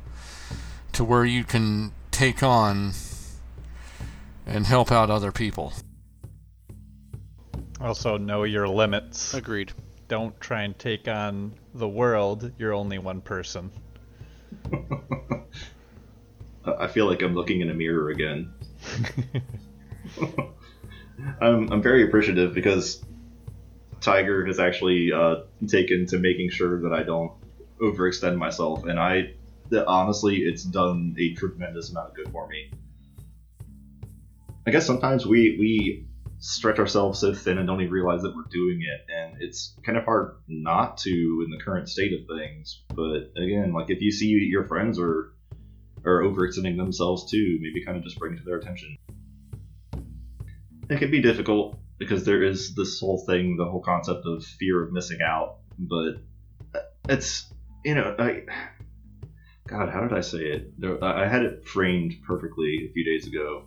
to 0.93 1.05
where 1.05 1.24
you 1.24 1.45
can 1.45 1.93
take 2.11 2.43
on 2.43 2.93
and 4.47 4.66
help 4.66 4.91
out 4.91 5.11
other 5.11 5.33
people. 5.33 5.72
Also, 7.80 8.16
know 8.16 8.45
your 8.45 8.68
limits. 8.68 9.35
Agreed. 9.35 9.72
Don't 10.09 10.39
try 10.41 10.62
and 10.62 10.78
take 10.78 11.09
on 11.09 11.55
the 11.74 11.89
world. 11.89 12.53
You're 12.59 12.74
only 12.74 12.99
one 12.99 13.20
person. 13.20 13.70
I 16.64 16.87
feel 16.87 17.07
like 17.07 17.22
I'm 17.22 17.35
looking 17.35 17.61
in 17.61 17.70
a 17.70 17.74
mirror 17.74 18.11
again. 18.11 18.53
I'm, 21.41 21.72
I'm 21.72 21.83
very 21.83 22.05
appreciative 22.05 22.55
because 22.55 23.05
Tiger 24.03 24.44
has 24.46 24.59
actually 24.59 25.12
uh, 25.12 25.36
taken 25.68 26.07
to 26.09 26.18
making 26.18 26.50
sure 26.50 26.82
that 26.82 26.92
I 26.92 27.05
don't 27.05 27.32
overextend 27.80 28.36
myself, 28.36 28.84
and 28.84 28.98
I 28.98 29.34
honestly, 29.86 30.38
it's 30.38 30.64
done 30.64 31.14
a 31.18 31.34
tremendous 31.34 31.90
amount 31.90 32.11
of 32.11 32.16
good 32.16 32.30
for 32.30 32.46
me. 32.48 32.70
I 34.66 34.70
guess 34.70 34.86
sometimes 34.86 35.24
we 35.24 35.57
we 35.59 36.07
stretch 36.38 36.80
ourselves 36.80 37.20
so 37.20 37.32
thin 37.32 37.59
and 37.59 37.66
don't 37.66 37.80
even 37.80 37.92
realize 37.92 38.22
that 38.22 38.34
we're 38.34 38.50
doing 38.50 38.80
it, 38.82 39.12
and 39.12 39.40
it's 39.40 39.74
kind 39.84 39.96
of 39.96 40.05
hard 40.05 40.34
not 40.48 40.98
to 40.98 41.11
in 41.44 41.50
the 41.50 41.62
current 41.64 41.88
state 41.88 42.12
of 42.12 42.26
things. 42.26 42.82
But 42.88 43.30
again, 43.40 43.72
like 43.72 43.88
if 43.90 44.00
you 44.00 44.11
see 44.11 44.26
your 44.26 44.66
friends 44.66 44.98
are 44.98 45.32
are 46.05 46.22
overextending 46.22 46.76
themselves 46.76 47.30
too, 47.30 47.59
maybe 47.61 47.84
kind 47.84 47.96
of 47.96 48.03
just 48.03 48.18
bring 48.18 48.34
it 48.34 48.38
to 48.38 48.44
their 48.44 48.57
attention. 48.57 48.96
It 50.90 50.98
can 50.98 51.11
be 51.11 51.22
difficult 51.22 51.78
because 52.03 52.24
there 52.24 52.42
is 52.42 52.74
this 52.74 52.98
whole 52.98 53.24
thing, 53.26 53.57
the 53.57 53.64
whole 53.64 53.82
concept 53.82 54.26
of 54.26 54.44
fear 54.44 54.82
of 54.82 54.92
missing 54.92 55.20
out. 55.24 55.59
But 55.78 56.16
it's 57.09 57.53
you 57.84 57.94
know, 57.94 58.14
I 58.18 58.42
God, 59.68 59.88
how 59.88 60.00
did 60.00 60.12
I 60.12 60.20
say 60.20 60.38
it? 60.38 60.72
I 61.03 61.26
had 61.26 61.42
it 61.42 61.66
framed 61.66 62.14
perfectly 62.26 62.88
a 62.88 62.92
few 62.92 63.05
days 63.05 63.26
ago. 63.26 63.64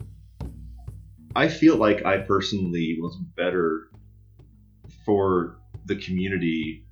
I 1.36 1.48
feel 1.48 1.78
like 1.78 2.06
I 2.06 2.18
personally 2.18 2.98
was 3.00 3.18
better 3.36 3.90
for 5.06 5.58
the 5.86 5.96
community 5.96 6.84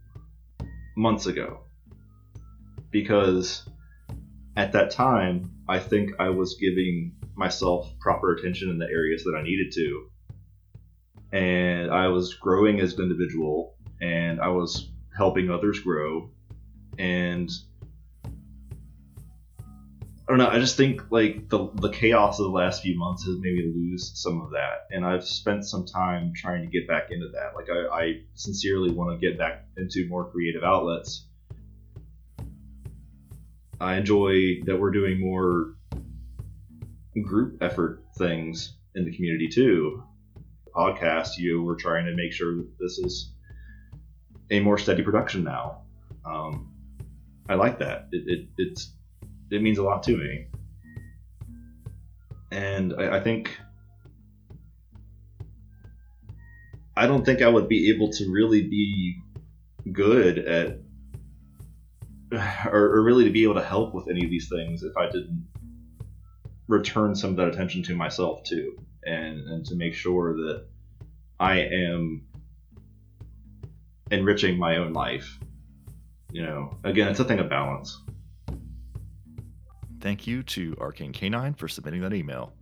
months 0.95 1.25
ago 1.25 1.63
because 2.91 3.67
at 4.55 4.71
that 4.73 4.91
time 4.91 5.51
I 5.67 5.79
think 5.79 6.11
I 6.19 6.29
was 6.29 6.57
giving 6.59 7.15
myself 7.35 7.89
proper 7.99 8.33
attention 8.33 8.69
in 8.69 8.77
the 8.77 8.85
areas 8.85 9.23
that 9.23 9.35
I 9.37 9.43
needed 9.43 9.71
to 9.73 10.09
and 11.33 11.91
I 11.91 12.07
was 12.09 12.35
growing 12.35 12.79
as 12.79 12.93
an 12.93 13.01
individual 13.01 13.75
and 13.99 14.39
I 14.39 14.49
was 14.49 14.91
helping 15.17 15.49
others 15.49 15.79
grow 15.79 16.29
and 16.99 17.49
I 18.25 20.31
don't 20.31 20.37
know. 20.37 20.47
I 20.47 20.59
just 20.59 20.77
think 20.77 21.11
like 21.11 21.49
the 21.49 21.69
the 21.73 21.89
chaos 21.89 22.39
of 22.39 22.45
the 22.45 22.51
last 22.51 22.81
few 22.81 22.97
months 22.97 23.25
has 23.25 23.35
made 23.39 23.55
me 23.55 23.73
lose 23.75 24.13
some 24.15 24.41
of 24.41 24.51
that, 24.51 24.87
and 24.89 25.05
I've 25.05 25.25
spent 25.25 25.65
some 25.65 25.85
time 25.85 26.31
trying 26.33 26.61
to 26.61 26.67
get 26.67 26.87
back 26.87 27.11
into 27.11 27.27
that. 27.33 27.55
Like 27.55 27.67
I, 27.69 27.87
I 27.93 28.21
sincerely 28.33 28.91
want 28.91 29.19
to 29.19 29.29
get 29.29 29.37
back 29.37 29.65
into 29.75 30.07
more 30.07 30.31
creative 30.31 30.63
outlets. 30.63 31.25
I 33.81 33.97
enjoy 33.97 34.61
that 34.63 34.79
we're 34.79 34.91
doing 34.91 35.19
more 35.19 35.75
group 37.21 37.61
effort 37.61 38.05
things 38.17 38.77
in 38.95 39.03
the 39.03 39.13
community 39.13 39.49
too 39.49 40.03
podcast, 40.73 41.37
you 41.37 41.63
we're 41.63 41.75
trying 41.75 42.05
to 42.05 42.15
make 42.15 42.31
sure 42.31 42.55
that 42.55 42.67
this 42.79 42.97
is 42.99 43.31
a 44.51 44.59
more 44.59 44.77
steady 44.77 45.03
production 45.03 45.43
now. 45.43 45.81
Um, 46.25 46.71
I 47.49 47.55
like 47.55 47.79
that. 47.79 48.07
It, 48.11 48.23
it, 48.27 48.47
it's 48.57 48.93
it 49.51 49.61
means 49.61 49.77
a 49.77 49.83
lot 49.83 50.03
to 50.03 50.17
me, 50.17 50.47
and 52.51 52.93
I, 52.97 53.17
I 53.17 53.19
think 53.19 53.57
I 56.95 57.07
don't 57.07 57.25
think 57.25 57.41
I 57.41 57.49
would 57.49 57.67
be 57.67 57.89
able 57.89 58.09
to 58.11 58.31
really 58.31 58.61
be 58.61 59.17
good 59.91 60.39
at 60.39 60.79
or, 62.71 62.95
or, 62.95 63.03
really 63.03 63.25
to 63.25 63.29
be 63.29 63.43
able 63.43 63.55
to 63.55 63.63
help 63.63 63.93
with 63.93 64.07
any 64.09 64.23
of 64.23 64.31
these 64.31 64.49
things 64.49 64.81
if 64.81 64.97
I 64.97 65.05
didn't 65.05 65.47
return 66.67 67.15
some 67.15 67.31
of 67.31 67.35
that 67.37 67.47
attention 67.49 67.83
to 67.83 67.95
myself 67.95 68.43
too 68.43 68.75
and 69.05 69.47
and 69.49 69.65
to 69.65 69.75
make 69.75 69.93
sure 69.93 70.33
that 70.33 70.65
I 71.39 71.59
am 71.59 72.25
enriching 74.11 74.57
my 74.57 74.77
own 74.77 74.93
life. 74.93 75.39
You 76.31 76.43
know, 76.43 76.77
again, 76.83 77.09
it's 77.09 77.19
a 77.19 77.23
thing 77.23 77.39
of 77.39 77.49
balance. 77.49 77.99
Thank 80.01 80.27
you 80.27 80.43
to 80.43 80.75
Arcane 80.79 81.13
Canine 81.13 81.53
for 81.53 81.67
submitting 81.67 82.01
that 82.01 82.13
email. 82.13 82.53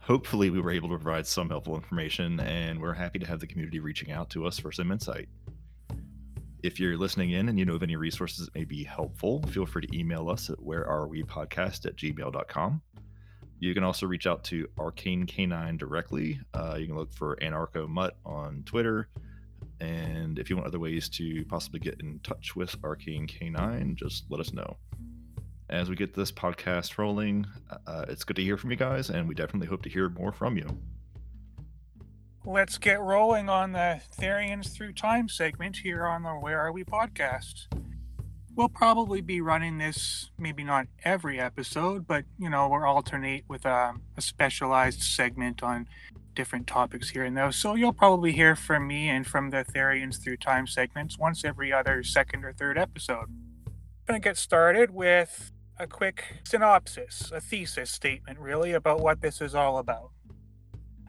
Hopefully, 0.00 0.50
we 0.50 0.60
were 0.60 0.70
able 0.70 0.90
to 0.90 0.98
provide 0.98 1.26
some 1.26 1.48
helpful 1.48 1.76
information, 1.76 2.38
and 2.40 2.78
we're 2.78 2.92
happy 2.92 3.18
to 3.18 3.26
have 3.26 3.40
the 3.40 3.46
community 3.46 3.80
reaching 3.80 4.12
out 4.12 4.28
to 4.30 4.46
us 4.46 4.58
for 4.58 4.70
some 4.70 4.92
insight. 4.92 5.28
If 6.62 6.78
you're 6.78 6.98
listening 6.98 7.30
in 7.30 7.48
and 7.48 7.58
you 7.58 7.64
know 7.64 7.74
of 7.74 7.82
any 7.82 7.96
resources 7.96 8.44
that 8.46 8.54
may 8.54 8.64
be 8.64 8.84
helpful, 8.84 9.42
feel 9.44 9.64
free 9.64 9.86
to 9.86 9.98
email 9.98 10.28
us 10.28 10.50
at 10.50 10.58
wherearewepodcast 10.58 11.86
at 11.86 11.96
gmail.com. 11.96 12.82
You 13.64 13.72
can 13.72 13.82
also 13.82 14.04
reach 14.04 14.26
out 14.26 14.44
to 14.44 14.68
Arcane 14.78 15.24
Canine 15.24 15.78
directly. 15.78 16.38
Uh, 16.52 16.76
you 16.78 16.86
can 16.86 16.96
look 16.96 17.14
for 17.14 17.36
Anarcho 17.36 17.88
Mutt 17.88 18.14
on 18.26 18.62
Twitter. 18.66 19.08
And 19.80 20.38
if 20.38 20.50
you 20.50 20.56
want 20.56 20.68
other 20.68 20.78
ways 20.78 21.08
to 21.08 21.46
possibly 21.46 21.80
get 21.80 21.98
in 21.98 22.20
touch 22.22 22.54
with 22.54 22.76
Arcane 22.84 23.26
Canine, 23.26 23.96
just 23.96 24.24
let 24.28 24.38
us 24.38 24.52
know. 24.52 24.76
As 25.70 25.88
we 25.88 25.96
get 25.96 26.12
this 26.12 26.30
podcast 26.30 26.98
rolling, 26.98 27.46
uh, 27.86 28.04
it's 28.06 28.22
good 28.22 28.36
to 28.36 28.42
hear 28.42 28.58
from 28.58 28.70
you 28.70 28.76
guys, 28.76 29.08
and 29.08 29.26
we 29.26 29.34
definitely 29.34 29.68
hope 29.68 29.80
to 29.84 29.88
hear 29.88 30.10
more 30.10 30.30
from 30.30 30.58
you. 30.58 30.66
Let's 32.44 32.76
get 32.76 33.00
rolling 33.00 33.48
on 33.48 33.72
the 33.72 34.02
Therians 34.20 34.74
Through 34.74 34.92
Time 34.92 35.26
segment 35.26 35.78
here 35.78 36.04
on 36.04 36.22
the 36.22 36.32
Where 36.32 36.60
Are 36.60 36.70
We 36.70 36.84
podcast 36.84 37.68
we'll 38.56 38.68
probably 38.68 39.20
be 39.20 39.40
running 39.40 39.78
this 39.78 40.30
maybe 40.38 40.62
not 40.62 40.86
every 41.04 41.40
episode 41.40 42.06
but 42.06 42.24
you 42.38 42.48
know 42.48 42.68
we'll 42.68 42.84
alternate 42.84 43.44
with 43.48 43.64
a, 43.64 43.74
um, 43.74 44.02
a, 44.16 44.20
specialized 44.20 45.02
segment 45.02 45.62
on 45.62 45.86
different 46.34 46.66
topics 46.66 47.10
here 47.10 47.24
and 47.24 47.36
there. 47.36 47.52
So 47.52 47.74
you'll 47.74 47.92
probably 47.92 48.32
hear 48.32 48.56
from 48.56 48.86
me 48.86 49.08
and 49.08 49.26
from 49.26 49.50
the 49.50 49.64
therians 49.64 50.22
through 50.22 50.38
time 50.38 50.66
segments 50.66 51.18
once 51.18 51.44
every 51.44 51.72
other 51.72 52.02
second 52.02 52.44
or 52.44 52.52
third 52.52 52.76
episode. 52.76 53.28
I'm 53.66 54.06
going 54.06 54.20
to 54.20 54.28
get 54.28 54.36
started 54.36 54.90
with 54.90 55.52
a 55.78 55.86
quick 55.86 56.40
synopsis 56.44 57.32
a 57.32 57.40
thesis 57.40 57.90
statement 57.90 58.38
really 58.38 58.72
about 58.72 59.00
what 59.00 59.20
this 59.20 59.40
is 59.40 59.54
all 59.54 59.78
about. 59.78 60.10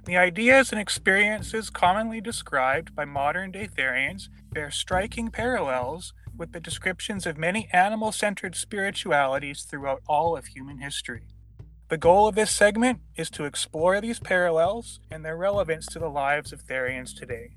The 0.06 0.18
ideas 0.18 0.72
and 0.72 0.80
experiences 0.80 1.70
commonly 1.70 2.22
described 2.22 2.96
by 2.96 3.06
modern 3.06 3.52
day 3.52 3.68
therians 3.68 4.30
bear 4.52 4.72
striking 4.72 5.30
parallels 5.30 6.14
with 6.38 6.52
the 6.52 6.60
descriptions 6.60 7.26
of 7.26 7.38
many 7.38 7.70
animal 7.72 8.12
centered 8.12 8.56
spiritualities 8.56 9.64
throughout 9.64 10.02
all 10.08 10.36
of 10.36 10.48
human 10.48 10.80
history. 10.80 11.24
The 11.88 11.98
goal 11.98 12.28
of 12.28 12.36
this 12.36 12.52
segment 12.52 13.00
is 13.16 13.30
to 13.32 13.46
explore 13.46 14.02
these 14.02 14.20
parallels 14.20 15.00
and 15.12 15.24
their 15.24 15.38
relevance 15.38 15.86
to 15.88 16.00
the 16.00 16.10
lives 16.10 16.52
of 16.52 16.64
Therians 16.64 17.16
today. 17.16 17.52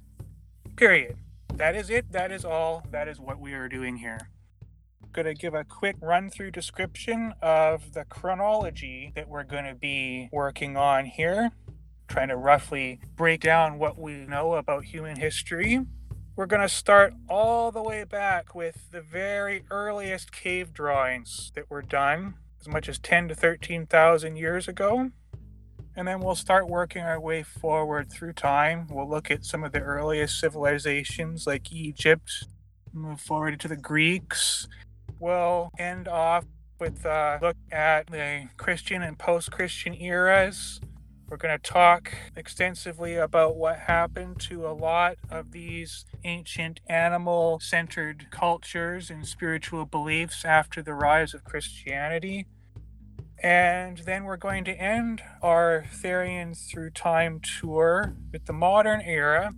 Period. 0.77 1.17
That 1.55 1.75
is 1.75 1.89
it. 1.91 2.13
That 2.13 2.31
is 2.31 2.45
all. 2.45 2.85
That 2.91 3.09
is 3.09 3.19
what 3.19 3.41
we 3.41 3.55
are 3.55 3.69
doing 3.69 3.97
here. 3.97 4.31
I'm 5.03 5.11
going 5.13 5.27
to 5.27 5.35
give 5.35 5.55
a 5.55 5.65
quick 5.65 5.97
run 6.01 6.29
through 6.29 6.51
description 6.51 7.33
of 7.41 7.95
the 7.95 8.05
chronology 8.05 9.13
that 9.17 9.29
we're 9.29 9.45
going 9.45 9.65
to 9.65 9.75
be 9.75 10.29
working 10.31 10.77
on 10.77 11.07
here, 11.07 11.51
trying 12.07 12.29
to 12.29 12.37
roughly 12.37 13.01
break 13.17 13.41
down 13.41 13.79
what 13.79 13.99
we 13.99 14.13
know 14.27 14.55
about 14.55 14.85
human 14.85 15.17
history 15.17 15.81
we're 16.39 16.47
going 16.47 16.63
to 16.63 16.69
start 16.69 17.13
all 17.29 17.73
the 17.73 17.83
way 17.83 18.05
back 18.05 18.55
with 18.55 18.93
the 18.93 19.01
very 19.01 19.65
earliest 19.73 20.31
cave 20.31 20.73
drawings 20.73 21.51
that 21.57 21.69
were 21.69 21.83
done, 21.83 22.35
as 22.61 22.69
much 22.69 22.89
as 22.89 22.97
10 23.01 23.27
to 23.27 23.35
13,000 23.35 24.37
years 24.37 24.69
ago. 24.69 25.11
And 25.97 26.07
then 26.07 26.21
we'll 26.21 26.37
start 26.37 26.69
working 26.69 27.03
our 27.03 27.19
way 27.19 27.43
forward 27.43 28.09
through 28.09 28.35
time. 28.35 28.87
We'll 28.89 29.09
look 29.09 29.33
at 29.33 29.45
some 29.45 29.65
of 29.65 29.73
the 29.73 29.81
earliest 29.81 30.39
civilizations 30.39 31.45
like 31.45 31.73
Egypt, 31.73 32.31
move 32.93 33.21
forward 33.21 33.59
to 33.59 33.67
the 33.67 33.77
Greeks. 33.77 34.69
We'll 35.19 35.73
end 35.77 36.07
off 36.07 36.45
with 36.79 37.05
a 37.05 37.41
look 37.43 37.57
at 37.73 38.07
the 38.13 38.49
Christian 38.57 39.03
and 39.03 39.19
post 39.19 39.51
Christian 39.51 39.93
eras 40.01 40.81
we're 41.29 41.37
going 41.37 41.57
to 41.57 41.63
talk 41.63 42.15
extensively 42.37 43.17
about 43.17 43.55
what 43.55 43.81
happened 43.81 44.41
to 44.41 44.67
a 44.67 44.73
lot 44.73 45.19
of 45.31 45.53
these 45.53 46.07
ancient 46.25 46.81
animal 46.89 47.61
centered 47.61 48.29
cultures 48.31 49.11
and 49.11 49.27
spiritual 49.27 49.85
beliefs 49.85 50.45
after 50.45 50.83
the 50.83 50.95
rise 50.95 51.35
of 51.35 51.45
Christianity. 51.45 52.47
And 53.41 53.99
then 53.99 54.25
we're 54.25 54.39
going 54.39 54.65
to 54.65 54.73
end 54.73 55.21
our 55.43 55.85
Therians 55.93 56.67
Through 56.67 56.91
Time 56.91 57.41
tour 57.41 58.15
with 58.33 58.47
the 58.47 58.55
modern 58.55 59.03
era, 59.03 59.53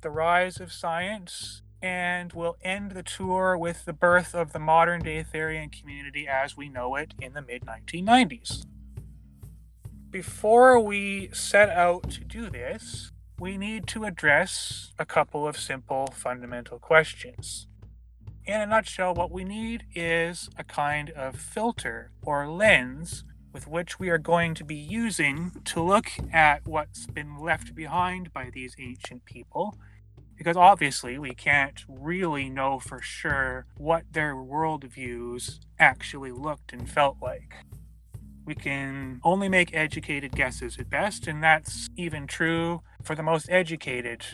the 0.00 0.10
rise 0.10 0.58
of 0.58 0.72
science, 0.72 1.62
and 1.80 2.32
we'll 2.32 2.56
end 2.62 2.90
the 2.90 3.02
tour 3.04 3.56
with 3.56 3.84
the 3.84 3.92
birth 3.92 4.34
of 4.34 4.52
the 4.52 4.58
modern 4.58 5.00
day 5.02 5.24
Therian 5.24 5.70
community 5.70 6.26
as 6.26 6.56
we 6.56 6.68
know 6.68 6.96
it 6.96 7.14
in 7.20 7.34
the 7.34 7.42
mid 7.42 7.62
1990s. 7.62 8.64
Before 10.14 10.78
we 10.78 11.30
set 11.32 11.70
out 11.70 12.08
to 12.10 12.20
do 12.20 12.48
this, 12.48 13.10
we 13.40 13.58
need 13.58 13.88
to 13.88 14.04
address 14.04 14.92
a 14.96 15.04
couple 15.04 15.44
of 15.44 15.56
simple 15.56 16.06
fundamental 16.14 16.78
questions. 16.78 17.66
In 18.44 18.60
a 18.60 18.66
nutshell, 18.66 19.12
what 19.12 19.32
we 19.32 19.42
need 19.42 19.86
is 19.92 20.48
a 20.56 20.62
kind 20.62 21.10
of 21.10 21.34
filter 21.34 22.12
or 22.22 22.46
lens 22.46 23.24
with 23.52 23.66
which 23.66 23.98
we 23.98 24.08
are 24.08 24.18
going 24.18 24.54
to 24.54 24.62
be 24.62 24.76
using 24.76 25.50
to 25.64 25.82
look 25.82 26.12
at 26.32 26.64
what's 26.64 27.08
been 27.08 27.36
left 27.36 27.74
behind 27.74 28.32
by 28.32 28.50
these 28.52 28.76
ancient 28.78 29.24
people. 29.24 29.76
Because 30.36 30.56
obviously, 30.56 31.18
we 31.18 31.34
can't 31.34 31.84
really 31.88 32.48
know 32.48 32.78
for 32.78 33.00
sure 33.02 33.66
what 33.76 34.04
their 34.12 34.36
worldviews 34.36 35.58
actually 35.80 36.30
looked 36.30 36.72
and 36.72 36.88
felt 36.88 37.16
like. 37.20 37.56
We 38.44 38.54
can 38.54 39.20
only 39.24 39.48
make 39.48 39.74
educated 39.74 40.36
guesses 40.36 40.78
at 40.78 40.90
best, 40.90 41.26
and 41.26 41.42
that's 41.42 41.88
even 41.96 42.26
true 42.26 42.82
for 43.02 43.14
the 43.14 43.22
most 43.22 43.48
educated. 43.50 44.24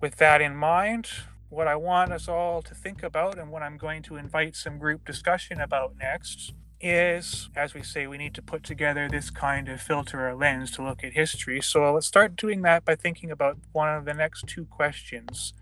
With 0.00 0.16
that 0.16 0.40
in 0.40 0.56
mind, 0.56 1.08
what 1.48 1.68
I 1.68 1.76
want 1.76 2.12
us 2.12 2.28
all 2.28 2.62
to 2.62 2.74
think 2.74 3.02
about 3.02 3.38
and 3.38 3.50
what 3.50 3.62
I'm 3.62 3.76
going 3.78 4.02
to 4.04 4.16
invite 4.16 4.56
some 4.56 4.78
group 4.78 5.04
discussion 5.04 5.60
about 5.60 5.96
next 5.96 6.52
is, 6.80 7.48
as 7.56 7.74
we 7.74 7.82
say, 7.82 8.06
we 8.06 8.18
need 8.18 8.34
to 8.34 8.42
put 8.42 8.62
together 8.62 9.08
this 9.08 9.30
kind 9.30 9.68
of 9.68 9.80
filter 9.80 10.28
or 10.28 10.34
lens 10.34 10.70
to 10.72 10.82
look 10.82 11.04
at 11.04 11.12
history. 11.12 11.60
So 11.62 11.92
let's 11.92 12.06
start 12.06 12.36
doing 12.36 12.62
that 12.62 12.84
by 12.84 12.96
thinking 12.96 13.30
about 13.30 13.58
one 13.72 13.88
of 13.88 14.04
the 14.04 14.14
next 14.14 14.46
two 14.46 14.66
questions. 14.66 15.54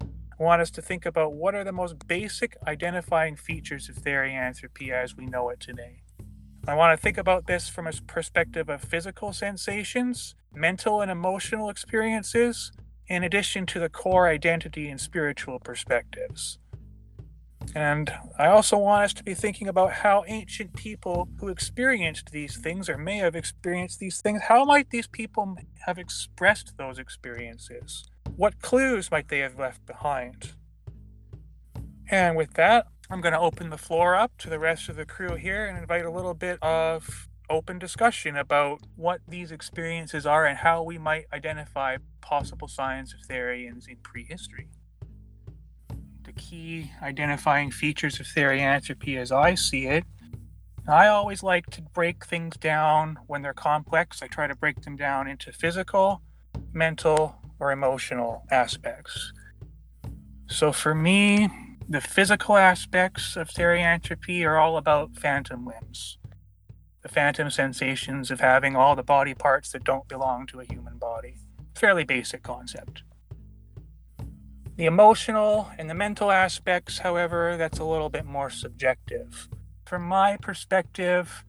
I 0.00 0.42
want 0.42 0.62
us 0.62 0.70
to 0.72 0.82
think 0.82 1.04
about 1.04 1.32
what 1.32 1.54
are 1.54 1.64
the 1.64 1.72
most 1.72 2.06
basic 2.06 2.56
identifying 2.66 3.36
features 3.36 3.88
of 3.88 3.96
therianthropy 3.96 4.90
as 4.90 5.16
we 5.16 5.26
know 5.26 5.48
it 5.48 5.60
today. 5.60 6.02
I 6.68 6.74
want 6.74 6.98
to 6.98 7.02
think 7.02 7.16
about 7.16 7.46
this 7.46 7.68
from 7.68 7.86
a 7.86 7.92
perspective 8.08 8.68
of 8.68 8.82
physical 8.82 9.32
sensations, 9.32 10.34
mental 10.52 11.00
and 11.00 11.10
emotional 11.10 11.70
experiences, 11.70 12.72
in 13.06 13.22
addition 13.22 13.66
to 13.66 13.78
the 13.78 13.88
core 13.88 14.28
identity 14.28 14.88
and 14.88 15.00
spiritual 15.00 15.60
perspectives. 15.60 16.58
And 17.74 18.12
I 18.36 18.46
also 18.46 18.78
want 18.78 19.04
us 19.04 19.14
to 19.14 19.22
be 19.22 19.34
thinking 19.34 19.68
about 19.68 19.92
how 19.92 20.24
ancient 20.26 20.74
people 20.74 21.28
who 21.38 21.48
experienced 21.48 22.30
these 22.30 22.56
things 22.56 22.88
or 22.88 22.98
may 22.98 23.18
have 23.18 23.36
experienced 23.36 24.00
these 24.00 24.20
things, 24.20 24.42
how 24.48 24.64
might 24.64 24.90
these 24.90 25.06
people 25.06 25.56
have 25.86 25.98
expressed 25.98 26.76
those 26.78 26.98
experiences? 26.98 28.04
What 28.34 28.60
clues 28.60 29.10
might 29.10 29.28
they 29.28 29.38
have 29.38 29.58
left 29.58 29.86
behind? 29.86 30.54
And 32.10 32.36
with 32.36 32.54
that, 32.54 32.86
I'm 33.08 33.20
going 33.20 33.34
to 33.34 33.40
open 33.40 33.70
the 33.70 33.78
floor 33.78 34.16
up 34.16 34.36
to 34.38 34.50
the 34.50 34.58
rest 34.58 34.88
of 34.88 34.96
the 34.96 35.06
crew 35.06 35.36
here 35.36 35.66
and 35.66 35.78
invite 35.78 36.04
a 36.04 36.10
little 36.10 36.34
bit 36.34 36.58
of 36.60 37.28
open 37.48 37.78
discussion 37.78 38.36
about 38.36 38.80
what 38.96 39.20
these 39.28 39.52
experiences 39.52 40.26
are 40.26 40.44
and 40.44 40.58
how 40.58 40.82
we 40.82 40.98
might 40.98 41.26
identify 41.32 41.98
possible 42.20 42.66
signs 42.66 43.14
of 43.14 43.20
Therians 43.20 43.86
in 43.86 43.96
prehistory. 44.02 44.68
The 46.24 46.32
key 46.32 46.90
identifying 47.00 47.70
features 47.70 48.18
of 48.18 48.26
Therianthropy 48.26 49.16
as 49.16 49.30
I 49.30 49.54
see 49.54 49.86
it, 49.86 50.04
I 50.88 51.06
always 51.06 51.44
like 51.44 51.66
to 51.66 51.82
break 51.82 52.26
things 52.26 52.56
down 52.56 53.18
when 53.28 53.42
they're 53.42 53.54
complex. 53.54 54.20
I 54.22 54.26
try 54.26 54.48
to 54.48 54.56
break 54.56 54.82
them 54.82 54.96
down 54.96 55.28
into 55.28 55.52
physical, 55.52 56.22
mental, 56.72 57.36
or 57.60 57.70
emotional 57.70 58.44
aspects. 58.50 59.32
So 60.48 60.72
for 60.72 60.94
me, 60.94 61.48
the 61.88 62.00
physical 62.00 62.56
aspects 62.56 63.36
of 63.36 63.48
therianthropy 63.48 64.44
are 64.44 64.56
all 64.56 64.76
about 64.76 65.16
phantom 65.16 65.66
limbs 65.66 66.18
the 67.06 67.12
phantom 67.12 67.48
sensations 67.48 68.32
of 68.32 68.40
having 68.40 68.74
all 68.74 68.96
the 68.96 69.02
body 69.02 69.32
parts 69.32 69.70
that 69.70 69.84
don't 69.84 70.08
belong 70.08 70.44
to 70.44 70.58
a 70.58 70.64
human 70.64 70.98
body. 70.98 71.36
Fairly 71.76 72.02
basic 72.02 72.42
concept. 72.42 73.04
The 74.74 74.86
emotional 74.86 75.70
and 75.78 75.88
the 75.88 75.94
mental 75.94 76.32
aspects, 76.32 76.98
however, 76.98 77.56
that's 77.56 77.78
a 77.78 77.84
little 77.84 78.08
bit 78.08 78.24
more 78.24 78.50
subjective. 78.50 79.48
From 79.84 80.02
my 80.02 80.36
perspective, 80.36 81.44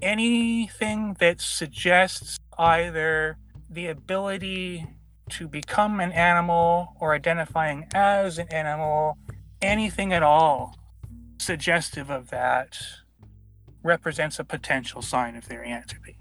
anything 0.00 1.16
that 1.20 1.42
suggests 1.42 2.38
either 2.56 3.36
the 3.68 3.88
ability 3.88 4.86
to 5.32 5.48
become 5.48 6.00
an 6.00 6.12
animal 6.12 6.94
or 6.98 7.14
identifying 7.14 7.86
as 7.92 8.38
an 8.38 8.48
animal, 8.50 9.18
anything 9.60 10.12
at 10.12 10.22
all 10.22 10.76
suggestive 11.38 12.10
of 12.10 12.30
that 12.30 12.78
represents 13.82 14.38
a 14.38 14.44
potential 14.44 15.02
sign 15.02 15.36
of 15.36 15.44
therianthropy. 15.46 16.16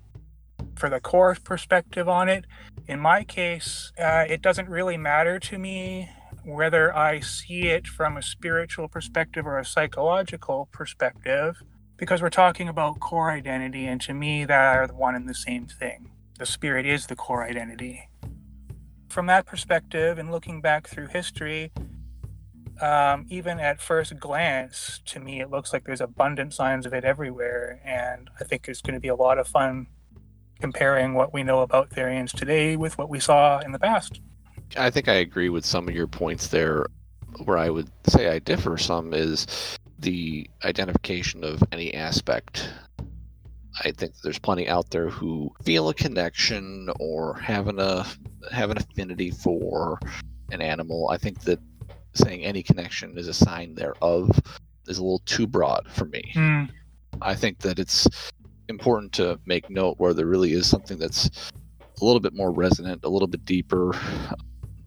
For 0.75 0.89
the 0.89 0.99
core 0.99 1.35
perspective 1.43 2.07
on 2.07 2.29
it, 2.29 2.45
in 2.87 2.99
my 2.99 3.23
case, 3.23 3.91
uh, 3.99 4.25
it 4.27 4.41
doesn't 4.41 4.69
really 4.69 4.97
matter 4.97 5.39
to 5.39 5.57
me 5.57 6.09
whether 6.45 6.95
I 6.95 7.19
see 7.19 7.67
it 7.67 7.87
from 7.87 8.15
a 8.15 8.21
spiritual 8.21 8.87
perspective 8.87 9.45
or 9.45 9.57
a 9.57 9.65
psychological 9.65 10.69
perspective, 10.71 11.61
because 11.97 12.21
we're 12.21 12.29
talking 12.29 12.69
about 12.69 12.99
core 12.99 13.31
identity, 13.31 13.85
and 13.87 13.99
to 14.01 14.13
me, 14.13 14.45
they 14.45 14.53
are 14.53 14.87
one 14.87 15.15
and 15.15 15.27
the 15.27 15.33
same 15.33 15.65
thing. 15.65 16.11
The 16.39 16.45
spirit 16.45 16.85
is 16.85 17.07
the 17.07 17.15
core 17.15 17.43
identity. 17.43 18.07
From 19.09 19.25
that 19.25 19.45
perspective, 19.45 20.19
and 20.19 20.31
looking 20.31 20.61
back 20.61 20.87
through 20.87 21.07
history, 21.07 21.71
um, 22.81 23.25
even 23.29 23.59
at 23.59 23.81
first 23.81 24.19
glance, 24.19 25.01
to 25.05 25.19
me, 25.19 25.41
it 25.41 25.49
looks 25.49 25.73
like 25.73 25.85
there's 25.85 26.01
abundant 26.01 26.53
signs 26.53 26.85
of 26.85 26.93
it 26.93 27.03
everywhere. 27.03 27.81
And 27.83 28.29
I 28.39 28.43
think 28.43 28.67
it's 28.67 28.81
going 28.81 28.93
to 28.93 28.99
be 28.99 29.07
a 29.07 29.15
lot 29.15 29.37
of 29.37 29.47
fun 29.47 29.87
comparing 30.59 31.13
what 31.13 31.33
we 31.33 31.43
know 31.43 31.61
about 31.61 31.89
Therians 31.89 32.31
today 32.31 32.75
with 32.75 32.97
what 32.97 33.09
we 33.09 33.19
saw 33.19 33.59
in 33.59 33.71
the 33.71 33.79
past. 33.79 34.21
I 34.75 34.89
think 34.89 35.07
I 35.07 35.13
agree 35.13 35.49
with 35.49 35.65
some 35.65 35.87
of 35.87 35.95
your 35.95 36.07
points 36.07 36.47
there. 36.47 36.85
Where 37.45 37.57
I 37.57 37.69
would 37.69 37.91
say 38.07 38.29
I 38.29 38.39
differ 38.39 38.77
some 38.77 39.13
is 39.13 39.45
the 39.99 40.49
identification 40.63 41.43
of 41.43 41.61
any 41.71 41.93
aspect. 41.93 42.69
I 43.83 43.91
think 43.91 44.13
there's 44.23 44.39
plenty 44.39 44.67
out 44.67 44.89
there 44.89 45.09
who 45.09 45.51
feel 45.63 45.89
a 45.89 45.93
connection 45.93 46.89
or 46.99 47.35
have 47.35 47.67
an, 47.67 47.79
uh, 47.79 48.05
have 48.51 48.71
an 48.71 48.77
affinity 48.77 49.29
for 49.29 49.99
an 50.51 50.61
animal. 50.61 51.09
I 51.09 51.17
think 51.17 51.41
that 51.41 51.59
saying 52.17 52.43
any 52.43 52.63
connection 52.63 53.17
is 53.17 53.27
a 53.27 53.33
sign 53.33 53.75
thereof 53.75 54.29
is 54.87 54.97
a 54.97 55.03
little 55.03 55.21
too 55.25 55.47
broad 55.47 55.87
for 55.89 56.05
me. 56.05 56.31
Mm. 56.35 56.69
I 57.21 57.35
think 57.35 57.59
that 57.59 57.79
it's 57.79 58.07
important 58.69 59.13
to 59.13 59.39
make 59.45 59.69
note 59.69 59.95
where 59.97 60.13
there 60.13 60.25
really 60.25 60.53
is 60.53 60.67
something 60.67 60.97
that's 60.97 61.51
a 62.01 62.05
little 62.05 62.19
bit 62.19 62.33
more 62.33 62.51
resonant, 62.51 63.03
a 63.03 63.09
little 63.09 63.27
bit 63.27 63.45
deeper, 63.45 63.91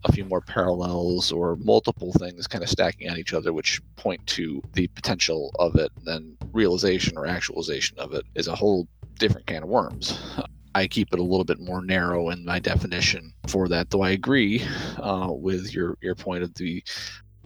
a 0.05 0.11
few 0.11 0.25
more 0.25 0.41
parallels, 0.41 1.31
or 1.31 1.55
multiple 1.57 2.13
things 2.13 2.47
kind 2.47 2.63
of 2.63 2.69
stacking 2.69 3.09
on 3.09 3.17
each 3.17 3.33
other, 3.33 3.53
which 3.53 3.81
point 3.95 4.25
to 4.27 4.61
the 4.73 4.87
potential 4.87 5.51
of 5.59 5.75
it. 5.75 5.91
And 5.97 6.05
then 6.05 6.37
realization 6.53 7.17
or 7.17 7.25
actualization 7.25 7.99
of 7.99 8.13
it 8.13 8.25
is 8.35 8.47
a 8.47 8.55
whole 8.55 8.87
different 9.19 9.47
can 9.47 9.63
of 9.63 9.69
worms. 9.69 10.19
I 10.73 10.87
keep 10.87 11.13
it 11.13 11.19
a 11.19 11.23
little 11.23 11.43
bit 11.43 11.59
more 11.59 11.83
narrow 11.83 12.29
in 12.29 12.45
my 12.45 12.59
definition 12.59 13.33
for 13.47 13.67
that. 13.67 13.89
Though 13.89 14.03
I 14.03 14.11
agree 14.11 14.63
uh, 14.97 15.27
with 15.29 15.73
your 15.73 15.97
your 16.01 16.15
point 16.15 16.43
of 16.43 16.53
the, 16.55 16.81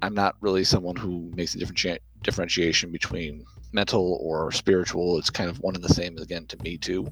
I'm 0.02 0.14
not 0.14 0.36
really 0.41 0.64
someone 0.64 0.96
who 0.96 1.32
makes 1.36 1.56
a 1.56 1.60
different 1.60 2.02
differentiation 2.22 2.91
between 2.91 3.46
mental 3.72 4.20
or 4.22 4.52
spiritual. 4.52 5.18
It's 5.18 5.30
kind 5.30 5.50
of 5.50 5.60
one 5.60 5.76
and 5.76 5.84
the 5.84 5.93
same 5.93 6.18
again 6.18 6.46
to 6.48 6.58
me 6.64 6.78
too. 6.78 7.12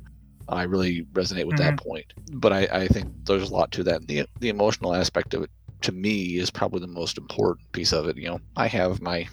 I 0.50 0.64
really 0.64 1.04
resonate 1.14 1.46
with 1.46 1.58
mm-hmm. 1.58 1.76
that 1.76 1.78
point. 1.78 2.14
But 2.34 2.52
I, 2.54 2.68
I 2.72 2.88
think 2.88 3.12
there's 3.26 3.50
a 3.50 3.54
lot 3.54 3.72
to 3.74 3.84
that. 3.84 4.08
The 4.08 4.26
the 4.40 4.50
emotional 4.50 4.94
aspect 4.94 5.34
of 5.34 5.44
it 5.44 5.52
to 5.82 5.92
me 5.92 6.38
is 6.38 6.50
probably 6.50 6.80
the 6.80 6.88
most 6.88 7.18
important 7.18 7.72
piece 7.72 7.94
of 7.94 8.08
it. 8.08 8.18
You 8.18 8.30
know, 8.30 8.40
I 8.56 8.68
have 8.68 9.02
my 9.02 9.28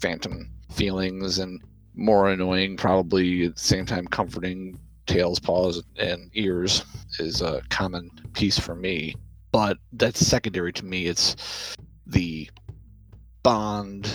phantom 0.00 0.50
feelings 0.70 1.38
and 1.38 1.60
more 1.94 2.30
annoying, 2.30 2.76
probably 2.76 3.46
at 3.46 3.56
the 3.56 3.60
same 3.60 3.86
time 3.86 4.06
comforting 4.06 4.78
tails, 5.06 5.38
paws, 5.38 5.82
and 5.96 6.30
ears 6.34 6.84
is 7.18 7.42
a 7.42 7.62
common 7.70 8.10
piece 8.32 8.58
for 8.58 8.74
me. 8.74 9.14
But 9.50 9.78
that's 9.92 10.26
secondary 10.26 10.72
to 10.72 10.84
me. 10.84 11.06
It's 11.06 11.76
the 12.06 12.48
bond, 13.42 14.08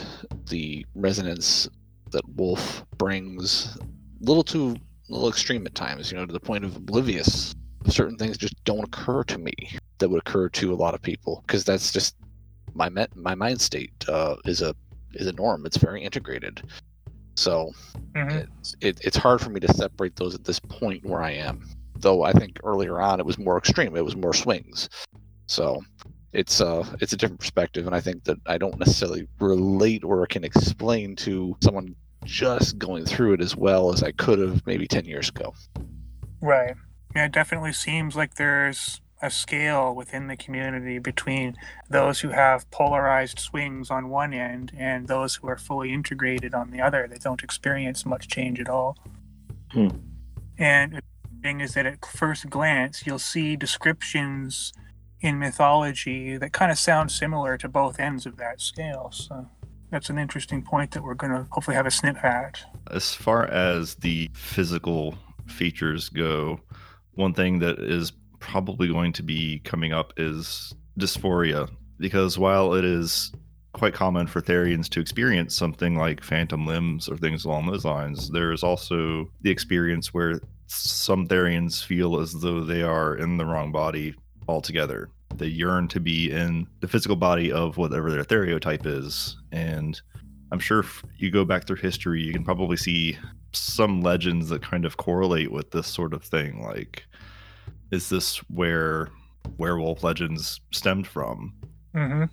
the 0.50 0.86
resonance 0.96 1.70
that 2.12 2.28
Wolf 2.36 2.86
brings, 2.98 3.78
a 3.78 4.26
little 4.26 4.44
too 4.44 4.76
a 5.10 5.14
little 5.14 5.30
extreme 5.30 5.66
at 5.66 5.76
times, 5.76 6.12
you 6.12 6.18
know, 6.18 6.26
to 6.26 6.34
the 6.34 6.40
point 6.40 6.66
of 6.66 6.76
oblivious. 6.76 7.54
Certain 7.88 8.18
things 8.18 8.38
just 8.38 8.62
don't 8.66 8.84
occur 8.84 9.24
to 9.24 9.38
me 9.38 9.54
that 10.00 10.10
would 10.10 10.20
occur 10.20 10.50
to 10.50 10.74
a 10.74 10.76
lot 10.76 10.94
of 10.94 11.02
people 11.02 11.44
because 11.48 11.64
that's 11.64 11.92
just 11.92 12.16
my 12.74 12.90
met, 12.90 13.16
my 13.16 13.34
mind 13.34 13.62
state 13.62 13.92
uh, 14.10 14.36
is 14.46 14.62
a 14.62 14.76
is 15.14 15.28
a 15.28 15.34
norm. 15.34 15.66
It's 15.66 15.78
very 15.78 16.04
integrated. 16.04 16.62
So 17.36 17.72
Mhm. 18.14 18.48
it's, 18.60 18.76
it, 18.82 19.00
it's 19.04 19.18
hard 19.18 19.40
for 19.42 19.50
me 19.50 19.60
to 19.62 19.74
separate 19.74 20.16
those 20.16 20.36
at 20.36 20.44
this 20.44 20.60
point 20.60 21.06
where 21.06 21.22
I 21.22 21.32
am. 21.32 21.66
Though 21.96 22.24
I 22.24 22.34
think 22.34 22.60
earlier 22.64 23.00
on 23.00 23.20
it 23.20 23.26
was 23.26 23.38
more 23.38 23.58
extreme. 23.58 23.96
It 23.96 24.04
was 24.06 24.16
more 24.16 24.34
swings. 24.34 24.90
So 25.48 25.82
it's 26.38 26.62
uh 26.62 26.86
it's 27.02 27.14
a 27.14 27.18
different 27.18 27.40
perspective, 27.40 27.88
and 27.88 27.96
I 27.96 28.00
think 28.00 28.24
that 28.26 28.38
I 28.46 28.60
don't 28.60 28.78
necessarily 28.78 29.28
relate 29.40 30.04
or 30.04 30.26
can 30.28 30.44
explain 30.44 31.16
to 31.18 31.58
someone 31.62 31.96
just 32.24 32.78
going 32.78 33.06
through 33.06 33.34
it 33.34 33.42
as 33.42 33.56
well 33.56 33.92
as 33.92 34.04
I 34.04 34.12
could 34.12 34.38
have 34.40 34.66
maybe 34.68 34.88
ten 34.88 35.04
years 35.04 35.30
ago. 35.30 35.56
Right. 36.40 36.76
Yeah, 37.16 37.26
it 37.26 37.32
definitely 37.32 37.74
seems 37.74 38.16
like 38.16 38.36
there's 38.36 39.02
a 39.20 39.32
scale 39.32 39.96
within 39.96 40.28
the 40.28 40.38
community 40.38 41.00
between 41.00 41.56
those 41.90 42.20
who 42.20 42.30
have 42.30 42.70
polarized 42.70 43.40
swings 43.40 43.90
on 43.90 44.10
one 44.10 44.32
end 44.32 44.72
and 44.78 45.08
those 45.08 45.36
who 45.36 45.48
are 45.48 45.58
fully 45.58 45.92
integrated 45.92 46.54
on 46.54 46.70
the 46.70 46.80
other. 46.80 47.08
They 47.10 47.18
don't 47.18 47.42
experience 47.42 48.06
much 48.06 48.28
change 48.28 48.60
at 48.60 48.70
all. 48.70 48.96
Hmm. 49.72 49.88
And 50.60 50.94
the 50.94 51.02
thing 51.42 51.62
is 51.62 51.74
that 51.74 51.88
at 51.88 52.06
first 52.06 52.48
glance, 52.48 53.08
you'll 53.08 53.18
see 53.18 53.56
descriptions 53.56 54.72
in 55.22 55.40
mythology 55.40 56.38
that 56.38 56.54
kind 56.54 56.72
of 56.72 56.78
sound 56.78 57.12
similar 57.12 57.58
to 57.58 57.68
both 57.68 58.00
ends 58.00 58.26
of 58.26 58.38
that 58.38 58.62
scale. 58.62 59.10
So 59.12 59.48
that's 59.90 60.10
an 60.10 60.18
interesting 60.18 60.62
point 60.62 60.92
that 60.92 61.04
we're 61.04 61.16
going 61.16 61.34
to 61.34 61.48
hopefully 61.52 61.76
have 61.76 61.86
a 61.86 61.92
snip 61.92 62.24
at. 62.24 62.62
As 62.92 63.14
far 63.14 63.46
as 63.46 63.96
the 63.96 64.30
physical 64.34 65.18
features 65.48 66.10
go, 66.10 66.60
one 67.16 67.34
thing 67.34 67.60
that 67.60 67.80
is 67.80 68.12
probably 68.40 68.88
going 68.88 69.14
to 69.14 69.24
be 69.24 69.60
coming 69.60 69.94
up 69.94 70.14
is 70.18 70.74
dysphoria. 71.00 71.70
Because 72.00 72.38
while 72.38 72.74
it 72.74 72.86
is 72.86 73.32
quite 73.74 73.94
common 73.94 74.28
for 74.28 74.42
Therians 74.42 74.90
to 74.90 75.00
experience 75.00 75.56
something 75.56 75.96
like 75.98 76.24
phantom 76.24 76.66
limbs 76.66 77.10
or 77.10 77.18
things 77.18 77.46
along 77.46 77.66
those 77.68 77.86
lines, 77.86 78.30
there's 78.30 78.64
also 78.64 79.30
the 79.42 79.50
experience 79.50 80.14
where 80.14 80.40
some 80.68 81.28
Therians 81.28 81.84
feel 81.84 82.20
as 82.20 82.34
though 82.34 82.64
they 82.64 82.84
are 82.84 83.16
in 83.16 83.38
the 83.38 83.46
wrong 83.46 83.72
body 83.72 84.14
altogether. 84.48 85.10
They 85.36 85.48
yearn 85.48 85.88
to 85.90 86.00
be 86.00 86.32
in 86.32 86.68
the 86.80 86.88
physical 86.88 87.16
body 87.16 87.52
of 87.52 87.78
whatever 87.78 88.12
their 88.12 88.24
theriotype 88.24 88.86
is. 88.86 89.38
And 89.52 90.00
I'm 90.52 90.60
sure 90.60 90.80
if 90.80 91.04
you 91.18 91.30
go 91.32 91.46
back 91.46 91.68
through 91.68 91.78
history, 91.78 92.22
you 92.22 92.34
can 92.34 92.44
probably 92.44 92.78
see 92.78 93.18
some 93.54 94.02
legends 94.02 94.50
that 94.50 94.62
kind 94.62 94.86
of 94.86 94.98
correlate 94.98 95.52
with 95.52 95.72
this 95.72 95.88
sort 95.88 96.14
of 96.14 96.24
thing. 96.24 96.62
Like, 96.62 97.06
is 97.92 98.10
this 98.10 98.38
where 98.50 99.10
werewolf 99.58 100.04
legends 100.04 100.62
stemmed 100.72 101.08
from? 101.08 101.54
Mm-hmm. 101.94 102.26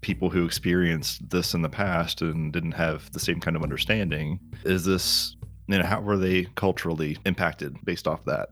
People 0.00 0.30
who 0.30 0.44
experienced 0.44 1.30
this 1.30 1.54
in 1.54 1.62
the 1.62 1.68
past 1.68 2.22
and 2.22 2.52
didn't 2.52 2.72
have 2.72 3.10
the 3.12 3.20
same 3.20 3.40
kind 3.40 3.56
of 3.56 3.62
understanding. 3.62 4.40
Is 4.64 4.84
this, 4.84 5.36
you 5.68 5.78
know, 5.78 5.84
how 5.84 6.00
were 6.00 6.16
they 6.16 6.44
culturally 6.56 7.16
impacted 7.24 7.76
based 7.84 8.08
off 8.08 8.24
that? 8.24 8.48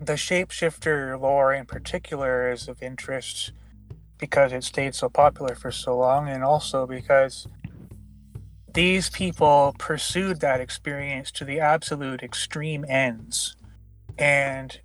The 0.00 0.14
shapeshifter 0.14 1.20
lore 1.20 1.52
in 1.52 1.66
particular 1.66 2.50
is 2.50 2.68
of 2.68 2.82
interest 2.82 3.52
because 4.18 4.52
it 4.52 4.64
stayed 4.64 4.94
so 4.94 5.08
popular 5.08 5.54
for 5.54 5.70
so 5.70 5.96
long 5.96 6.28
and 6.28 6.42
also 6.42 6.86
because 6.86 7.46
these 8.72 9.10
people 9.10 9.74
pursued 9.78 10.40
that 10.40 10.60
experience 10.60 11.30
to 11.32 11.44
the 11.44 11.60
absolute 11.60 12.22
extreme 12.22 12.84
ends. 12.88 13.56
And 14.18 14.80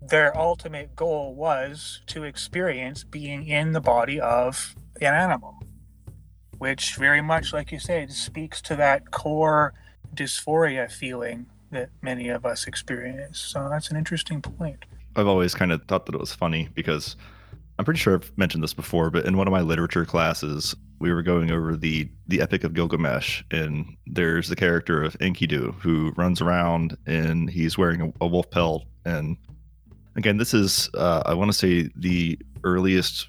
their 0.00 0.36
ultimate 0.36 0.94
goal 0.94 1.34
was 1.34 2.02
to 2.06 2.24
experience 2.24 3.04
being 3.04 3.46
in 3.46 3.72
the 3.72 3.80
body 3.80 4.20
of 4.20 4.74
an 5.00 5.14
animal 5.14 5.58
which 6.58 6.96
very 6.96 7.22
much 7.22 7.52
like 7.52 7.72
you 7.72 7.78
said 7.78 8.10
speaks 8.10 8.60
to 8.60 8.76
that 8.76 9.10
core 9.10 9.72
dysphoria 10.14 10.90
feeling 10.90 11.46
that 11.70 11.90
many 12.02 12.28
of 12.28 12.46
us 12.46 12.66
experience. 12.66 13.38
So 13.38 13.68
that's 13.68 13.90
an 13.90 13.96
interesting 13.96 14.40
point. 14.40 14.84
I've 15.16 15.26
always 15.26 15.54
kind 15.54 15.72
of 15.72 15.84
thought 15.84 16.06
that 16.06 16.14
it 16.14 16.20
was 16.20 16.32
funny 16.32 16.68
because 16.74 17.16
I'm 17.78 17.84
pretty 17.84 18.00
sure 18.00 18.14
I've 18.14 18.36
mentioned 18.36 18.62
this 18.62 18.74
before, 18.74 19.10
but 19.10 19.24
in 19.24 19.36
one 19.36 19.46
of 19.46 19.52
my 19.52 19.60
literature 19.60 20.04
classes, 20.04 20.74
we 20.98 21.12
were 21.12 21.22
going 21.22 21.50
over 21.50 21.76
the 21.76 22.08
the 22.26 22.40
Epic 22.40 22.64
of 22.64 22.74
Gilgamesh, 22.74 23.42
and 23.50 23.96
there's 24.06 24.48
the 24.48 24.56
character 24.56 25.02
of 25.02 25.16
Enkidu 25.18 25.74
who 25.74 26.12
runs 26.16 26.40
around 26.40 26.96
and 27.06 27.48
he's 27.48 27.78
wearing 27.78 28.00
a, 28.00 28.24
a 28.24 28.26
wolf 28.26 28.50
pelt. 28.50 28.84
And 29.04 29.36
again, 30.16 30.38
this 30.38 30.54
is 30.54 30.90
uh, 30.94 31.22
I 31.24 31.34
want 31.34 31.52
to 31.52 31.56
say 31.56 31.88
the 31.94 32.38
earliest 32.64 33.28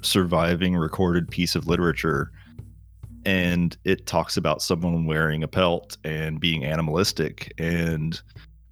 surviving 0.00 0.76
recorded 0.76 1.30
piece 1.30 1.54
of 1.54 1.66
literature 1.66 2.30
and 3.24 3.76
it 3.84 4.06
talks 4.06 4.36
about 4.36 4.62
someone 4.62 5.06
wearing 5.06 5.42
a 5.42 5.48
pelt 5.48 5.96
and 6.04 6.40
being 6.40 6.64
animalistic. 6.64 7.52
And 7.58 8.20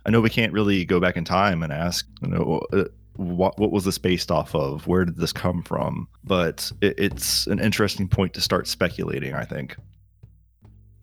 i 0.05 0.11
know 0.11 0.20
we 0.20 0.30
can't 0.30 0.53
really 0.53 0.84
go 0.84 0.98
back 0.98 1.16
in 1.16 1.24
time 1.24 1.62
and 1.62 1.72
ask 1.72 2.09
you 2.22 2.28
know 2.28 2.61
uh, 2.72 2.84
what 3.16 3.59
what 3.59 3.70
was 3.70 3.84
this 3.84 3.98
based 3.98 4.30
off 4.30 4.55
of? 4.55 4.86
Where 4.86 5.05
did 5.05 5.16
this 5.16 5.32
come 5.32 5.62
from? 5.62 6.09
But 6.24 6.72
it, 6.80 6.94
it's 6.98 7.46
an 7.46 7.61
interesting 7.61 8.09
point 8.09 8.34
to 8.34 8.40
start 8.40 8.66
speculating 8.66 9.34
i 9.34 9.44
think. 9.44 9.76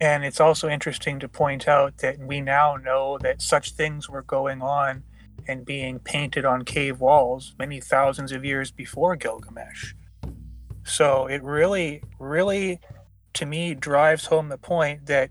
And 0.00 0.24
it's 0.24 0.40
also 0.40 0.68
interesting 0.68 1.20
to 1.20 1.28
point 1.28 1.68
out 1.68 1.98
that 1.98 2.18
we 2.18 2.40
now 2.40 2.76
know 2.76 3.18
that 3.18 3.42
such 3.42 3.72
things 3.72 4.08
were 4.08 4.22
going 4.22 4.62
on 4.62 5.02
and 5.46 5.64
being 5.64 5.98
painted 5.98 6.44
on 6.44 6.64
cave 6.64 7.00
walls 7.00 7.54
many 7.58 7.80
thousands 7.80 8.32
of 8.32 8.44
years 8.44 8.70
before 8.70 9.14
Gilgamesh. 9.16 9.92
So 10.84 11.26
it 11.26 11.42
really, 11.42 12.02
really, 12.18 12.80
to 13.34 13.46
me, 13.46 13.74
drives 13.74 14.26
home 14.26 14.48
the 14.48 14.58
point 14.58 15.06
that 15.06 15.30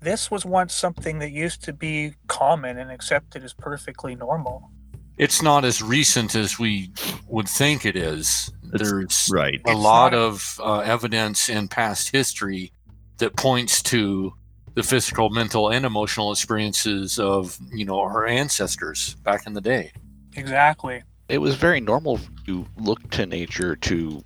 this 0.00 0.30
was 0.30 0.44
once 0.44 0.74
something 0.74 1.18
that 1.20 1.30
used 1.30 1.62
to 1.64 1.72
be 1.72 2.14
common 2.26 2.78
and 2.78 2.90
accepted 2.90 3.44
as 3.44 3.52
perfectly 3.54 4.14
normal. 4.14 4.70
It's 5.16 5.42
not 5.42 5.64
as 5.64 5.82
recent 5.82 6.34
as 6.34 6.58
we 6.58 6.90
would 7.28 7.48
think 7.48 7.84
it 7.86 7.96
is. 7.96 8.50
It's- 8.74 8.90
There's 8.90 9.28
right 9.30 9.60
a 9.66 9.70
It's 9.72 9.78
lot 9.80 10.12
not- 10.12 10.18
of 10.18 10.60
uh, 10.62 10.78
evidence 10.80 11.48
in 11.48 11.68
past 11.68 12.10
history 12.10 12.72
that 13.18 13.36
points 13.36 13.82
to 13.84 14.32
the 14.74 14.82
physical, 14.82 15.28
mental, 15.28 15.68
and 15.70 15.84
emotional 15.84 16.32
experiences 16.32 17.18
of 17.18 17.58
you 17.72 17.84
know 17.84 18.00
our 18.00 18.26
ancestors 18.26 19.14
back 19.16 19.46
in 19.46 19.52
the 19.52 19.60
day. 19.60 19.92
Exactly. 20.34 21.02
it 21.28 21.38
was 21.38 21.54
very 21.54 21.80
normal 21.80 22.18
to 22.46 22.66
look 22.78 23.08
to 23.10 23.24
nature 23.26 23.76
to 23.76 24.22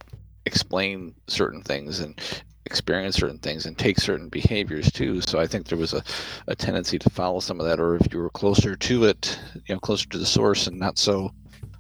explain 0.47 1.15
certain 1.27 1.63
things 1.63 1.99
and 2.01 2.19
experience 2.67 3.17
certain 3.17 3.39
things 3.39 3.65
and 3.65 3.79
take 3.79 3.99
certain 3.99 4.29
behaviors 4.29 4.91
too. 4.91 5.21
So 5.23 5.39
I 5.39 5.47
think 5.47 5.67
there 5.67 5.79
was 5.79 5.95
a, 5.95 6.03
a 6.49 6.55
tendency 6.55 6.99
to 6.99 7.11
follow 7.11 7.41
some 7.41 7.61
of 7.61 7.67
that, 7.67 7.81
or 7.81 7.97
if 7.97 8.13
you 8.13 8.19
were 8.19 8.31
closer 8.31 8.77
to 8.77 9.05
it, 9.05 9.39
you 9.67 9.75
know, 9.75 9.81
closer 9.81 10.09
to 10.09 10.19
the 10.19 10.27
source 10.27 10.67
and 10.67 10.79
not 10.79 10.99
so 10.99 11.31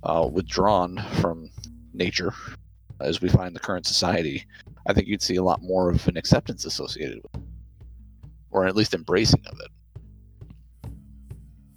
uh, 0.04 0.28
withdrawn 0.32 1.04
from 1.20 1.50
nature 1.92 2.32
as 3.00 3.20
we 3.20 3.28
find 3.28 3.54
the 3.54 3.60
current 3.60 3.86
society, 3.86 4.46
I 4.86 4.92
think 4.92 5.08
you'd 5.08 5.22
see 5.22 5.36
a 5.36 5.42
lot 5.42 5.60
more 5.62 5.90
of 5.90 6.06
an 6.08 6.16
acceptance 6.16 6.64
associated 6.64 7.20
with 7.22 7.34
it, 7.34 7.40
or 8.50 8.66
at 8.66 8.76
least 8.76 8.94
embracing 8.94 9.42
of 9.46 9.58
it. 9.60 9.70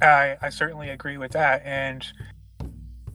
I, 0.02 0.38
I 0.42 0.50
certainly 0.50 0.90
agree 0.90 1.18
with 1.18 1.32
that. 1.32 1.62
And 1.66 2.06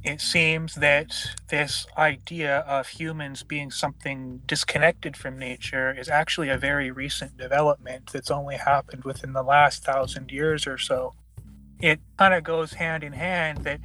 it 0.05 0.21
seems 0.21 0.75
that 0.77 1.15
this 1.49 1.87
idea 1.97 2.59
of 2.61 2.89
humans 2.89 3.43
being 3.43 3.71
something 3.71 4.43
disconnected 4.45 5.17
from 5.17 5.39
nature 5.39 5.93
is 5.99 6.11
actually 6.11 6.51
a 6.51 6.59
very 6.59 6.91
recent 6.91 7.39
development 7.39 8.11
that's 8.13 8.31
only 8.31 8.57
happened 8.57 9.05
within 9.05 9.33
the 9.33 9.43
last 9.43 9.83
thousand 9.83 10.31
years 10.31 10.67
or 10.67 10.77
so. 10.77 11.15
It 11.81 12.01
kind 12.19 12.35
of 12.35 12.45
goes 12.45 12.75
hand 12.75 13.03
in 13.03 13.15
hand 13.15 13.65
that 13.65 13.81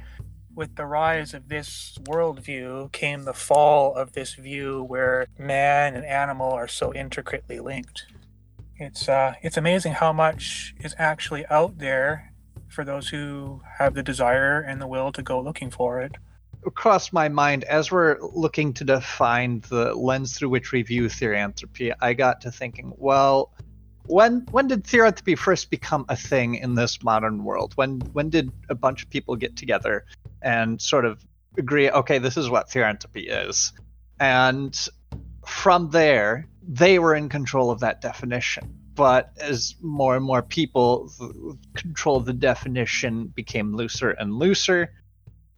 with 0.54 0.76
the 0.76 0.84
rise 0.84 1.32
of 1.32 1.48
this 1.48 1.98
worldview 2.02 2.92
came 2.92 3.24
the 3.24 3.32
fall 3.32 3.94
of 3.94 4.12
this 4.12 4.34
view 4.34 4.82
where 4.82 5.26
man 5.38 5.94
and 5.94 6.04
animal 6.04 6.52
are 6.52 6.68
so 6.68 6.92
intricately 6.92 7.60
linked. 7.60 8.06
It's 8.76 9.08
uh, 9.08 9.34
it's 9.42 9.56
amazing 9.56 9.94
how 9.94 10.12
much 10.12 10.74
is 10.80 10.94
actually 10.98 11.46
out 11.46 11.78
there 11.78 12.29
for 12.70 12.84
those 12.84 13.08
who 13.08 13.60
have 13.78 13.94
the 13.94 14.02
desire 14.02 14.60
and 14.60 14.80
the 14.80 14.86
will 14.86 15.12
to 15.12 15.22
go 15.22 15.40
looking 15.40 15.70
for 15.70 16.00
it. 16.00 16.12
crossed 16.74 17.12
my 17.12 17.28
mind 17.28 17.64
as 17.64 17.90
we're 17.90 18.18
looking 18.20 18.72
to 18.74 18.84
define 18.84 19.60
the 19.68 19.94
lens 19.94 20.36
through 20.36 20.50
which 20.50 20.72
we 20.72 20.82
view 20.82 21.06
therianthropy. 21.06 21.92
I 22.00 22.14
got 22.14 22.40
to 22.42 22.50
thinking, 22.50 22.92
well, 22.96 23.52
when 24.06 24.46
when 24.50 24.68
did 24.68 24.84
therianthropy 24.84 25.38
first 25.38 25.70
become 25.70 26.04
a 26.08 26.16
thing 26.16 26.56
in 26.56 26.74
this 26.74 27.02
modern 27.02 27.44
world? 27.44 27.72
When 27.76 28.00
when 28.12 28.30
did 28.30 28.50
a 28.68 28.74
bunch 28.74 29.02
of 29.02 29.10
people 29.10 29.36
get 29.36 29.56
together 29.56 30.04
and 30.42 30.80
sort 30.80 31.04
of 31.04 31.24
agree, 31.58 31.90
okay, 31.90 32.18
this 32.18 32.36
is 32.36 32.48
what 32.50 32.68
therianthropy 32.68 33.26
is, 33.46 33.72
and 34.18 34.76
from 35.46 35.90
there 35.90 36.46
they 36.66 36.98
were 36.98 37.14
in 37.14 37.28
control 37.28 37.70
of 37.70 37.80
that 37.80 38.00
definition. 38.00 38.79
But 39.00 39.32
as 39.40 39.76
more 39.80 40.14
and 40.14 40.22
more 40.22 40.42
people 40.42 41.10
control 41.72 42.20
the 42.20 42.34
definition 42.34 43.28
became 43.28 43.74
looser 43.74 44.10
and 44.10 44.34
looser, 44.34 44.92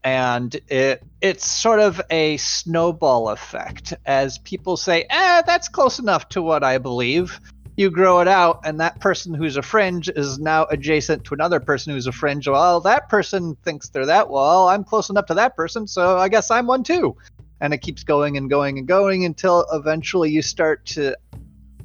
and 0.05 0.55
it 0.69 1.03
it's 1.21 1.45
sort 1.45 1.81
of 1.81 2.01
a 2.09 2.37
snowball 2.37 3.31
effect 3.31 3.95
as 4.07 4.39
people 4.39 4.77
say, 4.77 5.07
"Eh, 5.11 5.43
that's 5.45 5.69
close 5.69 5.99
enough 5.99 6.29
to 6.29 6.41
what 6.41 6.63
I 6.63 6.79
believe." 6.79 7.41
you 7.77 7.91
grow 7.91 8.21
it 8.21 8.29
out, 8.29 8.61
and 8.65 8.79
that 8.79 9.01
person 9.01 9.35
who's 9.35 9.57
a 9.57 9.63
fringe 9.63 10.09
is 10.09 10.39
now 10.39 10.67
adjacent 10.67 11.25
to 11.25 11.35
another 11.35 11.59
person 11.59 11.93
who's 11.93 12.07
a 12.07 12.13
fringe. 12.13 12.47
Well, 12.47 12.81
that 12.83 13.09
person 13.09 13.57
thinks 13.65 13.89
they're 13.89 14.07
that. 14.07 14.31
Well, 14.31 14.69
I'm 14.69 14.85
close 14.85 15.11
enough 15.11 15.27
to 15.27 15.35
that 15.35 15.57
person, 15.57 15.89
so 15.89 16.17
I 16.17 16.29
guess 16.29 16.49
I'm 16.49 16.69
one 16.69 16.85
too. 16.85 17.17
And 17.61 17.75
it 17.75 17.79
keeps 17.79 18.05
going 18.05 18.37
and 18.37 18.49
going 18.49 18.79
and 18.79 18.87
going 18.87 19.25
until 19.25 19.67
eventually 19.73 20.31
you 20.31 20.43
start 20.43 20.87
to. 20.95 21.17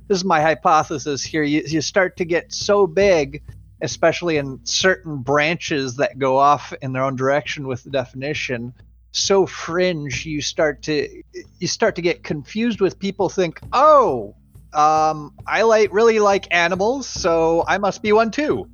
This 0.08 0.20
is 0.20 0.26
my 0.26 0.42
hypothesis 0.42 1.24
here. 1.24 1.44
You, 1.44 1.64
you 1.66 1.82
start 1.82 2.18
to 2.18 2.26
get 2.26 2.54
so 2.54 2.88
big, 2.88 3.44
especially 3.82 4.38
in 4.38 4.60
certain 4.64 5.18
branches 5.18 5.98
that 5.98 6.18
go 6.18 6.38
off 6.38 6.74
in 6.82 6.94
their 6.94 7.04
own 7.04 7.16
direction 7.16 7.68
with 7.68 7.84
the 7.84 7.90
definition, 7.90 8.74
so 9.12 9.46
fringe 9.46 10.26
you 10.26 10.42
start 10.42 10.84
to 10.84 11.24
you 11.60 11.68
start 11.68 11.96
to 11.96 12.02
get 12.02 12.24
confused 12.24 12.82
with 12.82 13.00
people 13.00 13.30
think 13.30 13.60
oh 13.74 14.36
um, 14.74 15.34
I 15.46 15.64
like 15.64 15.92
really 15.92 16.20
like 16.20 16.48
animals, 16.52 17.08
so 17.08 17.64
I 17.68 17.78
must 17.78 18.02
be 18.02 18.12
one 18.12 18.32
too. 18.32 18.70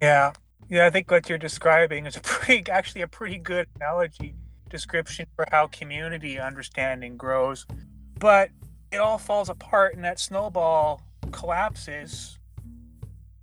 Yeah, 0.00 0.32
yeah. 0.68 0.86
I 0.86 0.90
think 0.90 1.10
what 1.10 1.28
you're 1.28 1.38
describing 1.38 2.06
is 2.06 2.16
a 2.16 2.20
pretty, 2.22 2.70
actually, 2.70 3.02
a 3.02 3.08
pretty 3.08 3.38
good 3.38 3.66
analogy 3.76 4.34
description 4.68 5.26
for 5.34 5.46
how 5.50 5.66
community 5.66 6.38
understanding 6.38 7.16
grows. 7.16 7.66
But 8.18 8.50
it 8.92 8.98
all 8.98 9.18
falls 9.18 9.48
apart, 9.48 9.94
and 9.94 10.04
that 10.04 10.18
snowball 10.18 11.02
collapses 11.30 12.38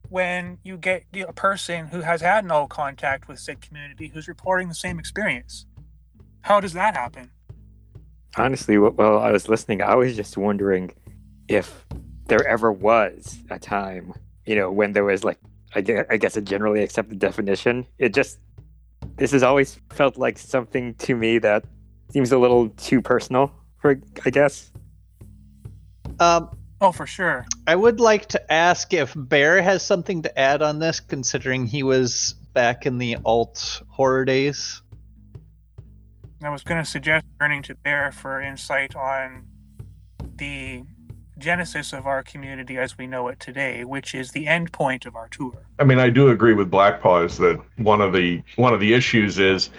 when 0.09 0.57
you 0.63 0.77
get 0.77 1.03
a 1.13 1.33
person 1.33 1.87
who 1.87 2.01
has 2.01 2.21
had 2.21 2.45
no 2.45 2.67
contact 2.67 3.27
with 3.27 3.39
said 3.39 3.61
community 3.61 4.07
who's 4.07 4.27
reporting 4.27 4.67
the 4.67 4.75
same 4.75 4.99
experience. 4.99 5.65
How 6.41 6.59
does 6.59 6.73
that 6.73 6.95
happen? 6.95 7.31
Honestly, 8.37 8.77
while 8.77 9.19
I 9.19 9.31
was 9.31 9.49
listening, 9.49 9.81
I 9.81 9.95
was 9.95 10.15
just 10.15 10.37
wondering 10.37 10.91
if 11.47 11.85
there 12.27 12.45
ever 12.47 12.71
was 12.71 13.39
a 13.49 13.59
time, 13.59 14.13
you 14.45 14.55
know, 14.55 14.71
when 14.71 14.93
there 14.93 15.03
was 15.03 15.23
like, 15.23 15.39
I 15.75 15.81
guess, 15.81 16.05
I 16.09 16.17
guess 16.17 16.37
a 16.37 16.41
generally 16.41 16.83
accepted 16.83 17.19
definition. 17.19 17.85
It 17.97 18.13
just, 18.13 18.39
this 19.17 19.31
has 19.31 19.43
always 19.43 19.79
felt 19.91 20.17
like 20.17 20.37
something 20.37 20.93
to 20.95 21.15
me 21.15 21.39
that 21.39 21.65
seems 22.11 22.31
a 22.31 22.37
little 22.37 22.69
too 22.69 23.01
personal 23.01 23.51
for, 23.79 23.99
I 24.25 24.29
guess. 24.29 24.71
Um, 26.19 26.49
oh, 26.81 26.91
for 26.91 27.05
sure. 27.05 27.45
I 27.67 27.75
would 27.75 27.99
like 27.99 28.27
to 28.27 28.51
ask 28.51 28.93
if 28.93 29.13
Bear 29.15 29.61
has 29.61 29.83
something 29.83 30.21
to 30.23 30.39
add 30.39 30.61
on 30.61 30.79
this, 30.79 30.99
considering 30.99 31.65
he 31.65 31.83
was 31.83 32.35
back 32.53 32.85
in 32.85 32.97
the 32.97 33.17
alt 33.25 33.81
horror 33.89 34.25
days. 34.25 34.81
I 36.43 36.49
was 36.49 36.63
going 36.63 36.83
to 36.83 36.89
suggest 36.89 37.25
turning 37.39 37.63
to 37.63 37.75
Bear 37.75 38.11
for 38.11 38.41
insight 38.41 38.95
on 38.95 39.45
the 40.35 40.83
genesis 41.37 41.93
of 41.93 42.05
our 42.07 42.23
community 42.23 42.77
as 42.77 42.97
we 42.97 43.07
know 43.07 43.27
it 43.27 43.39
today, 43.39 43.83
which 43.83 44.15
is 44.15 44.31
the 44.31 44.47
end 44.47 44.71
point 44.71 45.05
of 45.05 45.15
our 45.15 45.27
tour. 45.29 45.65
I 45.79 45.83
mean, 45.83 45.99
I 45.99 46.09
do 46.09 46.29
agree 46.29 46.53
with 46.53 46.69
Black 46.69 47.01
Paws 47.01 47.37
that 47.37 47.59
one 47.77 48.01
of 48.01 48.13
the 48.13 48.41
one 48.55 48.73
of 48.73 48.79
the 48.79 48.93
issues 48.93 49.39
is 49.39 49.69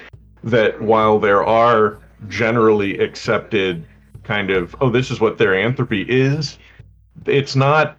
that 0.44 0.80
while 0.80 1.18
there 1.18 1.44
are 1.44 1.98
generally 2.28 2.98
accepted 2.98 3.86
kind 4.28 4.50
of 4.50 4.76
oh 4.82 4.90
this 4.90 5.10
is 5.10 5.20
what 5.20 5.38
therianthropy 5.38 6.06
is, 6.06 6.58
it's 7.26 7.56
not. 7.56 7.96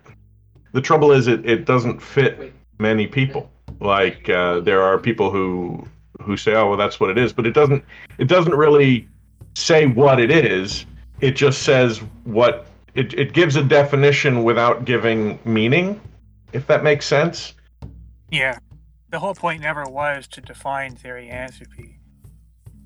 The 0.72 0.82
trouble 0.82 1.12
is 1.12 1.28
it, 1.28 1.50
it 1.50 1.66
doesn't 1.66 2.00
fit 2.00 2.54
many 2.78 3.08
people. 3.08 3.52
Like 3.80 4.30
uh, 4.30 4.60
there 4.60 4.82
are 4.84 5.00
people 5.00 5.32
who 5.32 5.86
who 6.22 6.38
say 6.38 6.54
oh 6.54 6.70
well 6.70 6.78
that's 6.78 7.00
what 7.00 7.10
it 7.10 7.18
is, 7.18 7.34
but 7.34 7.48
it 7.48 7.54
doesn't 7.54 7.84
it 8.20 8.28
doesn't 8.28 8.54
really 8.54 9.08
say 9.56 9.88
what 9.88 10.20
it 10.20 10.30
is. 10.30 10.86
It 11.20 11.36
just 11.36 11.64
says 11.64 11.98
what 12.24 12.68
it, 12.94 13.14
it 13.16 13.34
gives 13.34 13.56
a 13.56 13.64
definition 13.64 14.44
without 14.44 14.86
giving 14.86 15.40
meaning, 15.46 16.00
if 16.54 16.68
that 16.68 16.84
makes 16.84 17.06
sense. 17.08 17.56
Yeah. 18.30 18.60
The 19.10 19.18
whole 19.18 19.34
point 19.34 19.62
never 19.64 19.86
was 19.86 20.28
to 20.28 20.42
define 20.42 20.96
therianthropy. 20.96 21.99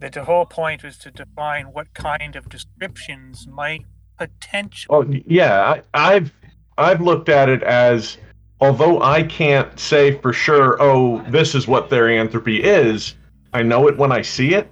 That 0.03 0.11
the 0.11 0.25
whole 0.25 0.45
point 0.45 0.83
was 0.83 0.97
to 0.97 1.11
define 1.11 1.67
what 1.67 1.93
kind 1.93 2.35
of 2.35 2.49
descriptions 2.49 3.47
might 3.47 3.85
potentially. 4.17 4.93
Oh 4.93 5.05
yeah, 5.25 5.81
I, 5.93 6.15
I've 6.15 6.33
I've 6.77 6.99
looked 6.99 7.29
at 7.29 7.47
it 7.47 7.63
as 7.63 8.17
although 8.59 9.01
I 9.01 9.23
can't 9.23 9.79
say 9.79 10.19
for 10.19 10.33
sure, 10.33 10.75
oh, 10.81 11.21
this 11.29 11.55
is 11.55 11.69
what 11.69 11.89
therianthropy 11.89 12.59
is. 12.59 13.15
I 13.53 13.63
know 13.63 13.87
it 13.87 13.97
when 13.97 14.11
I 14.11 14.23
see 14.23 14.53
it. 14.53 14.69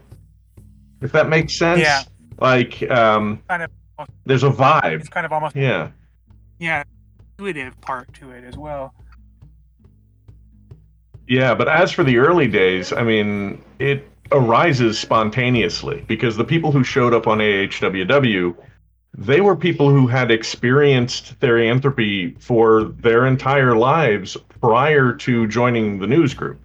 If 0.99 1.13
that 1.13 1.29
makes 1.29 1.57
sense. 1.57 1.79
Yeah. 1.79 2.03
Like 2.41 2.83
um, 2.91 3.41
kind 3.47 3.63
of 3.63 3.71
there's 4.25 4.43
a 4.43 4.49
vibe. 4.49 4.99
It's 4.99 5.07
kind 5.07 5.25
of 5.25 5.31
almost 5.31 5.55
yeah, 5.55 5.91
yeah, 6.59 6.83
intuitive 7.37 7.79
part 7.79 8.13
to 8.15 8.31
it 8.31 8.43
as 8.43 8.57
well. 8.57 8.93
Yeah, 11.25 11.55
but 11.55 11.69
as 11.69 11.89
for 11.93 12.03
the 12.03 12.17
early 12.17 12.49
days, 12.49 12.91
I 12.91 13.03
mean, 13.03 13.63
it 13.79 14.10
arises 14.31 14.99
spontaneously 14.99 16.03
because 16.07 16.37
the 16.37 16.43
people 16.43 16.71
who 16.71 16.83
showed 16.83 17.13
up 17.13 17.27
on 17.27 17.39
AHWW, 17.39 18.55
they 19.17 19.41
were 19.41 19.55
people 19.55 19.89
who 19.89 20.07
had 20.07 20.31
experienced 20.31 21.39
therianthropy 21.39 22.41
for 22.41 22.85
their 22.99 23.25
entire 23.25 23.75
lives 23.75 24.37
prior 24.61 25.13
to 25.13 25.47
joining 25.47 25.99
the 25.99 26.07
news 26.07 26.33
group. 26.33 26.59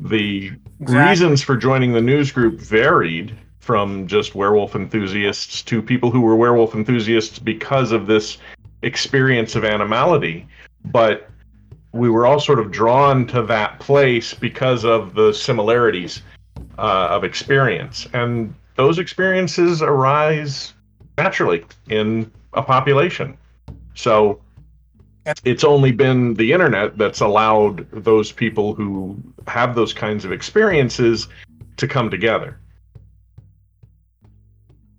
The 0.00 0.52
exactly. 0.80 1.08
reasons 1.08 1.42
for 1.42 1.56
joining 1.56 1.92
the 1.92 2.00
news 2.00 2.32
group 2.32 2.58
varied 2.58 3.36
from 3.60 4.06
just 4.06 4.34
werewolf 4.34 4.74
enthusiasts 4.74 5.62
to 5.62 5.82
people 5.82 6.10
who 6.10 6.22
were 6.22 6.34
werewolf 6.34 6.74
enthusiasts 6.74 7.38
because 7.38 7.92
of 7.92 8.06
this 8.06 8.38
experience 8.82 9.54
of 9.54 9.64
animality. 9.64 10.48
But 10.86 11.28
we 11.92 12.08
were 12.08 12.26
all 12.26 12.40
sort 12.40 12.58
of 12.58 12.70
drawn 12.70 13.26
to 13.28 13.42
that 13.42 13.78
place 13.78 14.32
because 14.32 14.84
of 14.84 15.14
the 15.14 15.32
similarities 15.32 16.22
uh, 16.80 17.08
of 17.10 17.24
experience. 17.24 18.08
And 18.14 18.54
those 18.76 18.98
experiences 18.98 19.82
arise 19.82 20.72
naturally 21.18 21.64
in 21.88 22.30
a 22.54 22.62
population. 22.62 23.36
So 23.94 24.40
it's 25.44 25.62
only 25.62 25.92
been 25.92 26.34
the 26.34 26.52
internet 26.52 26.96
that's 26.96 27.20
allowed 27.20 27.86
those 27.90 28.32
people 28.32 28.74
who 28.74 29.16
have 29.46 29.74
those 29.74 29.92
kinds 29.92 30.24
of 30.24 30.32
experiences 30.32 31.28
to 31.76 31.86
come 31.86 32.10
together. 32.10 32.58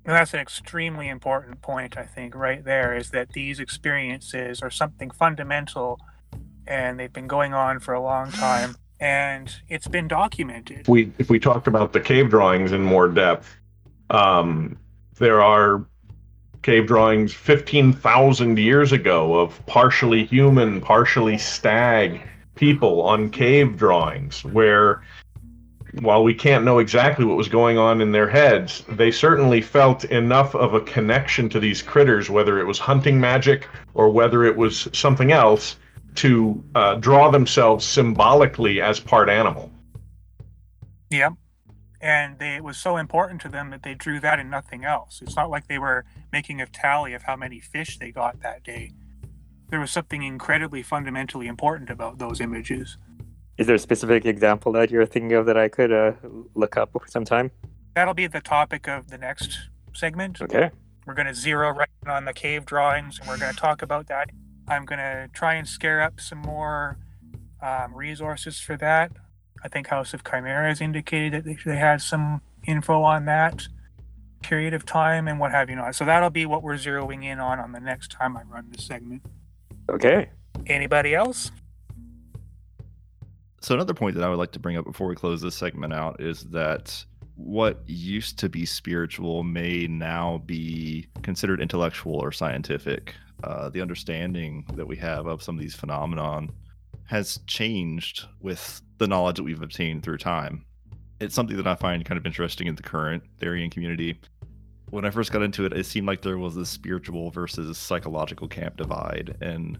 And 0.06 0.16
that's 0.16 0.34
an 0.34 0.40
extremely 0.40 1.10
important 1.10 1.62
point, 1.62 1.98
I 1.98 2.04
think, 2.04 2.36
right 2.36 2.64
there, 2.64 2.96
is 2.96 3.10
that 3.12 3.32
these 3.34 3.60
experiences 3.60 4.62
are 4.62 4.70
something 4.70 5.10
fundamental 5.10 6.00
and 6.68 7.00
they've 7.00 7.12
been 7.12 7.28
going 7.28 7.54
on 7.54 7.80
for 7.80 7.94
a 7.96 8.02
long 8.02 8.32
time 8.32 8.76
and 9.02 9.54
it's 9.68 9.88
been 9.88 10.08
documented. 10.08 10.88
We 10.88 11.12
if 11.18 11.30
we 11.30 11.40
talked 11.40 11.68
about 11.68 11.92
the 11.92 12.00
cave 12.00 12.30
drawings 12.30 12.72
in 12.72 12.82
more 12.82 13.08
depth, 13.08 13.54
um, 14.12 14.78
there 15.18 15.42
are 15.42 15.84
cave 16.62 16.86
drawings 16.86 17.34
15,000 17.34 18.60
years 18.60 18.92
ago 18.92 19.34
of 19.34 19.66
partially 19.66 20.26
human, 20.26 20.80
partially 20.80 21.38
stag 21.38 22.22
people 22.54 23.02
on 23.02 23.32
cave 23.32 23.76
drawings 23.76 24.46
where 24.46 25.02
while 26.00 26.24
we 26.24 26.34
can't 26.34 26.64
know 26.64 26.80
exactly 26.80 27.26
what 27.26 27.36
was 27.36 27.50
going 27.50 27.78
on 27.78 28.00
in 28.00 28.12
their 28.12 28.30
heads, 28.30 28.84
they 28.88 29.12
certainly 29.12 29.62
felt 29.62 30.06
enough 30.06 30.56
of 30.56 30.74
a 30.74 30.82
connection 30.82 31.50
to 31.50 31.60
these 31.60 31.82
critters, 31.82 32.30
whether 32.30 32.60
it 32.60 32.66
was 32.66 32.80
hunting 32.80 33.20
magic 33.20 33.68
or 33.94 34.10
whether 34.10 34.46
it 34.46 34.56
was 34.56 34.88
something 34.94 35.32
else, 35.32 35.76
to 36.16 36.64
uh, 36.76 36.96
draw 36.96 37.30
themselves 37.30 37.86
symbolically 37.86 38.82
as 38.82 39.00
part 39.00 39.30
animal. 39.30 39.72
Yep. 41.10 41.34
And 42.02 42.40
they, 42.40 42.56
it 42.56 42.64
was 42.64 42.78
so 42.78 42.98
important 42.98 43.42
to 43.42 43.50
them 43.50 43.70
that 43.70 43.84
they 43.84 43.94
drew 43.94 44.20
that 44.22 44.40
and 44.40 44.50
nothing 44.50 44.84
else. 44.84 45.22
It's 45.22 45.36
not 45.36 45.50
like 45.50 45.68
they 45.68 45.78
were 45.78 46.06
making 46.32 46.60
a 46.60 46.66
tally 46.66 47.14
of 47.14 47.24
how 47.24 47.36
many 47.36 47.60
fish 47.60 48.00
they 48.00 48.12
got 48.12 48.42
that 48.42 48.64
day. 48.64 48.92
There 49.70 49.80
was 49.80 49.92
something 49.92 50.24
incredibly 50.24 50.84
fundamentally 50.84 51.48
important 51.48 51.90
about 51.90 52.18
those 52.18 52.42
images. 52.42 52.98
Is 53.58 53.68
there 53.68 53.76
a 53.76 53.80
specific 53.80 54.26
example 54.26 54.72
that 54.72 54.90
you're 54.90 55.06
thinking 55.06 55.34
of 55.34 55.46
that 55.46 55.58
I 55.58 55.68
could 55.68 55.92
uh, 55.92 56.14
look 56.56 56.76
up 56.76 56.92
sometime? 57.08 57.52
That'll 57.94 58.14
be 58.14 58.28
the 58.28 58.42
topic 58.42 58.88
of 58.88 59.10
the 59.10 59.18
next 59.18 59.70
segment. 59.94 60.42
Okay. 60.42 60.72
We're 61.06 61.14
going 61.14 61.28
to 61.28 61.36
zero 61.36 61.70
right 61.70 61.90
on 62.08 62.26
the 62.26 62.34
cave 62.34 62.66
drawings 62.66 63.20
and 63.20 63.28
we're 63.28 63.38
going 63.38 63.54
to 63.54 63.60
talk 63.60 63.82
about 63.82 64.08
that. 64.08 64.32
I'm 64.68 64.86
going 64.86 65.00
to 65.00 65.30
try 65.34 65.56
and 65.56 65.68
scare 65.68 66.02
up 66.02 66.20
some 66.20 66.40
more 66.40 66.98
um, 67.62 67.94
resources 67.94 68.60
for 68.60 68.78
that. 68.78 69.12
I 69.64 69.68
think 69.68 69.88
House 69.88 70.14
of 70.14 70.24
Chimera 70.24 70.68
has 70.68 70.82
indicated 70.82 71.34
that 71.34 71.46
they, 71.46 71.58
they 71.66 71.78
had 71.78 72.02
some 72.02 72.42
info 72.66 73.04
on 73.04 73.26
that 73.26 73.68
period 74.42 74.74
of 74.74 74.86
time 74.86 75.28
and 75.28 75.40
what 75.40 75.52
have 75.52 75.70
you 75.70 75.76
not. 75.76 75.96
So 75.96 76.06
that'll 76.06 76.30
be 76.30 76.46
what 76.46 76.64
we're 76.64 76.76
zeroing 76.76 77.24
in 77.24 77.40
on 77.40 77.60
on 77.60 77.72
the 77.72 77.80
next 77.80 78.12
time 78.12 78.36
I 78.36 78.44
run 78.44 78.68
this 78.72 78.86
segment. 78.86 79.24
Okay. 79.90 80.30
Anybody 80.66 81.14
else? 81.14 81.52
So 83.62 83.76
another 83.76 83.94
point 83.94 84.16
that 84.16 84.24
I 84.24 84.30
would 84.30 84.40
like 84.40 84.52
to 84.54 84.60
bring 84.60 84.78
up 84.78 84.86
before 84.86 85.08
we 85.08 85.16
close 85.16 85.42
this 85.42 85.56
segment 85.56 85.94
out 85.94 86.20
is 86.20 86.44
that 86.46 87.06
what 87.36 87.82
used 87.86 88.40
to 88.40 88.50
be 88.50 88.66
spiritual 88.66 89.44
may 89.44 89.88
now 89.88 90.42
be 90.46 91.08
considered 91.22 91.62
intellectual 91.62 92.16
or 92.16 92.32
scientific. 92.32 93.14
Uh, 93.44 93.70
the 93.70 93.82
understanding 93.82 94.66
that 94.76 94.88
we 94.88 94.96
have 94.98 95.28
of 95.28 95.42
some 95.42 95.56
of 95.56 95.62
these 95.62 95.76
phenomenon 95.76 96.52
has 97.06 97.40
changed 97.48 98.26
with 98.40 98.82
the 98.98 99.08
knowledge 99.08 99.38
that 99.38 99.44
we've 99.44 99.62
obtained 99.62 100.04
through 100.04 100.18
time. 100.18 100.66
It's 101.20 101.36
something 101.36 101.58
that 101.58 101.68
I 101.68 101.76
find 101.76 102.04
kind 102.06 102.18
of 102.18 102.26
interesting 102.26 102.68
in 102.68 102.76
the 102.76 102.84
current 102.84 103.24
Therian 103.40 103.72
community. 103.72 104.20
When 104.90 105.06
I 105.06 105.10
first 105.10 105.32
got 105.32 105.42
into 105.42 105.66
it, 105.66 105.74
it 105.74 105.86
seemed 105.86 106.08
like 106.08 106.22
there 106.22 106.38
was 106.38 106.56
this 106.56 106.70
spiritual 106.70 107.32
versus 107.32 107.78
psychological 107.78 108.48
camp 108.48 108.78
divide, 108.78 109.38
and 109.42 109.78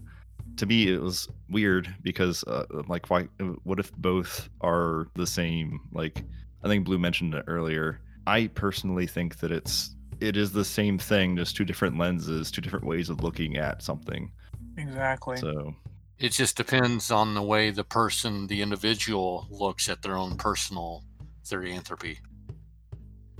to 0.56 0.66
me 0.66 0.88
it 0.88 1.00
was 1.00 1.28
weird 1.48 1.94
because 2.02 2.44
uh, 2.44 2.64
like 2.88 3.10
why 3.10 3.22
what 3.64 3.78
if 3.78 3.92
both 3.96 4.48
are 4.60 5.08
the 5.14 5.26
same 5.26 5.80
like 5.92 6.22
i 6.62 6.68
think 6.68 6.84
blue 6.84 6.98
mentioned 6.98 7.34
it 7.34 7.44
earlier 7.46 8.00
i 8.26 8.46
personally 8.48 9.06
think 9.06 9.38
that 9.38 9.50
it's 9.50 9.94
it 10.22 10.36
is 10.36 10.52
the 10.52 10.64
same 10.64 10.98
thing 10.98 11.36
just 11.36 11.56
two 11.56 11.64
different 11.64 11.98
lenses 11.98 12.50
two 12.50 12.60
different 12.60 12.84
ways 12.84 13.10
of 13.10 13.22
looking 13.22 13.56
at 13.56 13.82
something 13.82 14.30
Exactly. 14.76 15.36
so 15.36 15.74
It 16.18 16.32
just 16.32 16.56
depends 16.56 17.10
on 17.10 17.34
the 17.34 17.42
way 17.42 17.70
the 17.70 17.84
person, 17.84 18.46
the 18.46 18.62
individual, 18.62 19.46
looks 19.50 19.88
at 19.88 20.02
their 20.02 20.16
own 20.16 20.36
personal 20.36 21.04
theory 21.44 21.72
therianthropy. 21.72 22.18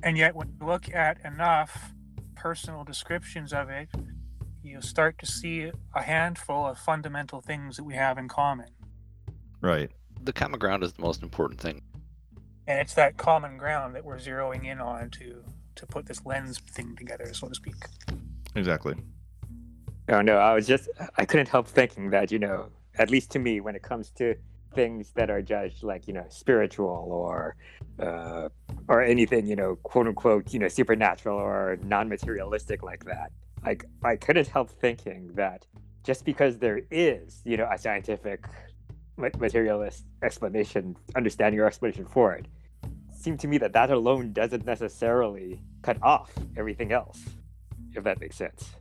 And 0.03 0.19
yet, 0.19 0.35
when 0.35 0.49
you 0.49 0.67
look 0.67 0.93
at 0.93 1.25
enough 1.25 1.93
personal 2.35 2.83
descriptions 2.83 3.53
of 3.53 3.71
it, 3.71 3.89
you'll 4.63 4.83
start 4.83 5.19
to 5.21 5.27
see 5.27 5.71
a 5.95 6.03
handful 6.03 6.67
of 6.67 6.79
fundamental 6.79 7.41
things 7.41 7.77
that 7.77 7.85
we 7.85 7.95
have 7.95 8.19
in 8.19 8.29
common. 8.29 8.69
right 9.61 9.91
The 10.23 10.33
common 10.33 10.59
ground 10.59 10.83
is 10.83 10.93
the 10.93 11.03
most 11.03 11.23
important 11.23 11.61
thing. 11.61 11.83
And 12.67 12.79
it's 12.79 12.95
that 12.95 13.17
common 13.17 13.59
ground 13.59 13.95
that 13.95 14.05
we're 14.05 14.19
zeroing 14.19 14.67
in 14.67 14.81
on 14.81 15.11
to 15.11 15.45
to 15.77 15.87
put 15.87 16.07
this 16.07 16.25
lens 16.25 16.59
thing 16.59 16.97
together, 16.97 17.33
so 17.33 17.49
to 17.49 17.55
speak. 17.55 17.77
exactly 18.55 18.95
Oh 20.09 20.21
no, 20.21 20.37
I 20.37 20.55
was 20.55 20.67
just 20.67 20.89
I 21.17 21.25
couldn't 21.25 21.49
help 21.49 21.69
thinking 21.69 22.11
that, 22.11 22.33
you 22.33 22.39
know, 22.39 22.69
at 22.99 23.11
least 23.11 23.31
to 23.33 23.39
me 23.39 23.61
when 23.61 23.75
it 23.77 23.83
comes 23.83 24.11
to 24.13 24.35
things 24.75 25.13
that 25.13 25.31
are 25.31 25.43
judged 25.43 25.83
like, 25.83 26.09
you 26.09 26.15
know, 26.15 26.25
spiritual 26.29 27.07
or 27.11 27.57
uh 28.01 28.49
or 28.89 29.03
anything, 29.03 29.47
you 29.47 29.57
know, 29.57 29.77
quote 29.77 30.09
unquote, 30.09 30.53
you 30.53 30.59
know, 30.59 30.69
supernatural 30.69 31.39
or 31.39 31.79
non-materialistic 31.85 32.83
like 32.83 33.05
that. 33.05 33.31
Like 33.65 33.85
I 34.03 34.17
couldn't 34.17 34.49
help 34.49 34.71
thinking 34.71 35.31
that 35.35 35.67
just 36.05 36.25
because 36.25 36.59
there 36.59 36.81
is, 36.91 37.41
you 37.45 37.57
know, 37.57 37.69
a 37.73 37.79
scientific 37.79 38.45
materialist 39.17 40.05
explanation, 40.23 40.97
understanding 41.15 41.61
or 41.61 41.67
explanation 41.67 42.07
for 42.07 42.33
it, 42.35 42.47
seemed 43.23 43.41
to 43.41 43.49
me 43.49 43.59
that 43.59 43.73
that 43.73 43.91
alone 43.91 44.33
doesn't 44.33 44.67
necessarily 44.67 45.61
cut 45.83 45.97
off 46.03 46.33
everything 46.57 46.93
else, 46.93 47.21
if 47.95 48.05
that 48.05 48.21
makes 48.21 48.37
sense 48.37 48.77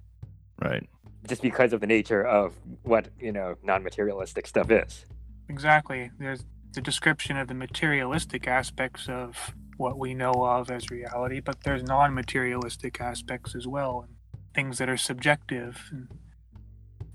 right 0.61 0.87
just 1.27 1.41
because 1.41 1.71
of 1.71 1.81
the 1.81 1.87
nature 1.87 2.23
of 2.25 2.55
what 2.83 3.09
you 3.19 3.31
know 3.31 3.55
non-materialistic 3.63 4.47
stuff 4.47 4.71
is 4.71 5.05
Exactly. 5.51 6.11
There's 6.17 6.45
the 6.71 6.79
description 6.79 7.35
of 7.35 7.49
the 7.49 7.53
materialistic 7.53 8.47
aspects 8.47 9.09
of 9.09 9.53
what 9.75 9.97
we 9.97 10.13
know 10.13 10.31
of 10.31 10.71
as 10.71 10.89
reality, 10.89 11.41
but 11.41 11.65
there's 11.65 11.83
non 11.83 12.13
materialistic 12.13 13.01
aspects 13.01 13.53
as 13.53 13.67
well, 13.67 14.05
and 14.07 14.15
things 14.55 14.77
that 14.77 14.87
are 14.87 14.95
subjective. 14.95 15.89
And, 15.91 16.07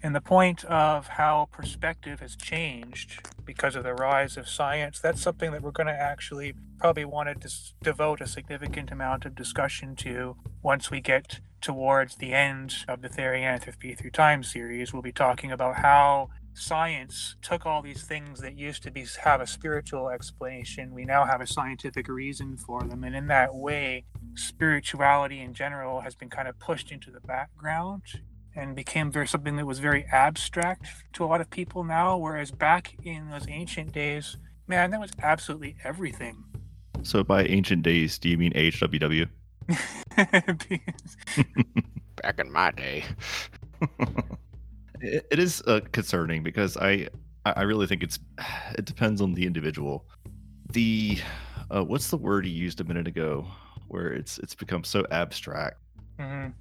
and 0.02 0.14
the 0.14 0.20
point 0.20 0.64
of 0.66 1.08
how 1.08 1.48
perspective 1.50 2.20
has 2.20 2.36
changed 2.36 3.26
because 3.46 3.74
of 3.74 3.84
the 3.84 3.94
rise 3.94 4.36
of 4.36 4.46
science, 4.50 5.00
that's 5.00 5.22
something 5.22 5.50
that 5.52 5.62
we're 5.62 5.70
going 5.70 5.86
to 5.86 5.98
actually 5.98 6.52
probably 6.78 7.04
want 7.04 7.40
to 7.40 7.50
devote 7.82 8.20
a 8.20 8.26
significant 8.26 8.90
amount 8.90 9.24
of 9.24 9.34
discussion 9.34 9.96
to 9.96 10.36
once 10.62 10.90
we 10.90 11.00
get 11.00 11.40
towards 11.60 12.16
the 12.16 12.32
end 12.32 12.74
of 12.86 13.02
the 13.02 13.08
Theory 13.08 13.40
Therianthropy 13.40 13.98
Through 13.98 14.10
Time 14.10 14.42
series. 14.42 14.92
We'll 14.92 15.02
be 15.02 15.12
talking 15.12 15.50
about 15.50 15.76
how 15.76 16.30
science 16.54 17.36
took 17.42 17.66
all 17.66 17.82
these 17.82 18.04
things 18.04 18.40
that 18.40 18.56
used 18.56 18.82
to 18.82 18.90
be 18.90 19.04
have 19.22 19.42
a 19.42 19.46
spiritual 19.46 20.08
explanation 20.08 20.94
we 20.94 21.04
now 21.04 21.22
have 21.26 21.42
a 21.42 21.46
scientific 21.46 22.08
reason 22.08 22.56
for 22.56 22.82
them 22.84 23.04
and 23.04 23.14
in 23.14 23.26
that 23.26 23.54
way 23.54 24.02
spirituality 24.34 25.38
in 25.38 25.52
general 25.52 26.00
has 26.00 26.14
been 26.14 26.30
kind 26.30 26.48
of 26.48 26.58
pushed 26.58 26.90
into 26.90 27.10
the 27.10 27.20
background 27.20 28.00
and 28.54 28.74
became 28.74 29.12
very 29.12 29.28
something 29.28 29.56
that 29.56 29.66
was 29.66 29.80
very 29.80 30.06
abstract 30.10 30.86
to 31.12 31.22
a 31.22 31.26
lot 31.26 31.42
of 31.42 31.50
people 31.50 31.84
now 31.84 32.16
whereas 32.16 32.50
back 32.50 32.94
in 33.04 33.28
those 33.28 33.46
ancient 33.50 33.92
days 33.92 34.38
man 34.66 34.90
that 34.90 35.00
was 35.00 35.10
absolutely 35.22 35.76
everything 35.84 36.42
so 37.06 37.22
by 37.24 37.44
ancient 37.44 37.82
days 37.82 38.18
do 38.18 38.28
you 38.28 38.36
mean 38.36 38.52
hww 38.52 39.28
Back 42.22 42.38
in 42.38 42.50
my 42.52 42.70
day, 42.70 43.04
it, 45.00 45.26
it 45.30 45.38
is 45.38 45.62
uh, 45.66 45.80
concerning 45.92 46.42
because 46.42 46.76
I 46.76 47.08
I 47.44 47.52
I 47.56 47.62
really 47.62 47.86
think 47.86 48.02
it's 48.02 48.18
it 48.78 48.84
depends 48.84 49.20
on 49.20 49.34
the 49.34 49.44
individual. 49.46 50.04
The 50.72 51.18
uh, 51.70 51.84
what's 51.84 52.08
the 52.10 52.16
word 52.16 52.46
you 52.46 52.52
used 52.52 52.80
a 52.80 52.84
minute 52.84 53.06
ago 53.06 53.46
where 53.88 54.12
it's 54.12 54.38
it's 54.38 54.54
become 54.54 54.84
so 54.84 55.04
abstract 55.10 55.78
Mhm. 56.18 56.52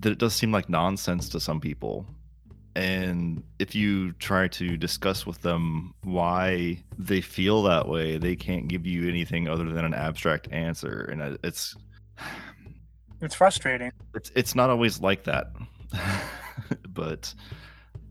that 0.00 0.10
it 0.10 0.18
does 0.18 0.34
seem 0.34 0.50
like 0.50 0.68
nonsense 0.68 1.28
to 1.30 1.38
some 1.40 1.60
people. 1.60 2.06
And 2.76 3.42
if 3.58 3.74
you 3.74 4.12
try 4.12 4.48
to 4.48 4.76
discuss 4.76 5.26
with 5.26 5.40
them 5.42 5.94
why 6.02 6.82
they 6.98 7.20
feel 7.20 7.62
that 7.64 7.88
way, 7.88 8.18
they 8.18 8.34
can't 8.34 8.66
give 8.66 8.84
you 8.84 9.08
anything 9.08 9.48
other 9.48 9.70
than 9.70 9.84
an 9.84 9.94
abstract 9.94 10.48
answer, 10.50 11.08
and 11.10 11.38
it's 11.44 11.76
it's 13.20 13.34
frustrating. 13.34 13.92
It's 14.14 14.32
it's 14.34 14.54
not 14.54 14.70
always 14.70 15.00
like 15.00 15.24
that. 15.24 15.46
But 16.88 17.34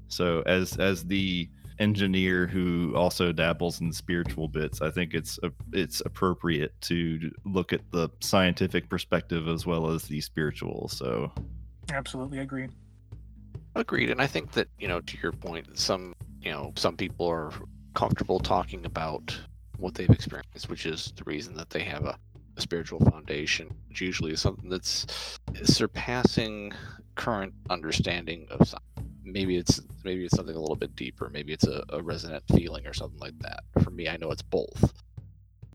so 0.10 0.44
as 0.46 0.78
as 0.78 1.06
the 1.06 1.50
engineer 1.80 2.46
who 2.46 2.94
also 2.96 3.32
dabbles 3.32 3.82
in 3.82 3.92
spiritual 3.92 4.48
bits 4.48 4.80
i 4.82 4.92
think 4.92 5.14
it's 5.16 5.40
a, 5.42 5.52
it's 5.72 6.02
appropriate 6.06 6.72
to 6.82 7.32
look 7.46 7.74
at 7.74 7.82
the 7.92 8.10
scientific 8.20 8.90
perspective 8.90 9.48
as 9.48 9.66
well 9.66 9.90
as 9.90 10.04
the 10.04 10.22
spiritual. 10.22 10.88
So 10.90 11.32
absolutely 11.92 12.40
agree 12.40 12.68
agreed. 13.76 14.10
And 14.10 14.22
I 14.22 14.28
think 14.28 14.52
that 14.54 14.68
you 14.80 14.88
know, 14.88 15.02
to 15.02 15.18
your 15.22 15.32
point, 15.32 15.78
some 15.78 16.16
you 16.42 16.52
know, 16.52 16.74
some 16.76 16.98
people 16.98 17.28
are 17.28 17.52
comfortable 17.94 18.40
talking 18.40 18.86
about 18.86 19.38
what 19.78 19.96
they've 19.96 20.10
experienced, 20.10 20.70
which 20.70 20.86
is 20.86 21.14
the 21.16 21.24
reason 21.26 21.56
that 21.56 21.70
they 21.70 21.84
have 21.84 22.06
a, 22.06 22.18
a 22.58 22.62
spiritual 22.62 23.00
foundation, 23.00 23.70
which 23.90 24.02
usually 24.02 24.32
is 24.32 24.42
something 24.42 24.70
that's 24.70 25.40
surpassing 25.64 26.74
current 27.16 27.54
understanding 27.70 28.48
of 28.50 28.68
science. 28.68 28.84
Maybe 29.24 29.58
it's 29.58 29.82
maybe 30.04 30.26
it's 30.26 30.36
something 30.36 30.56
a 30.56 30.60
little 30.60 30.76
bit 30.76 30.96
deeper. 30.96 31.30
Maybe 31.30 31.54
it's 31.54 31.66
a, 31.66 31.84
a 31.90 32.02
resonant 32.02 32.44
feeling 32.54 32.86
or 32.86 32.94
something 32.94 33.20
like 33.20 33.38
that. 33.40 33.64
For 33.82 33.90
me, 33.90 34.10
I 34.10 34.18
know 34.18 34.32
it's 34.32 34.42
both. 34.42 34.94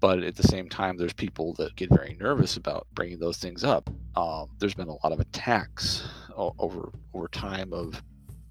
But 0.00 0.22
at 0.22 0.36
the 0.36 0.42
same 0.42 0.68
time, 0.68 0.96
there's 0.96 1.12
people 1.12 1.54
that 1.54 1.76
get 1.76 1.90
very 1.90 2.16
nervous 2.20 2.56
about 2.56 2.86
bringing 2.94 3.18
those 3.18 3.38
things 3.38 3.64
up. 3.64 3.90
Um, 4.16 4.48
there's 4.58 4.74
been 4.74 4.88
a 4.88 4.92
lot 5.04 5.12
of 5.12 5.20
attacks 5.20 6.06
over 6.36 6.90
over 7.14 7.28
time 7.28 7.72
of 7.72 8.02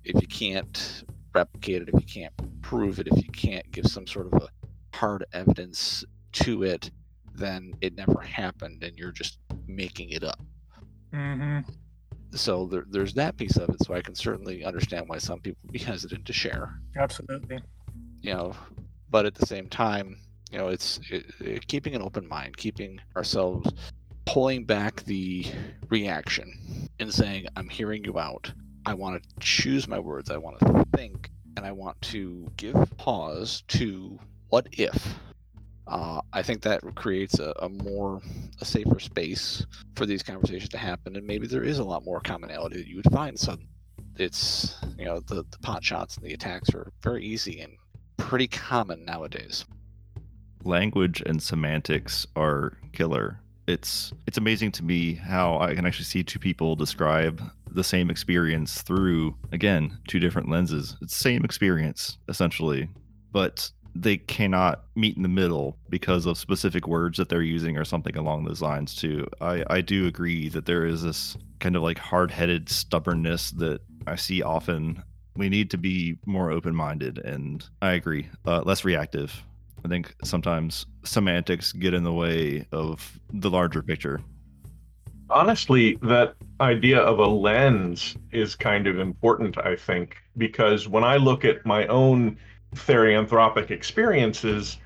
if 0.04 0.22
you 0.22 0.28
can't 0.28 1.04
replicate 1.34 1.84
it, 1.84 1.90
if 1.90 1.96
you 1.96 2.22
can't 2.22 2.34
prove 2.62 3.00
it, 3.00 3.08
if 3.08 3.18
you 3.18 3.32
can't 3.32 3.70
give 3.72 3.86
some 3.88 4.08
sort 4.08 4.28
of 4.28 4.42
a 4.42 4.50
hard 4.94 5.26
evidence 5.34 6.04
to 6.34 6.64
it, 6.64 6.92
then 7.36 7.74
it 7.82 7.96
never 7.96 8.20
happened, 8.20 8.84
and 8.84 8.98
you're 8.98 9.12
just 9.12 9.40
making 9.68 10.10
it 10.10 10.24
up. 10.24 10.40
Hmm 11.14 11.60
so 12.34 12.66
there, 12.66 12.84
there's 12.90 13.14
that 13.14 13.38
piece 13.38 13.56
of 13.56 13.70
it. 13.70 13.82
So 13.86 13.94
i 13.94 14.02
can 14.02 14.14
certainly 14.14 14.66
understand 14.66 15.08
why 15.08 15.18
some 15.18 15.40
people 15.40 15.62
be 15.72 15.80
hesitant 15.80 16.26
to 16.26 16.34
share. 16.34 16.78
Absolutely. 16.98 17.60
You 18.22 18.34
know 18.34 18.56
but 19.10 19.26
at 19.26 19.36
the 19.36 19.46
same 19.46 19.68
time 19.68 20.18
you 20.52 20.58
know 20.58 20.68
it's 20.68 21.00
it, 21.10 21.26
it, 21.40 21.68
keeping 21.68 21.96
an 21.96 22.02
open 22.02 22.28
mind 22.28 22.56
keeping 22.58 23.00
ourselves 23.16 23.72
pulling 24.26 24.66
back 24.66 25.04
the 25.04 25.46
reaction 25.90 26.90
and 27.00 27.14
saying 27.14 27.48
i'm 27.56 27.70
hearing 27.70 28.04
you 28.04 28.20
out 28.20 28.52
i 28.86 28.94
want 28.94 29.22
to 29.22 29.30
choose 29.40 29.88
my 29.88 30.00
words 30.00 30.30
i 30.30 30.38
want 30.38 30.60
to 30.60 30.86
think 30.96 31.30
and 31.56 31.66
i 31.66 31.72
want 31.72 32.00
to 32.02 32.50
give 32.58 32.76
pause 32.98 33.64
to 33.68 34.20
what 34.50 34.68
if 34.74 35.16
uh, 35.88 36.20
I 36.34 36.44
think 36.44 36.62
that 36.64 36.82
creates 36.96 37.40
a, 37.40 37.54
a 37.62 37.70
more 37.70 38.22
a 38.60 38.66
safer 38.66 39.00
space 39.00 39.66
for 39.96 40.06
these 40.06 40.22
conversations 40.22 40.70
to 40.72 40.78
happen, 40.78 41.16
and 41.16 41.26
maybe 41.26 41.48
there 41.48 41.64
is 41.64 41.80
a 41.80 41.84
lot 41.84 42.04
more 42.04 42.20
commonality 42.20 42.78
that 42.78 42.88
you 42.88 42.98
would 42.98 43.12
find. 43.12 43.40
So 43.40 43.56
it's 44.18 44.76
you 44.98 45.06
know 45.06 45.22
the 45.22 45.46
the 45.50 45.58
pot 45.62 45.84
shots 45.84 46.18
and 46.18 46.26
the 46.26 46.34
attacks 46.34 46.74
are 46.74 46.92
very 47.02 47.24
easy 47.24 47.62
and 47.62 47.74
pretty 48.18 48.48
common 48.48 49.06
nowadays. 49.06 49.66
Language 50.68 51.24
and 51.26 51.42
semantics 51.42 52.28
are 52.36 52.78
killer. 52.94 53.40
It's 53.68 54.14
it's 54.28 54.38
amazing 54.38 54.72
to 54.74 54.84
me 54.84 55.16
how 55.16 55.60
I 55.60 55.76
can 55.76 55.86
actually 55.86 56.06
see 56.06 56.24
two 56.24 56.40
people 56.40 56.76
describe 56.76 57.42
the 57.72 57.84
same 57.84 58.10
experience 58.10 58.82
through 58.82 59.36
again 59.52 59.98
two 60.08 60.20
different 60.20 60.50
lenses. 60.50 60.96
It's 61.02 61.14
the 61.14 61.20
same 61.20 61.44
experience 61.44 62.18
essentially, 62.30 62.90
but 63.32 63.70
they 63.94 64.18
cannot 64.18 64.84
meet 64.96 65.18
in 65.18 65.24
the 65.24 65.30
middle 65.30 65.76
because 65.90 66.26
of 66.26 66.38
specific 66.38 66.88
words 66.88 67.18
that 67.18 67.30
they're 67.30 67.42
using 67.42 67.78
or 67.78 67.84
something 67.84 68.16
along 68.16 68.46
those 68.46 68.62
lines 68.62 68.96
too. 68.96 69.28
I 69.42 69.64
I 69.70 69.82
do 69.82 70.08
agree 70.08 70.50
that 70.50 70.66
there 70.66 70.86
is 70.86 71.02
this 71.04 71.36
kind 71.60 71.76
of 71.76 71.82
like 71.82 71.98
hard-headed 71.98 72.70
stubbornness 72.70 73.52
that 73.52 73.82
I 74.06 74.16
see 74.16 74.42
often. 74.42 75.04
We 75.36 75.50
need 75.50 75.70
to 75.72 75.78
be 75.78 76.18
more 76.26 76.52
open-minded, 76.52 77.20
and 77.20 77.64
I 77.82 77.92
agree, 77.92 78.30
uh, 78.46 78.62
less 78.62 78.86
reactive. 78.86 79.44
I 79.86 79.88
think 79.88 80.16
sometimes 80.24 80.86
semantics 81.04 81.72
get 81.72 81.94
in 81.94 82.04
the 82.04 82.14
way 82.14 82.68
of 82.72 83.20
the 83.34 83.50
larger 83.50 83.82
picture. 83.82 84.20
Honestly, 85.30 85.98
that 86.02 86.36
idea 86.62 87.00
of 87.00 87.20
a 87.20 87.26
lens 87.28 88.16
is 88.32 88.56
kind 88.56 88.88
of 88.88 89.00
important, 89.00 89.58
I 89.58 89.76
think, 89.76 90.18
because 90.38 90.88
when 90.88 91.04
I 91.04 91.18
look 91.18 91.44
at 91.46 91.66
my 91.66 91.86
own 91.88 92.38
therianthropic 92.76 93.72
experiences, 93.72 94.78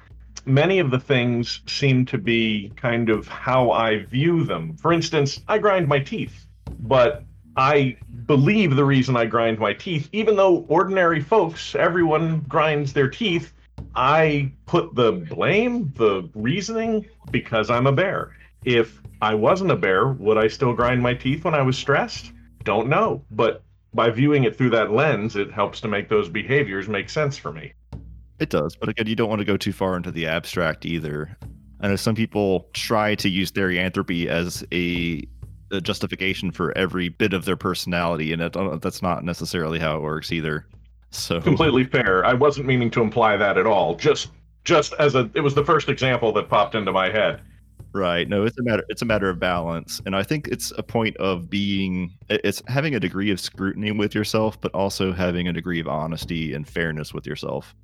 many 0.45 0.79
of 0.79 0.91
the 0.91 0.99
things 0.99 1.61
seem 1.67 2.05
to 2.05 2.17
be 2.17 2.71
kind 2.75 3.09
of 3.09 3.27
how 3.27 3.71
I 3.71 4.03
view 4.05 4.43
them. 4.43 4.75
For 4.77 4.93
instance, 4.93 5.41
I 5.47 5.57
grind 5.59 5.87
my 5.87 5.99
teeth, 5.99 6.47
but 6.79 7.23
I 7.55 7.97
believe 8.25 8.75
the 8.75 8.85
reason 8.85 9.15
I 9.15 9.25
grind 9.25 9.59
my 9.59 9.73
teeth, 9.73 10.09
even 10.11 10.35
though 10.35 10.65
ordinary 10.67 11.21
folks, 11.21 11.75
everyone 11.75 12.39
grinds 12.47 12.93
their 12.93 13.09
teeth, 13.09 13.53
I 13.95 14.51
put 14.65 14.95
the 14.95 15.11
blame, 15.11 15.93
the 15.95 16.29
reasoning, 16.35 17.05
because 17.31 17.69
I'm 17.69 17.87
a 17.87 17.91
bear. 17.91 18.35
If 18.63 19.01
I 19.21 19.33
wasn't 19.35 19.71
a 19.71 19.75
bear, 19.75 20.07
would 20.07 20.37
I 20.37 20.47
still 20.47 20.73
grind 20.73 21.01
my 21.01 21.13
teeth 21.13 21.43
when 21.43 21.53
I 21.53 21.61
was 21.61 21.77
stressed? 21.77 22.31
Don't 22.63 22.89
know. 22.89 23.23
But 23.31 23.63
by 23.93 24.09
viewing 24.09 24.43
it 24.45 24.55
through 24.55 24.69
that 24.71 24.91
lens, 24.91 25.35
it 25.35 25.51
helps 25.51 25.81
to 25.81 25.87
make 25.87 26.09
those 26.09 26.29
behaviors 26.29 26.87
make 26.87 27.09
sense 27.09 27.37
for 27.37 27.51
me. 27.51 27.73
It 28.39 28.49
does, 28.49 28.75
but 28.75 28.89
again, 28.89 29.07
you 29.07 29.15
don't 29.15 29.29
want 29.29 29.39
to 29.39 29.45
go 29.45 29.57
too 29.57 29.73
far 29.73 29.95
into 29.95 30.11
the 30.11 30.25
abstract 30.25 30.85
either. 30.85 31.37
I 31.79 31.87
know 31.87 31.95
some 31.95 32.15
people 32.15 32.69
try 32.73 33.15
to 33.15 33.29
use 33.29 33.51
therianthropy 33.51 34.27
as 34.27 34.63
a, 34.71 35.23
a 35.71 35.81
justification 35.81 36.51
for 36.51 36.75
every 36.77 37.09
bit 37.09 37.33
of 37.33 37.45
their 37.45 37.55
personality, 37.55 38.33
and 38.33 38.41
it, 38.41 38.55
uh, 38.57 38.77
that's 38.77 39.01
not 39.01 39.23
necessarily 39.23 39.77
how 39.77 39.97
it 39.97 40.01
works 40.01 40.31
either. 40.31 40.65
So 41.11 41.41
completely 41.41 41.83
fair. 41.83 42.25
I 42.25 42.33
wasn't 42.33 42.65
meaning 42.65 42.89
to 42.91 43.01
imply 43.01 43.37
that 43.37 43.57
at 43.57 43.67
all. 43.67 43.95
Just 43.95 44.31
just 44.63 44.93
as 44.99 45.15
a 45.15 45.29
it 45.33 45.41
was 45.41 45.53
the 45.53 45.65
first 45.65 45.89
example 45.89 46.31
that 46.33 46.49
popped 46.49 46.73
into 46.73 46.91
my 46.91 47.09
head. 47.09 47.41
Right. 47.93 48.29
No, 48.29 48.45
it's 48.45 48.57
a 48.57 48.63
matter 48.63 48.83
it's 48.87 49.01
a 49.01 49.05
matter 49.05 49.29
of 49.29 49.37
balance. 49.37 50.01
And 50.05 50.15
I 50.15 50.23
think 50.23 50.47
it's 50.47 50.71
a 50.77 50.83
point 50.83 51.17
of 51.17 51.49
being 51.49 52.11
it's 52.29 52.63
having 52.67 52.95
a 52.95 52.99
degree 52.99 53.29
of 53.29 53.39
scrutiny 53.39 53.91
with 53.91 54.15
yourself, 54.15 54.59
but 54.61 54.73
also 54.73 55.11
having 55.11 55.49
a 55.49 55.53
degree 55.53 55.81
of 55.81 55.87
honesty 55.87 56.53
and 56.53 56.67
fairness 56.67 57.13
with 57.13 57.27
yourself. 57.27 57.75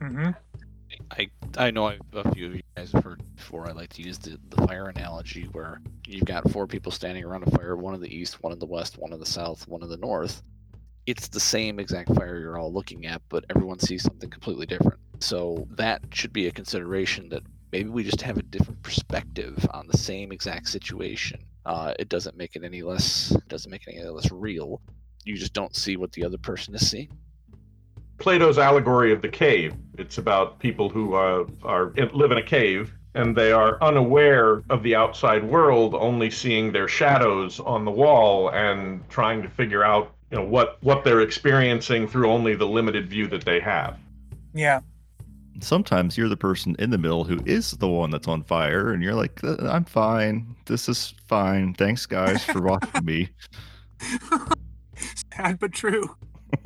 Mm-hmm. 0.00 0.30
I 1.12 1.30
I 1.56 1.70
know 1.70 1.94
a 2.12 2.32
few 2.32 2.46
of 2.46 2.56
you 2.56 2.62
guys 2.76 2.90
have 2.92 3.04
heard 3.04 3.22
before. 3.36 3.68
I 3.68 3.72
like 3.72 3.90
to 3.90 4.02
use 4.02 4.18
the, 4.18 4.38
the 4.50 4.66
fire 4.66 4.88
analogy 4.88 5.44
where 5.52 5.80
you've 6.06 6.24
got 6.24 6.50
four 6.50 6.66
people 6.66 6.90
standing 6.90 7.22
around 7.24 7.46
a 7.46 7.50
fire, 7.52 7.76
one 7.76 7.94
in 7.94 8.00
the 8.00 8.14
east, 8.14 8.42
one 8.42 8.52
in 8.52 8.58
the 8.58 8.66
west, 8.66 8.98
one 8.98 9.12
in 9.12 9.20
the 9.20 9.26
south, 9.26 9.68
one 9.68 9.82
in 9.84 9.88
the 9.88 9.96
north. 9.98 10.42
It's 11.06 11.28
the 11.28 11.40
same 11.40 11.78
exact 11.80 12.14
fire 12.14 12.38
you're 12.38 12.58
all 12.58 12.72
looking 12.72 13.06
at, 13.06 13.22
but 13.28 13.44
everyone 13.50 13.78
sees 13.80 14.02
something 14.02 14.30
completely 14.30 14.66
different. 14.66 15.00
So 15.20 15.66
that 15.70 16.02
should 16.12 16.32
be 16.32 16.46
a 16.46 16.50
consideration 16.50 17.28
that 17.30 17.42
maybe 17.72 17.88
we 17.88 18.04
just 18.04 18.22
have 18.22 18.38
a 18.38 18.42
different 18.42 18.82
perspective 18.82 19.66
on 19.72 19.86
the 19.88 19.96
same 19.96 20.30
exact 20.30 20.68
situation. 20.68 21.40
Uh, 21.64 21.94
it 21.98 22.08
doesn't 22.08 22.36
make 22.36 22.56
it 22.56 22.64
any 22.64 22.82
less 22.82 23.36
doesn't 23.48 23.70
make 23.70 23.86
it 23.86 23.94
any 23.96 24.08
less 24.08 24.30
real. 24.30 24.80
You 25.24 25.36
just 25.36 25.52
don't 25.52 25.74
see 25.74 25.96
what 25.96 26.12
the 26.12 26.24
other 26.24 26.38
person 26.38 26.74
is 26.74 26.88
seeing. 26.90 27.08
Plato's 28.18 28.58
allegory 28.58 29.12
of 29.12 29.22
the 29.22 29.28
cave. 29.28 29.74
It's 29.98 30.18
about 30.18 30.58
people 30.58 30.88
who 30.88 31.14
uh, 31.14 31.46
are 31.62 31.92
live 32.12 32.30
in 32.30 32.38
a 32.38 32.42
cave 32.42 32.92
and 33.14 33.36
they 33.36 33.52
are 33.52 33.82
unaware 33.82 34.62
of 34.70 34.82
the 34.82 34.94
outside 34.94 35.44
world, 35.44 35.94
only 35.94 36.30
seeing 36.30 36.72
their 36.72 36.88
shadows 36.88 37.60
on 37.60 37.84
the 37.84 37.90
wall 37.90 38.48
and 38.50 39.08
trying 39.10 39.42
to 39.42 39.48
figure 39.50 39.84
out, 39.84 40.14
you 40.32 40.38
know, 40.38 40.44
what 40.44 40.78
what 40.82 41.04
they're 41.04 41.20
experiencing 41.20 42.08
through 42.08 42.30
only 42.30 42.54
the 42.54 42.66
limited 42.66 43.06
view 43.08 43.28
that 43.28 43.44
they 43.44 43.60
have. 43.60 43.98
Yeah. 44.54 44.80
Sometimes 45.60 46.16
you're 46.16 46.30
the 46.30 46.36
person 46.36 46.74
in 46.78 46.88
the 46.90 46.98
middle 46.98 47.22
who 47.22 47.38
is 47.44 47.72
the 47.72 47.86
one 47.86 48.10
that's 48.10 48.26
on 48.26 48.42
fire, 48.42 48.92
and 48.92 49.02
you're 49.02 49.14
like, 49.14 49.44
"Uh, 49.44 49.56
"I'm 49.68 49.84
fine. 49.84 50.56
This 50.64 50.88
is 50.88 51.14
fine. 51.28 51.74
Thanks, 51.74 52.06
guys, 52.06 52.42
for 52.44 52.62
watching 52.62 53.04
me." 53.04 53.28
Sad 55.36 55.58
but 55.60 55.72
true. 55.72 56.16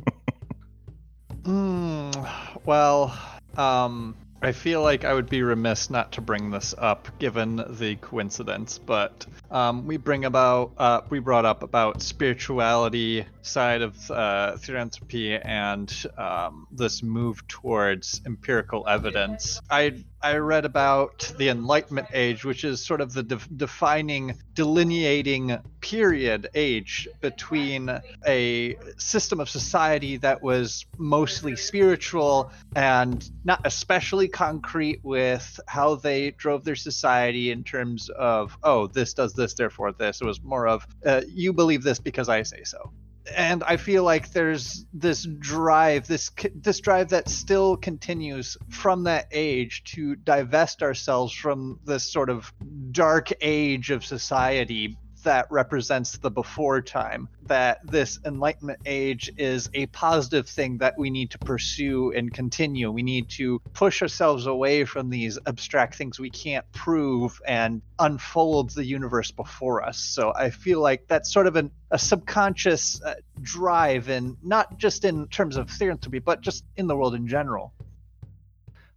Mm, 1.42 2.28
well, 2.64 3.16
um, 3.56 4.16
I 4.42 4.52
feel 4.52 4.82
like 4.82 5.04
I 5.04 5.14
would 5.14 5.28
be 5.28 5.42
remiss 5.42 5.90
not 5.90 6.12
to 6.12 6.20
bring 6.20 6.50
this 6.50 6.74
up 6.76 7.08
given 7.18 7.56
the 7.56 7.96
coincidence, 7.96 8.78
but 8.78 9.26
um, 9.50 9.86
we 9.86 9.96
bring 9.96 10.24
about 10.24 10.72
uh, 10.76 11.00
we 11.08 11.18
brought 11.20 11.44
up 11.44 11.62
about 11.62 12.02
spirituality 12.02 13.24
side 13.42 13.82
of 13.82 14.10
uh, 14.10 14.56
therianthropy 14.56 15.40
and 15.42 15.92
um, 16.18 16.66
this 16.70 17.02
move 17.02 17.46
towards 17.48 18.20
empirical 18.26 18.86
evidence. 18.86 19.60
I 19.70 20.04
I 20.26 20.38
read 20.38 20.64
about 20.64 21.32
the 21.38 21.50
Enlightenment 21.50 22.08
age, 22.12 22.44
which 22.44 22.64
is 22.64 22.84
sort 22.84 23.00
of 23.00 23.12
the 23.12 23.22
de- 23.22 23.38
defining, 23.56 24.34
delineating 24.54 25.56
period 25.80 26.48
age 26.52 27.06
between 27.20 28.00
a 28.26 28.74
system 28.98 29.38
of 29.38 29.48
society 29.48 30.16
that 30.16 30.42
was 30.42 30.84
mostly 30.98 31.54
spiritual 31.54 32.50
and 32.74 33.30
not 33.44 33.60
especially 33.64 34.26
concrete 34.26 34.98
with 35.04 35.60
how 35.68 35.94
they 35.94 36.32
drove 36.32 36.64
their 36.64 36.74
society 36.74 37.52
in 37.52 37.62
terms 37.62 38.08
of, 38.10 38.58
oh, 38.64 38.88
this 38.88 39.14
does 39.14 39.32
this, 39.32 39.54
therefore 39.54 39.92
this. 39.92 40.20
It 40.20 40.24
was 40.24 40.42
more 40.42 40.66
of, 40.66 40.84
uh, 41.04 41.20
you 41.28 41.52
believe 41.52 41.84
this 41.84 42.00
because 42.00 42.28
I 42.28 42.42
say 42.42 42.64
so 42.64 42.90
and 43.34 43.62
I 43.64 43.76
feel 43.76 44.04
like 44.04 44.30
there's 44.32 44.86
this 44.92 45.26
drive, 45.38 46.06
this 46.06 46.30
this 46.54 46.80
drive 46.80 47.08
that 47.10 47.28
still 47.28 47.76
continues 47.76 48.56
from 48.68 49.04
that 49.04 49.26
age 49.32 49.84
to 49.94 50.16
divest 50.16 50.82
ourselves 50.82 51.32
from 51.32 51.80
this 51.84 52.10
sort 52.10 52.30
of 52.30 52.52
dark 52.92 53.32
age 53.40 53.90
of 53.90 54.04
society 54.04 54.96
that 55.26 55.50
represents 55.50 56.18
the 56.18 56.30
before 56.30 56.80
time 56.80 57.28
that 57.46 57.80
this 57.84 58.20
enlightenment 58.24 58.78
age 58.86 59.28
is 59.36 59.68
a 59.74 59.86
positive 59.86 60.48
thing 60.48 60.78
that 60.78 60.96
we 60.96 61.10
need 61.10 61.32
to 61.32 61.38
pursue 61.38 62.12
and 62.12 62.32
continue. 62.32 62.92
We 62.92 63.02
need 63.02 63.28
to 63.30 63.60
push 63.72 64.02
ourselves 64.02 64.46
away 64.46 64.84
from 64.84 65.10
these 65.10 65.36
abstract 65.48 65.96
things 65.96 66.20
we 66.20 66.30
can't 66.30 66.64
prove 66.70 67.40
and 67.44 67.82
unfold 67.98 68.70
the 68.70 68.84
universe 68.84 69.32
before 69.32 69.82
us. 69.84 69.98
So 69.98 70.32
i 70.36 70.48
feel 70.48 70.80
like 70.80 71.08
that's 71.08 71.32
sort 71.32 71.48
of 71.48 71.56
an, 71.56 71.72
a 71.90 71.98
subconscious 71.98 73.02
uh, 73.02 73.14
drive 73.42 74.08
and 74.08 74.36
not 74.44 74.78
just 74.78 75.04
in 75.04 75.26
terms 75.26 75.56
of 75.56 75.66
therianthropy 75.66 76.22
but 76.24 76.40
just 76.40 76.64
in 76.76 76.86
the 76.86 76.96
world 76.96 77.16
in 77.16 77.26
general. 77.26 77.72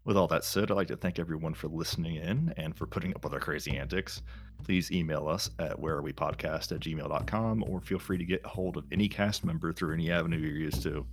With 0.05 0.15
all 0.15 0.27
that 0.27 0.43
said, 0.43 0.71
I'd 0.71 0.77
like 0.77 0.87
to 0.87 0.95
thank 0.95 1.19
everyone 1.19 1.53
for 1.53 1.67
listening 1.67 2.15
in 2.15 2.53
and 2.55 2.75
for 2.75 2.85
putting 2.85 3.15
up 3.15 3.23
with 3.23 3.33
our 3.33 3.39
crazy 3.39 3.77
antics. 3.77 4.21
Please 4.63 4.91
email 4.91 5.27
us 5.27 5.49
at 5.59 5.79
wherearewepodcast 5.79 6.71
at 6.71 6.79
gmail.com 6.79 7.63
or 7.67 7.81
feel 7.81 7.99
free 7.99 8.17
to 8.17 8.25
get 8.25 8.45
hold 8.45 8.77
of 8.77 8.85
any 8.91 9.07
cast 9.07 9.43
member 9.43 9.73
through 9.73 9.93
any 9.93 10.11
avenue 10.11 10.37
you're 10.37 10.51
used 10.55 10.83
to. 10.83 11.05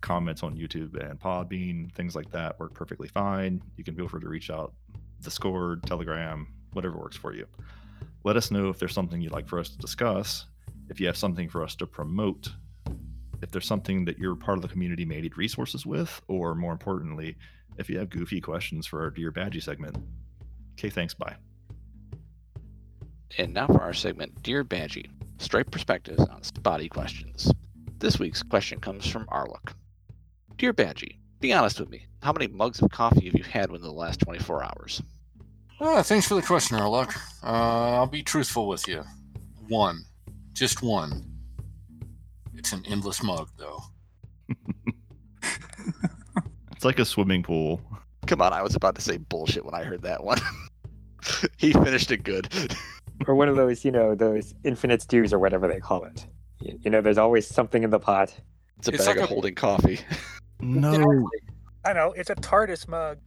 Comments 0.00 0.42
on 0.42 0.56
YouTube 0.56 0.98
and 1.08 1.18
Podbean, 1.18 1.92
things 1.94 2.14
like 2.14 2.30
that 2.30 2.58
work 2.60 2.74
perfectly 2.74 3.08
fine. 3.08 3.62
You 3.76 3.84
can 3.84 3.94
feel 3.94 4.08
free 4.08 4.20
to 4.20 4.28
reach 4.28 4.50
out, 4.50 4.74
Discord, 5.22 5.82
Telegram, 5.84 6.46
whatever 6.72 6.98
works 6.98 7.16
for 7.16 7.34
you. 7.34 7.46
Let 8.24 8.36
us 8.36 8.50
know 8.50 8.68
if 8.68 8.78
there's 8.78 8.92
something 8.92 9.20
you'd 9.20 9.32
like 9.32 9.48
for 9.48 9.58
us 9.58 9.70
to 9.70 9.78
discuss, 9.78 10.46
if 10.90 11.00
you 11.00 11.06
have 11.06 11.16
something 11.16 11.48
for 11.48 11.62
us 11.62 11.74
to 11.76 11.86
promote, 11.86 12.48
if 13.42 13.50
there's 13.50 13.66
something 13.66 14.04
that 14.04 14.18
you're 14.18 14.36
part 14.36 14.58
of 14.58 14.62
the 14.62 14.68
community 14.68 15.04
may 15.04 15.20
need 15.20 15.36
resources 15.36 15.86
with, 15.86 16.20
or 16.28 16.54
more 16.54 16.72
importantly, 16.72 17.36
if 17.78 17.88
you 17.88 17.98
have 17.98 18.10
goofy 18.10 18.40
questions 18.40 18.86
for 18.86 19.02
our 19.02 19.10
Dear 19.10 19.32
Badgie 19.32 19.62
segment. 19.62 19.96
Okay, 20.72 20.90
thanks. 20.90 21.14
Bye. 21.14 21.36
And 23.36 23.52
now 23.52 23.66
for 23.66 23.80
our 23.82 23.92
segment, 23.92 24.42
Dear 24.42 24.64
Badgie, 24.64 25.10
straight 25.38 25.70
perspectives 25.70 26.24
on 26.24 26.42
spotty 26.42 26.88
questions. 26.88 27.52
This 27.98 28.18
week's 28.18 28.42
question 28.42 28.80
comes 28.80 29.06
from 29.06 29.26
Arlook. 29.28 29.74
Dear 30.56 30.72
Badgie, 30.72 31.18
be 31.40 31.52
honest 31.52 31.78
with 31.78 31.90
me. 31.90 32.06
How 32.22 32.32
many 32.32 32.46
mugs 32.48 32.80
of 32.80 32.90
coffee 32.90 33.26
have 33.26 33.34
you 33.34 33.44
had 33.44 33.70
within 33.70 33.86
the 33.86 33.92
last 33.92 34.20
24 34.20 34.64
hours? 34.64 35.02
Ah, 35.80 36.02
thanks 36.02 36.26
for 36.26 36.34
the 36.34 36.42
question, 36.42 36.78
Arlock. 36.78 37.14
Uh, 37.44 37.96
I'll 37.96 38.06
be 38.06 38.22
truthful 38.22 38.66
with 38.66 38.88
you. 38.88 39.04
One. 39.68 40.04
Just 40.52 40.82
one. 40.82 41.24
It's 42.54 42.72
an 42.72 42.82
endless 42.86 43.22
mug, 43.22 43.50
though. 43.56 43.82
It's 46.78 46.84
like 46.84 47.00
a 47.00 47.04
swimming 47.04 47.42
pool. 47.42 47.80
Come 48.28 48.40
on, 48.40 48.52
I 48.52 48.62
was 48.62 48.76
about 48.76 48.94
to 48.94 49.00
say 49.00 49.16
bullshit 49.16 49.64
when 49.64 49.74
I 49.74 49.82
heard 49.82 50.02
that 50.02 50.22
one. 50.22 50.38
he 51.56 51.72
finished 51.72 52.12
it 52.12 52.22
good. 52.22 52.52
or 53.26 53.34
one 53.34 53.48
of 53.48 53.56
those, 53.56 53.84
you 53.84 53.90
know, 53.90 54.14
those 54.14 54.54
infinite 54.64 55.02
stews 55.02 55.32
or 55.32 55.38
whatever 55.38 55.66
they 55.68 55.80
call 55.80 56.04
it. 56.04 56.26
You, 56.60 56.78
you 56.82 56.90
know, 56.90 57.00
there's 57.00 57.18
always 57.18 57.46
something 57.46 57.82
in 57.82 57.90
the 57.90 57.98
pot. 58.00 58.34
It's 58.78 58.88
a 58.88 58.92
It's 58.94 59.06
bag 59.06 59.16
like 59.16 59.24
of 59.24 59.30
a- 59.30 59.34
holding 59.34 59.54
coffee. 59.54 60.00
No. 60.60 61.28
I 61.84 61.92
know 61.92 62.12
it's 62.16 62.30
a 62.30 62.34
TARDIS 62.34 62.88
mug. 62.88 63.18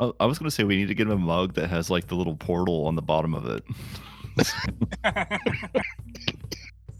I 0.00 0.12
I 0.20 0.26
was 0.26 0.38
going 0.38 0.46
to 0.46 0.50
say 0.50 0.62
we 0.64 0.76
need 0.76 0.88
to 0.88 0.94
get 0.94 1.06
him 1.08 1.12
a 1.12 1.16
mug 1.18 1.54
that 1.54 1.68
has 1.68 1.90
like 1.90 2.06
the 2.06 2.14
little 2.14 2.36
portal 2.36 2.86
on 2.86 2.94
the 2.96 3.02
bottom 3.02 3.34
of 3.34 3.46
it. 3.46 3.64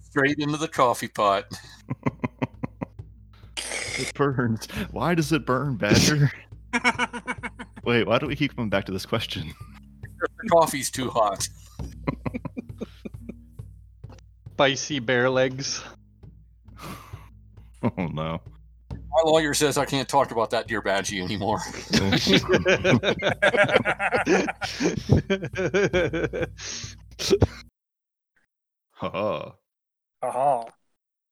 Straight 0.03 0.37
into 0.39 0.57
the 0.59 0.69
coffee 0.69 1.09
pot. 1.09 1.45
It 3.57 4.13
burns. 4.15 4.67
Why 4.91 5.15
does 5.15 5.33
it 5.33 5.47
burn, 5.47 5.77
Badger? 5.77 6.31
Wait, 7.85 8.07
why 8.07 8.19
do 8.19 8.27
we 8.27 8.37
keep 8.37 8.55
coming 8.57 8.71
back 8.71 8.85
to 8.87 8.93
this 8.93 9.07
question? 9.07 9.53
The 10.23 10.49
coffee's 10.49 10.91
too 10.91 11.11
hot. 11.11 11.47
Spicy 14.53 14.99
bear 15.01 15.29
legs. 15.31 15.83
Oh 17.85 18.07
no. 18.07 18.41
My 18.93 19.23
lawyer 19.25 19.55
says 19.55 19.77
I 19.77 19.85
can't 19.85 20.09
talk 20.09 20.31
about 20.31 20.51
that 20.51 20.69
dear 20.69 20.81
Badgie 20.81 21.21
anymore. 21.21 21.59
Haha. 28.93 29.53
Aha. 30.23 30.65